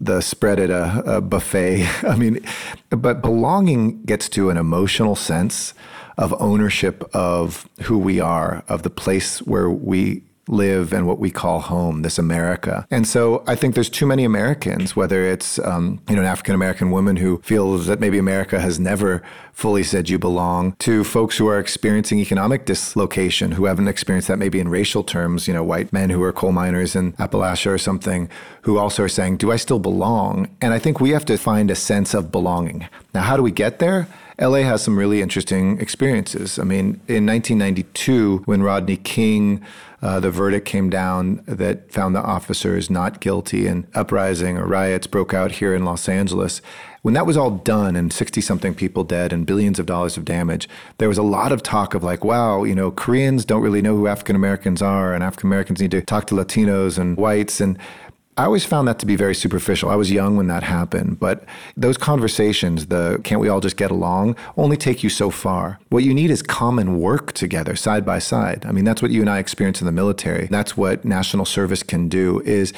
the 0.00 0.20
spread 0.20 0.58
at 0.58 0.70
a, 0.70 1.16
a 1.16 1.20
buffet. 1.20 1.86
I 2.02 2.16
mean, 2.16 2.40
but 2.88 3.22
belonging 3.22 4.02
gets 4.02 4.28
to 4.30 4.50
an 4.50 4.56
emotional 4.56 5.14
sense 5.14 5.74
of 6.18 6.34
ownership 6.40 7.08
of 7.14 7.68
who 7.82 7.98
we 7.98 8.18
are, 8.18 8.64
of 8.68 8.82
the 8.82 8.90
place 8.90 9.38
where 9.42 9.70
we 9.70 10.24
live 10.50 10.92
and 10.92 11.06
what 11.06 11.18
we 11.18 11.30
call 11.30 11.60
home, 11.60 12.02
this 12.02 12.18
America. 12.18 12.86
And 12.90 13.06
so 13.06 13.42
I 13.46 13.54
think 13.54 13.74
there's 13.74 13.88
too 13.88 14.06
many 14.06 14.24
Americans, 14.24 14.94
whether 14.96 15.24
it's 15.24 15.58
um, 15.60 16.00
you 16.08 16.16
know 16.16 16.22
an 16.22 16.28
African 16.28 16.54
American 16.54 16.90
woman 16.90 17.16
who 17.16 17.40
feels 17.42 17.86
that 17.86 18.00
maybe 18.00 18.18
America 18.18 18.60
has 18.60 18.78
never 18.78 19.22
fully 19.52 19.82
said 19.82 20.08
you 20.08 20.18
belong, 20.18 20.74
to 20.78 21.04
folks 21.04 21.36
who 21.36 21.46
are 21.46 21.58
experiencing 21.58 22.18
economic 22.18 22.64
dislocation, 22.64 23.52
who 23.52 23.66
haven't 23.66 23.88
experienced 23.88 24.28
that 24.28 24.38
maybe 24.38 24.58
in 24.58 24.68
racial 24.68 25.04
terms, 25.04 25.46
you 25.46 25.52
know, 25.52 25.62
white 25.62 25.92
men 25.92 26.08
who 26.08 26.22
are 26.22 26.32
coal 26.32 26.52
miners 26.52 26.96
in 26.96 27.12
Appalachia 27.14 27.66
or 27.66 27.78
something, 27.78 28.28
who 28.62 28.78
also 28.78 29.02
are 29.02 29.08
saying, 29.08 29.36
"Do 29.36 29.52
I 29.52 29.56
still 29.56 29.78
belong?" 29.78 30.48
And 30.60 30.72
I 30.72 30.78
think 30.78 31.00
we 31.00 31.10
have 31.10 31.24
to 31.26 31.36
find 31.36 31.70
a 31.70 31.74
sense 31.74 32.14
of 32.14 32.32
belonging. 32.32 32.88
Now, 33.12 33.22
how 33.22 33.36
do 33.36 33.42
we 33.42 33.50
get 33.50 33.78
there? 33.78 34.06
LA 34.40 34.60
has 34.60 34.82
some 34.82 34.98
really 34.98 35.20
interesting 35.20 35.78
experiences. 35.80 36.58
I 36.58 36.64
mean, 36.64 37.00
in 37.06 37.26
1992, 37.26 38.42
when 38.46 38.62
Rodney 38.62 38.96
King 38.96 39.62
uh, 40.02 40.18
the 40.18 40.30
verdict 40.30 40.66
came 40.66 40.88
down 40.88 41.42
that 41.46 41.92
found 41.92 42.14
the 42.14 42.22
officers 42.22 42.88
not 42.88 43.20
guilty, 43.20 43.66
and 43.66 43.86
uprising 43.94 44.56
or 44.56 44.66
riots 44.66 45.06
broke 45.06 45.34
out 45.34 45.52
here 45.52 45.74
in 45.74 45.84
Los 45.84 46.08
Angeles. 46.08 46.62
When 47.02 47.14
that 47.14 47.26
was 47.26 47.36
all 47.36 47.50
done 47.50 47.96
and 47.96 48.12
60 48.12 48.40
something 48.40 48.74
people 48.74 49.04
dead 49.04 49.32
and 49.32 49.46
billions 49.46 49.78
of 49.78 49.86
dollars 49.86 50.16
of 50.16 50.24
damage, 50.24 50.68
there 50.98 51.08
was 51.08 51.18
a 51.18 51.22
lot 51.22 51.52
of 51.52 51.62
talk 51.62 51.94
of 51.94 52.02
like, 52.02 52.24
wow, 52.24 52.64
you 52.64 52.74
know, 52.74 52.90
Koreans 52.90 53.44
don't 53.44 53.62
really 53.62 53.82
know 53.82 53.96
who 53.96 54.06
African 54.06 54.36
Americans 54.36 54.80
are, 54.80 55.12
and 55.12 55.22
African 55.22 55.48
Americans 55.48 55.80
need 55.80 55.90
to 55.90 56.02
talk 56.02 56.26
to 56.28 56.34
Latinos 56.34 56.98
and 56.98 57.16
whites. 57.16 57.60
And 57.60 57.78
I 58.36 58.44
always 58.44 58.64
found 58.64 58.88
that 58.88 58.98
to 59.00 59.06
be 59.06 59.16
very 59.16 59.34
superficial. 59.34 59.90
I 59.90 59.96
was 59.96 60.10
young 60.10 60.36
when 60.36 60.46
that 60.46 60.62
happened, 60.62 61.18
but 61.18 61.44
those 61.76 61.98
conversations, 61.98 62.86
the 62.86 63.20
can't 63.22 63.40
we 63.40 63.48
all 63.48 63.60
just 63.60 63.76
get 63.76 63.90
along, 63.90 64.36
only 64.56 64.76
take 64.76 65.02
you 65.02 65.10
so 65.10 65.30
far. 65.30 65.78
What 65.90 66.04
you 66.04 66.14
need 66.14 66.30
is 66.30 66.40
common 66.40 67.00
work 67.00 67.32
together, 67.32 67.76
side 67.76 68.06
by 68.06 68.18
side. 68.18 68.64
I 68.64 68.72
mean, 68.72 68.84
that's 68.84 69.02
what 69.02 69.10
you 69.10 69.20
and 69.20 69.28
I 69.28 69.40
experience 69.40 69.82
in 69.82 69.86
the 69.86 69.92
military. 69.92 70.46
That's 70.46 70.76
what 70.76 71.04
national 71.04 71.44
service 71.44 71.82
can 71.82 72.08
do 72.08 72.40
is 72.40 72.72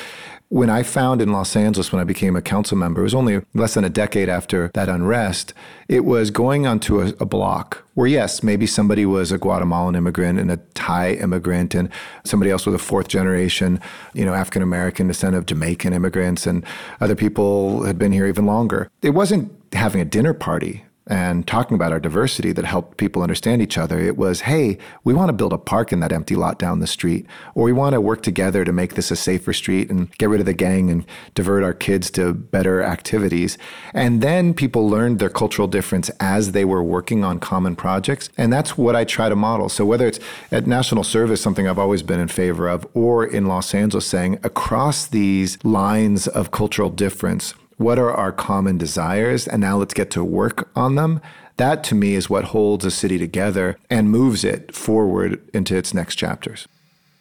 when 0.53 0.69
I 0.69 0.83
found 0.83 1.23
in 1.23 1.33
Los 1.33 1.57
Angeles, 1.57 1.93
when 1.93 2.01
I 2.03 2.05
became 2.05 2.37
a 2.37 2.43
council 2.43 2.77
member, 2.77 3.01
it 3.01 3.05
was 3.05 3.15
only 3.15 3.41
less 3.55 3.73
than 3.73 3.85
a 3.85 3.89
decade 3.89 4.29
after 4.29 4.71
that 4.75 4.87
unrest, 4.87 5.55
it 5.89 6.05
was 6.05 6.31
going 6.31 6.67
onto 6.67 7.01
a, 7.01 7.15
a 7.19 7.25
block 7.25 7.83
where, 7.95 8.07
yes, 8.07 8.43
maybe 8.43 8.67
somebody 8.67 9.07
was 9.07 9.33
a 9.33 9.39
Guatemalan 9.39 9.95
immigrant 9.95 10.39
and 10.39 10.53
a 10.53 10.59
Thai 10.75 11.13
immigrant, 11.15 11.75
and 11.75 11.89
somebody 12.25 12.51
else 12.51 12.67
was 12.67 12.75
a 12.75 12.79
fourth 12.79 13.09
generation, 13.09 13.81
you 14.13 14.27
know, 14.27 14.35
African 14.35 14.61
American 14.61 15.09
descent 15.09 15.37
of 15.37 15.47
Jamaican 15.47 15.95
immigrants, 15.95 16.47
and 16.47 16.67
other 17.01 17.17
people 17.17 17.85
had 17.85 17.99
been 17.99 18.13
here 18.13 18.27
even 18.27 18.45
longer. 18.45 18.91
It 19.01 19.11
wasn't 19.11 19.51
having 19.73 20.03
a 20.03 20.05
dinner 20.05 20.35
party 20.35 20.85
and 21.07 21.47
talking 21.47 21.75
about 21.75 21.93
our 21.93 22.01
diversity 22.01 22.53
that 22.53 22.65
helped 22.65 22.97
people 22.97 23.23
understand 23.23 23.61
each 23.61 23.77
other. 23.77 23.99
It 23.99 24.17
was, 24.17 24.43
hey, 24.43 24.79
we 25.05 25.15
want 25.15 25.29
to 25.29 25.33
build 25.33 25.53
a 25.53 25.59
park 25.59 25.93
in 25.93 26.01
that 26.01 26.13
empty 26.13 26.37
lot 26.37 26.59
down 26.59 26.79
the 26.79 26.87
street, 26.87 27.27
or 27.55 27.65
we 27.65 27.73
want 27.73 27.95
to 27.95 28.01
work 28.01 28.23
together 28.23 28.65
to 28.65 28.73
make 28.73 28.95
this 28.95 29.11
a 29.11 29.17
safer 29.17 29.53
street 29.53 29.91
and 29.91 30.17
get 30.19 30.29
rid 30.29 30.41
of 30.41 30.47
the 30.47 30.55
gang 30.55 30.91
and 30.91 31.05
divert 31.35 31.65
our 31.65 31.75
kids 31.75 32.11
to 32.13 32.33
better 32.33 32.83
activities. 32.83 33.59
And 33.93 34.23
then 34.23 34.55
people 34.55 34.89
learned 34.89 35.19
their 35.19 35.29
cultural 35.29 35.69
difference 35.69 36.09
as 36.21 36.53
they 36.53 36.65
were 36.65 36.83
working 36.83 37.25
on 37.25 37.41
common 37.41 37.75
projects. 37.75 38.29
And 38.37 38.53
that's 38.53 38.79
what 38.79 38.95
I 38.95 39.05
try 39.05 39.29
to 39.29 39.37
model. 39.37 39.69
So 39.69 39.85
whether 39.85 40.07
it's 40.07 40.21
at 40.51 40.67
National 40.67 41.05
Service, 41.05 41.41
something 41.41 41.67
I've 41.67 41.79
always 41.79 42.03
been 42.03 42.21
in 42.21 42.29
favor 42.29 42.69
of, 42.69 42.87
or 42.95 43.25
in 43.25 43.47
Los 43.47 43.75
Angeles, 43.75 44.07
saying 44.07 44.39
across 44.45 45.07
these 45.07 45.63
lines 45.65 46.29
of 46.29 46.53
cultural 46.53 46.91
difference, 46.91 47.55
what 47.83 47.99
are 47.99 48.13
our 48.13 48.33
common 48.33 48.79
desires? 48.79 49.47
And 49.47 49.61
now 49.61 49.77
let's 49.77 49.95
get 49.95 50.11
to 50.13 50.25
work 50.25 50.71
on 50.75 50.95
them. 50.95 51.21
That 51.57 51.85
to 51.85 51.95
me 51.95 52.15
is 52.15 52.31
what 52.31 52.45
holds 52.45 52.85
a 52.85 52.91
city 52.91 53.19
together 53.19 53.79
and 53.91 54.11
moves 54.11 54.45
it 54.45 54.75
forward 54.75 55.41
into 55.53 55.77
its 55.77 55.93
next 55.93 56.17
chapters. 56.17 56.67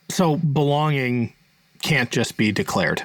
So 0.09 0.37
belonging 0.37 1.33
can't 1.81 2.11
just 2.11 2.37
be 2.37 2.51
declared 2.51 3.03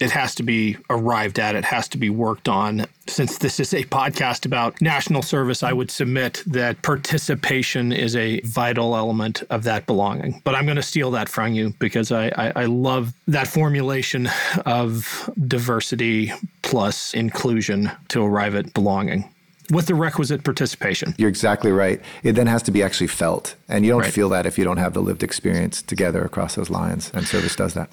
it 0.00 0.10
has 0.10 0.34
to 0.36 0.42
be 0.42 0.76
arrived 0.90 1.38
at, 1.38 1.54
it 1.54 1.64
has 1.64 1.88
to 1.88 1.98
be 1.98 2.10
worked 2.10 2.48
on. 2.48 2.86
Since 3.06 3.38
this 3.38 3.58
is 3.58 3.74
a 3.74 3.84
podcast 3.84 4.46
about 4.46 4.80
national 4.80 5.22
service, 5.22 5.62
I 5.62 5.72
would 5.72 5.90
submit 5.90 6.42
that 6.46 6.82
participation 6.82 7.92
is 7.92 8.14
a 8.14 8.40
vital 8.42 8.96
element 8.96 9.42
of 9.50 9.64
that 9.64 9.86
belonging. 9.86 10.40
But 10.44 10.54
I'm 10.54 10.66
going 10.66 10.76
to 10.76 10.82
steal 10.82 11.10
that 11.12 11.28
from 11.28 11.52
you 11.52 11.74
because 11.78 12.12
I, 12.12 12.28
I, 12.28 12.52
I 12.54 12.64
love 12.66 13.12
that 13.26 13.48
formulation 13.48 14.28
of 14.66 15.30
diversity 15.46 16.32
plus 16.62 17.14
inclusion 17.14 17.90
to 18.08 18.24
arrive 18.24 18.54
at 18.54 18.74
belonging 18.74 19.32
with 19.70 19.86
the 19.86 19.94
requisite 19.94 20.44
participation. 20.44 21.14
You're 21.18 21.28
exactly 21.28 21.72
right. 21.72 22.00
It 22.22 22.32
then 22.32 22.46
has 22.46 22.62
to 22.64 22.70
be 22.70 22.82
actually 22.82 23.08
felt. 23.08 23.54
And 23.68 23.84
you 23.84 23.92
don't 23.92 24.02
right. 24.02 24.12
feel 24.12 24.28
that 24.30 24.46
if 24.46 24.56
you 24.56 24.64
don't 24.64 24.78
have 24.78 24.94
the 24.94 25.02
lived 25.02 25.22
experience 25.22 25.82
together 25.82 26.24
across 26.24 26.54
those 26.54 26.70
lines. 26.70 27.10
And 27.12 27.26
service 27.26 27.54
does 27.54 27.74
that 27.74 27.90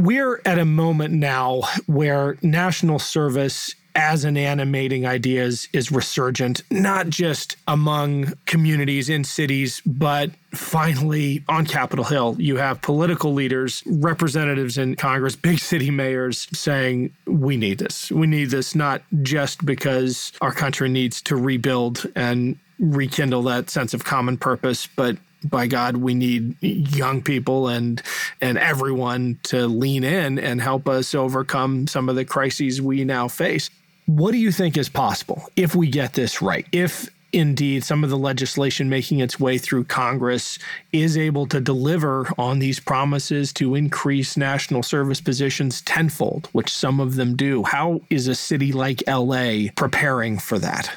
we're 0.00 0.40
at 0.46 0.58
a 0.58 0.64
moment 0.64 1.12
now 1.14 1.62
where 1.86 2.36
national 2.42 2.98
service 2.98 3.74
as 3.94 4.24
an 4.24 4.36
animating 4.36 5.04
idea 5.04 5.42
is, 5.42 5.68
is 5.72 5.90
resurgent, 5.90 6.62
not 6.70 7.08
just 7.08 7.56
among 7.66 8.32
communities 8.46 9.08
in 9.08 9.24
cities, 9.24 9.82
but 9.84 10.30
finally 10.52 11.44
on 11.48 11.66
Capitol 11.66 12.04
Hill, 12.04 12.36
you 12.38 12.56
have 12.56 12.80
political 12.82 13.34
leaders, 13.34 13.82
representatives 13.86 14.78
in 14.78 14.94
Congress, 14.94 15.34
big 15.34 15.58
city 15.58 15.90
mayors 15.90 16.46
saying, 16.56 17.12
we 17.26 17.56
need 17.56 17.78
this. 17.78 18.10
We 18.10 18.26
need 18.26 18.50
this 18.50 18.74
not 18.74 19.02
just 19.22 19.66
because 19.66 20.32
our 20.40 20.52
country 20.52 20.88
needs 20.88 21.20
to 21.22 21.36
rebuild 21.36 22.06
and 22.14 22.58
rekindle 22.78 23.42
that 23.42 23.70
sense 23.70 23.92
of 23.92 24.04
common 24.04 24.38
purpose, 24.38 24.86
but 24.86 25.16
by 25.44 25.66
God, 25.66 25.96
we 25.96 26.14
need 26.14 26.56
young 26.60 27.22
people 27.22 27.68
and 27.68 28.02
and 28.40 28.58
everyone 28.58 29.38
to 29.44 29.66
lean 29.66 30.04
in 30.04 30.38
and 30.38 30.60
help 30.60 30.88
us 30.88 31.14
overcome 31.14 31.86
some 31.86 32.08
of 32.08 32.16
the 32.16 32.24
crises 32.24 32.80
we 32.80 33.04
now 33.04 33.28
face. 33.28 33.70
What 34.06 34.32
do 34.32 34.38
you 34.38 34.50
think 34.50 34.76
is 34.76 34.88
possible 34.88 35.48
if 35.56 35.74
we 35.74 35.88
get 35.88 36.14
this 36.14 36.42
right? 36.42 36.66
If 36.72 37.08
indeed 37.32 37.84
some 37.84 38.02
of 38.02 38.10
the 38.10 38.18
legislation 38.18 38.88
making 38.88 39.20
its 39.20 39.38
way 39.38 39.58
through 39.58 39.84
Congress 39.84 40.58
is 40.92 41.16
able 41.16 41.46
to 41.46 41.60
deliver 41.60 42.26
on 42.36 42.58
these 42.58 42.80
promises 42.80 43.52
to 43.52 43.74
increase 43.74 44.36
national 44.36 44.82
service 44.82 45.20
positions 45.20 45.80
tenfold, 45.82 46.48
which 46.52 46.72
some 46.72 47.00
of 47.00 47.14
them 47.14 47.36
do, 47.36 47.62
how 47.62 48.00
is 48.10 48.26
a 48.26 48.34
city 48.34 48.72
like 48.72 49.02
LA 49.06 49.68
preparing 49.76 50.38
for 50.38 50.58
that? 50.58 50.90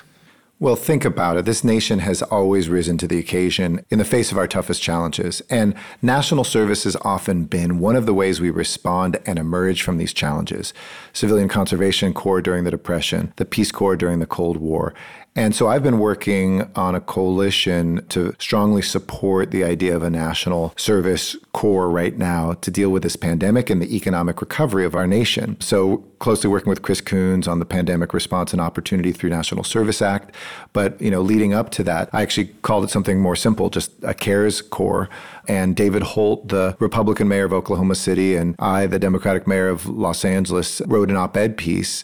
Well, 0.64 0.78
think 0.78 1.04
about 1.04 1.36
it. 1.36 1.44
This 1.44 1.66
nation 1.66 2.00
has 2.00 2.22
always 2.22 2.70
risen 2.70 2.98
to 3.00 3.06
the 3.06 3.20
occasion 3.20 3.84
in 3.90 4.00
the 4.00 4.06
face 4.06 4.32
of 4.32 4.38
our 4.38 4.48
toughest 4.48 4.82
challenges. 4.82 5.42
And 5.50 5.76
national 6.02 6.46
service 6.46 6.86
has 6.86 6.96
often 7.02 7.44
been 7.44 7.80
one 7.80 7.98
of 7.98 8.06
the 8.06 8.14
ways 8.14 8.40
we 8.40 8.50
respond 8.50 9.20
and 9.26 9.38
emerge 9.38 9.82
from 9.84 9.98
these 9.98 10.14
challenges. 10.14 10.74
Civilian 11.12 11.50
Conservation 11.50 12.14
Corps 12.14 12.42
during 12.42 12.64
the 12.64 12.72
Depression, 12.72 13.34
the 13.36 13.44
Peace 13.44 13.74
Corps 13.74 13.98
during 13.98 14.20
the 14.20 14.26
Cold 14.26 14.56
War. 14.56 14.94
And 15.36 15.56
so 15.56 15.68
I've 15.68 15.82
been 15.82 15.98
working 15.98 16.70
on 16.76 16.94
a 16.94 17.02
coalition 17.02 18.06
to 18.10 18.36
strongly 18.38 18.84
support 18.84 19.50
the 19.50 19.64
idea 19.64 19.96
of 19.96 20.04
a 20.04 20.10
national 20.10 20.74
service 20.78 21.36
corps 21.54 21.90
right 21.90 22.16
now 22.16 22.54
to 22.54 22.70
deal 22.70 22.90
with 22.90 23.02
this 23.02 23.16
pandemic 23.16 23.70
and 23.70 23.82
the 23.82 23.96
economic 23.96 24.42
recovery 24.42 24.86
of 24.86 24.94
our 24.94 25.08
nation. 25.08 25.60
So 25.60 26.04
closely 26.20 26.50
working 26.50 26.70
with 26.70 26.84
Chris 26.84 27.02
Coons 27.02 27.48
on 27.48 27.60
the 27.60 27.66
pandemic 27.66 28.14
response 28.14 28.54
and 28.54 28.62
opportunity 28.62 29.12
through 29.12 29.32
National 29.32 29.64
Service 29.64 30.02
Act. 30.02 30.34
But, 30.72 31.02
you 31.02 31.10
know, 31.10 31.22
leading 31.22 31.54
up 31.54 31.72
to 31.72 31.84
that, 31.84 32.10
I 32.14 32.22
actually 32.22 32.48
called 32.62 32.84
it 32.84 32.90
something 32.92 33.20
more 33.20 33.36
simple, 33.36 33.70
just 33.70 33.92
a 34.04 34.14
CARES 34.14 34.62
Corps. 34.62 35.10
And 35.48 35.76
David 35.76 36.04
Holt, 36.04 36.48
the 36.48 36.78
Republican 36.80 37.28
mayor 37.28 37.46
of 37.46 37.54
Oklahoma 37.54 37.96
City, 37.96 38.36
and 38.36 38.56
I, 38.60 38.86
the 38.86 39.00
Democratic 39.00 39.48
mayor 39.48 39.68
of 39.68 39.88
Los 39.88 40.24
Angeles, 40.24 40.82
wrote 40.86 41.10
an 41.10 41.18
op-ed 41.18 41.58
piece 41.58 42.04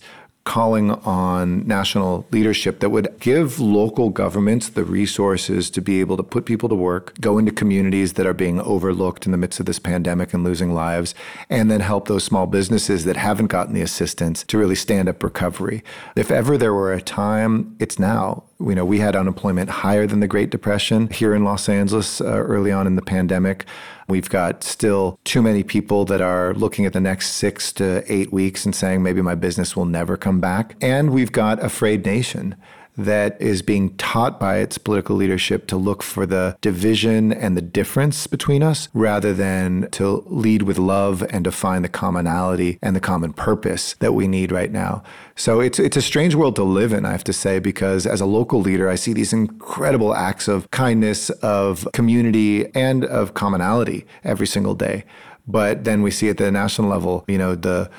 calling 0.49 0.89
on 1.05 1.65
national 1.67 2.25
leadership 2.31 2.79
that 2.79 2.89
would 2.89 3.07
give 3.19 3.59
local 3.59 4.09
governments 4.09 4.67
the 4.69 4.83
resources 4.83 5.69
to 5.69 5.79
be 5.79 5.99
able 5.99 6.17
to 6.17 6.23
put 6.23 6.47
people 6.47 6.67
to 6.67 6.73
work, 6.73 7.13
go 7.21 7.37
into 7.37 7.51
communities 7.51 8.13
that 8.13 8.25
are 8.25 8.33
being 8.33 8.59
overlooked 8.61 9.27
in 9.27 9.31
the 9.31 9.37
midst 9.37 9.59
of 9.59 9.67
this 9.67 9.77
pandemic 9.77 10.33
and 10.33 10.43
losing 10.43 10.73
lives, 10.73 11.13
and 11.51 11.69
then 11.69 11.81
help 11.81 12.07
those 12.07 12.23
small 12.23 12.47
businesses 12.47 13.05
that 13.05 13.15
haven't 13.15 13.45
gotten 13.45 13.75
the 13.75 13.83
assistance 13.83 14.43
to 14.43 14.57
really 14.57 14.73
stand 14.73 15.07
up 15.07 15.21
recovery. 15.21 15.83
If 16.15 16.31
ever 16.31 16.57
there 16.57 16.73
were 16.73 16.93
a 16.93 16.99
time, 16.99 17.75
it's 17.79 17.99
now. 17.99 18.48
You 18.61 18.75
know, 18.75 18.83
we 18.83 18.99
had 18.99 19.15
unemployment 19.15 19.69
higher 19.69 20.05
than 20.05 20.19
the 20.19 20.27
Great 20.27 20.49
Depression 20.49 21.07
here 21.07 21.33
in 21.33 21.45
Los 21.45 21.69
Angeles 21.69 22.19
uh, 22.19 22.25
early 22.25 22.73
on 22.73 22.87
in 22.87 22.95
the 22.95 23.01
pandemic. 23.01 23.65
We've 24.09 24.29
got 24.29 24.63
still 24.65 25.17
too 25.23 25.41
many 25.41 25.63
people 25.63 26.03
that 26.05 26.19
are 26.19 26.53
looking 26.53 26.85
at 26.85 26.91
the 26.91 26.99
next 26.99 27.33
six 27.33 27.71
to 27.73 28.03
eight 28.11 28.33
weeks 28.33 28.65
and 28.65 28.75
saying, 28.75 29.01
maybe 29.01 29.21
my 29.21 29.35
business 29.35 29.77
will 29.77 29.85
never 29.85 30.17
come 30.17 30.41
back. 30.41 30.75
And 30.81 31.11
we've 31.11 31.31
got 31.31 31.63
afraid 31.63 32.05
nation 32.05 32.55
that 32.99 33.41
is 33.41 33.61
being 33.61 33.95
taught 33.95 34.39
by 34.39 34.57
its 34.57 34.77
political 34.77 35.15
leadership 35.15 35.67
to 35.67 35.77
look 35.77 36.03
for 36.03 36.25
the 36.25 36.57
division 36.59 37.31
and 37.31 37.55
the 37.55 37.61
difference 37.61 38.27
between 38.27 38.61
us 38.61 38.89
rather 38.93 39.33
than 39.33 39.89
to 39.91 40.23
lead 40.27 40.63
with 40.63 40.77
love 40.77 41.23
and 41.29 41.45
to 41.45 41.51
find 41.51 41.85
the 41.85 41.89
commonality 41.89 42.77
and 42.81 42.95
the 42.95 42.99
common 42.99 43.31
purpose 43.31 43.95
that 43.99 44.13
we 44.13 44.27
need 44.27 44.51
right 44.51 44.71
now. 44.71 45.01
So 45.35 45.61
it's 45.61 45.79
it's 45.79 45.95
a 45.95 46.01
strange 46.01 46.35
world 46.35 46.57
to 46.57 46.63
live 46.63 46.91
in, 46.91 47.05
I 47.05 47.11
have 47.11 47.23
to 47.23 47.33
say, 47.33 47.59
because 47.59 48.05
as 48.05 48.19
a 48.19 48.25
local 48.25 48.59
leader, 48.59 48.89
I 48.89 48.95
see 48.95 49.13
these 49.13 49.31
incredible 49.31 50.13
acts 50.13 50.49
of 50.49 50.69
kindness, 50.71 51.29
of 51.29 51.87
community, 51.93 52.73
and 52.75 53.05
of 53.05 53.33
commonality 53.33 54.05
every 54.25 54.47
single 54.47 54.75
day. 54.75 55.05
But 55.47 55.83
then 55.85 56.01
we 56.01 56.11
see 56.11 56.29
at 56.29 56.37
the 56.37 56.51
national 56.51 56.89
level, 56.89 57.23
you 57.27 57.37
know, 57.37 57.55
the 57.55 57.89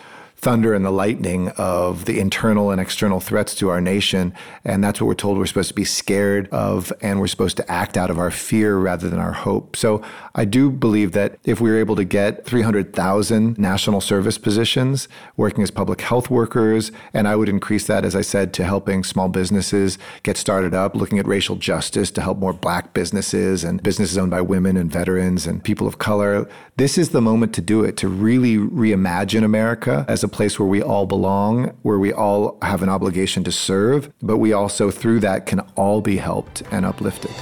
thunder 0.41 0.73
and 0.73 0.85
the 0.85 0.91
lightning 0.91 1.49
of 1.51 2.07
the 2.07 2.19
internal 2.19 2.71
and 2.71 2.81
external 2.81 3.21
threats 3.21 3.55
to 3.57 3.69
our 3.69 3.81
nation. 3.81 4.33
And 4.65 4.83
that's 4.83 5.01
what 5.01 5.07
we're 5.07 5.15
told 5.15 5.37
we're 5.37 5.47
supposed 5.47 5.69
to 5.69 5.75
be 5.75 5.85
scared 5.85 6.49
of, 6.49 6.93
and 7.03 7.21
we're 7.21 7.27
supposed 7.27 7.59
to 7.59 7.71
act 7.71 7.99
out 7.99 8.11
of 8.11 8.19
our 8.19 8.31
fear 8.31 8.79
rather 8.79 9.11
than 9.11 9.19
our 9.19 9.33
hope. 9.33 9.77
So 9.77 10.03
I 10.35 10.47
do 10.47 10.71
believe 10.71 11.13
that 11.13 11.39
if 11.45 11.61
we 11.61 11.71
were 11.71 11.79
able 11.79 11.97
to 11.97 12.05
get 12.05 12.47
300,000 12.47 13.59
national 13.59 14.01
service 14.01 14.39
positions 14.39 15.09
working 15.37 15.63
as 15.63 15.71
public 15.71 16.01
health 16.01 16.31
workers, 16.31 16.91
and 17.13 17.29
I 17.29 17.37
would 17.37 17.49
increase 17.49 17.87
that, 17.87 18.05
as 18.05 18.17
I 18.17 18.23
said, 18.23 18.55
to 18.55 18.65
helping 18.65 19.05
small 19.05 19.29
businesses 19.29 19.99
get 20.23 20.37
started 20.39 20.75
up, 20.75 20.95
looking 20.95 21.19
at 21.19 21.27
racial 21.27 21.57
justice 21.57 22.11
to 22.13 22.23
help 22.23 22.39
more 22.39 22.55
black 22.55 22.95
businesses 22.95 23.63
and 23.63 23.83
businesses 23.83 24.17
owned 24.17 24.31
by 24.31 24.41
women 24.41 24.77
and 24.79 24.91
veterans 24.91 25.47
and 25.47 25.63
people 25.63 25.87
of 25.87 25.99
color, 25.99 26.49
this 26.77 26.97
is 26.97 27.11
the 27.11 27.21
moment 27.21 27.53
to 27.55 27.61
do 27.61 27.85
it, 27.85 27.99
to 27.99 28.09
really 28.09 28.57
reimagine 28.57 29.45
America 29.45 30.07
as 30.09 30.25
a 30.25 30.30
place 30.31 30.59
where 30.59 30.69
we 30.69 30.83
all 30.83 31.07
belong, 31.07 31.77
where 31.83 31.99
we 31.99 32.13
all 32.13 32.59
have 32.63 32.83
an 32.83 32.89
obligation 32.89 33.45
to 33.45 33.53
serve, 33.53 34.13
but 34.23 34.39
we 34.39 34.53
also, 34.53 34.91
through 34.91 35.21
that, 35.21 35.47
can 35.47 35.61
all 35.77 36.01
be 36.01 36.17
helped 36.17 36.63
and 36.71 36.87
uplifted. 36.87 37.33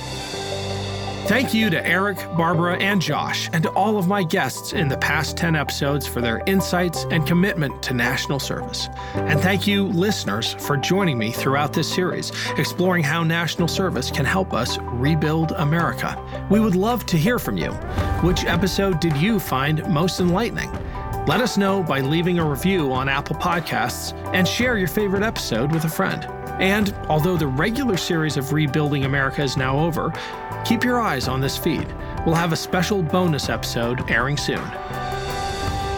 Thank 1.28 1.52
you 1.52 1.68
to 1.68 1.86
Eric, 1.86 2.16
Barbara, 2.38 2.78
and 2.78 3.02
Josh, 3.02 3.50
and 3.52 3.62
to 3.64 3.70
all 3.72 3.98
of 3.98 4.08
my 4.08 4.22
guests 4.22 4.72
in 4.72 4.88
the 4.88 4.96
past 4.96 5.36
10 5.36 5.54
episodes 5.56 6.06
for 6.06 6.22
their 6.22 6.42
insights 6.46 7.04
and 7.10 7.26
commitment 7.26 7.82
to 7.82 7.92
national 7.92 8.38
service. 8.38 8.88
And 9.12 9.38
thank 9.38 9.66
you, 9.66 9.88
listeners, 9.88 10.54
for 10.54 10.78
joining 10.78 11.18
me 11.18 11.30
throughout 11.30 11.74
this 11.74 11.86
series, 11.86 12.32
exploring 12.56 13.02
how 13.02 13.24
national 13.24 13.68
service 13.68 14.10
can 14.10 14.24
help 14.24 14.54
us 14.54 14.78
rebuild 14.78 15.52
America. 15.52 16.16
We 16.50 16.60
would 16.60 16.74
love 16.74 17.04
to 17.04 17.18
hear 17.18 17.38
from 17.38 17.58
you. 17.58 17.72
Which 18.22 18.46
episode 18.46 18.98
did 18.98 19.14
you 19.18 19.38
find 19.38 19.86
most 19.86 20.20
enlightening? 20.20 20.70
Let 21.28 21.42
us 21.42 21.58
know 21.58 21.82
by 21.82 22.00
leaving 22.00 22.38
a 22.38 22.44
review 22.48 22.90
on 22.90 23.06
Apple 23.06 23.36
Podcasts 23.36 24.14
and 24.32 24.48
share 24.48 24.78
your 24.78 24.88
favorite 24.88 25.22
episode 25.22 25.70
with 25.72 25.84
a 25.84 25.88
friend. 25.90 26.24
And 26.58 26.94
although 27.10 27.36
the 27.36 27.46
regular 27.46 27.98
series 27.98 28.38
of 28.38 28.54
Rebuilding 28.54 29.04
America 29.04 29.42
is 29.42 29.54
now 29.54 29.78
over, 29.78 30.10
keep 30.64 30.84
your 30.84 31.02
eyes 31.02 31.28
on 31.28 31.42
this 31.42 31.58
feed. 31.58 31.86
We'll 32.24 32.34
have 32.34 32.54
a 32.54 32.56
special 32.56 33.02
bonus 33.02 33.50
episode 33.50 34.10
airing 34.10 34.38
soon. 34.38 34.64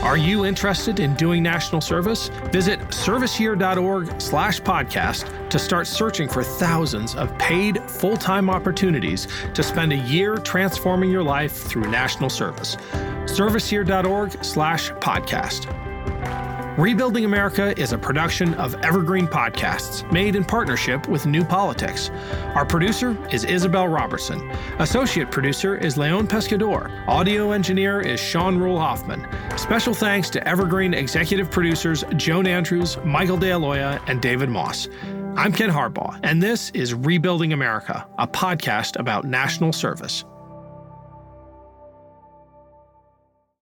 Are 0.03 0.17
you 0.17 0.47
interested 0.47 0.99
in 0.99 1.15
doing 1.15 1.43
national 1.43 1.83
service? 1.83 2.29
Visit 2.53 2.81
serviceyear.org 2.89 4.21
slash 4.21 4.59
podcast 4.61 5.51
to 5.51 5.59
start 5.59 5.87
searching 5.87 6.27
for 6.27 6.43
thousands 6.43 7.15
of 7.15 7.37
paid 7.37 7.83
full-time 7.83 8.49
opportunities 8.49 9.29
to 9.53 9.63
spend 9.63 9.93
a 9.93 9.97
year 9.97 10.37
transforming 10.39 11.11
your 11.11 11.23
life 11.23 11.53
through 11.53 11.91
national 11.91 12.31
service 12.31 12.77
serviceyear.org 13.27 14.43
slash 14.43 14.91
podcast. 14.93 15.80
Rebuilding 16.81 17.27
America 17.27 17.79
is 17.79 17.93
a 17.93 17.99
production 17.99 18.55
of 18.55 18.75
Evergreen 18.77 19.27
Podcasts, 19.27 20.11
made 20.11 20.35
in 20.35 20.47
partnership 20.47 21.07
with 21.11 21.27
New 21.27 21.45
Politics. 21.45 22.09
Our 22.55 22.65
producer 22.65 23.19
is 23.31 23.45
Isabel 23.45 23.87
Robertson. 23.87 24.51
Associate 24.79 25.31
producer 25.31 25.77
is 25.77 25.99
Leon 25.99 26.27
Pescador. 26.27 27.07
Audio 27.07 27.53
engineer 27.53 28.01
is 28.01 28.19
Sean 28.19 28.57
Rule 28.57 28.81
Hoffman. 28.81 29.27
Special 29.59 29.93
thanks 29.93 30.31
to 30.31 30.49
Evergreen 30.49 30.95
executive 30.95 31.51
producers 31.51 32.03
Joan 32.17 32.47
Andrews, 32.47 32.97
Michael 33.05 33.37
DeAloia, 33.37 34.01
and 34.07 34.23
David 34.23 34.49
Moss. 34.49 34.89
I'm 35.37 35.53
Ken 35.53 35.69
Harbaugh, 35.69 36.19
and 36.23 36.43
this 36.43 36.71
is 36.71 36.95
Rebuilding 36.95 37.53
America, 37.53 38.07
a 38.17 38.27
podcast 38.27 38.99
about 38.99 39.27
national 39.27 39.75
service. 39.75 40.25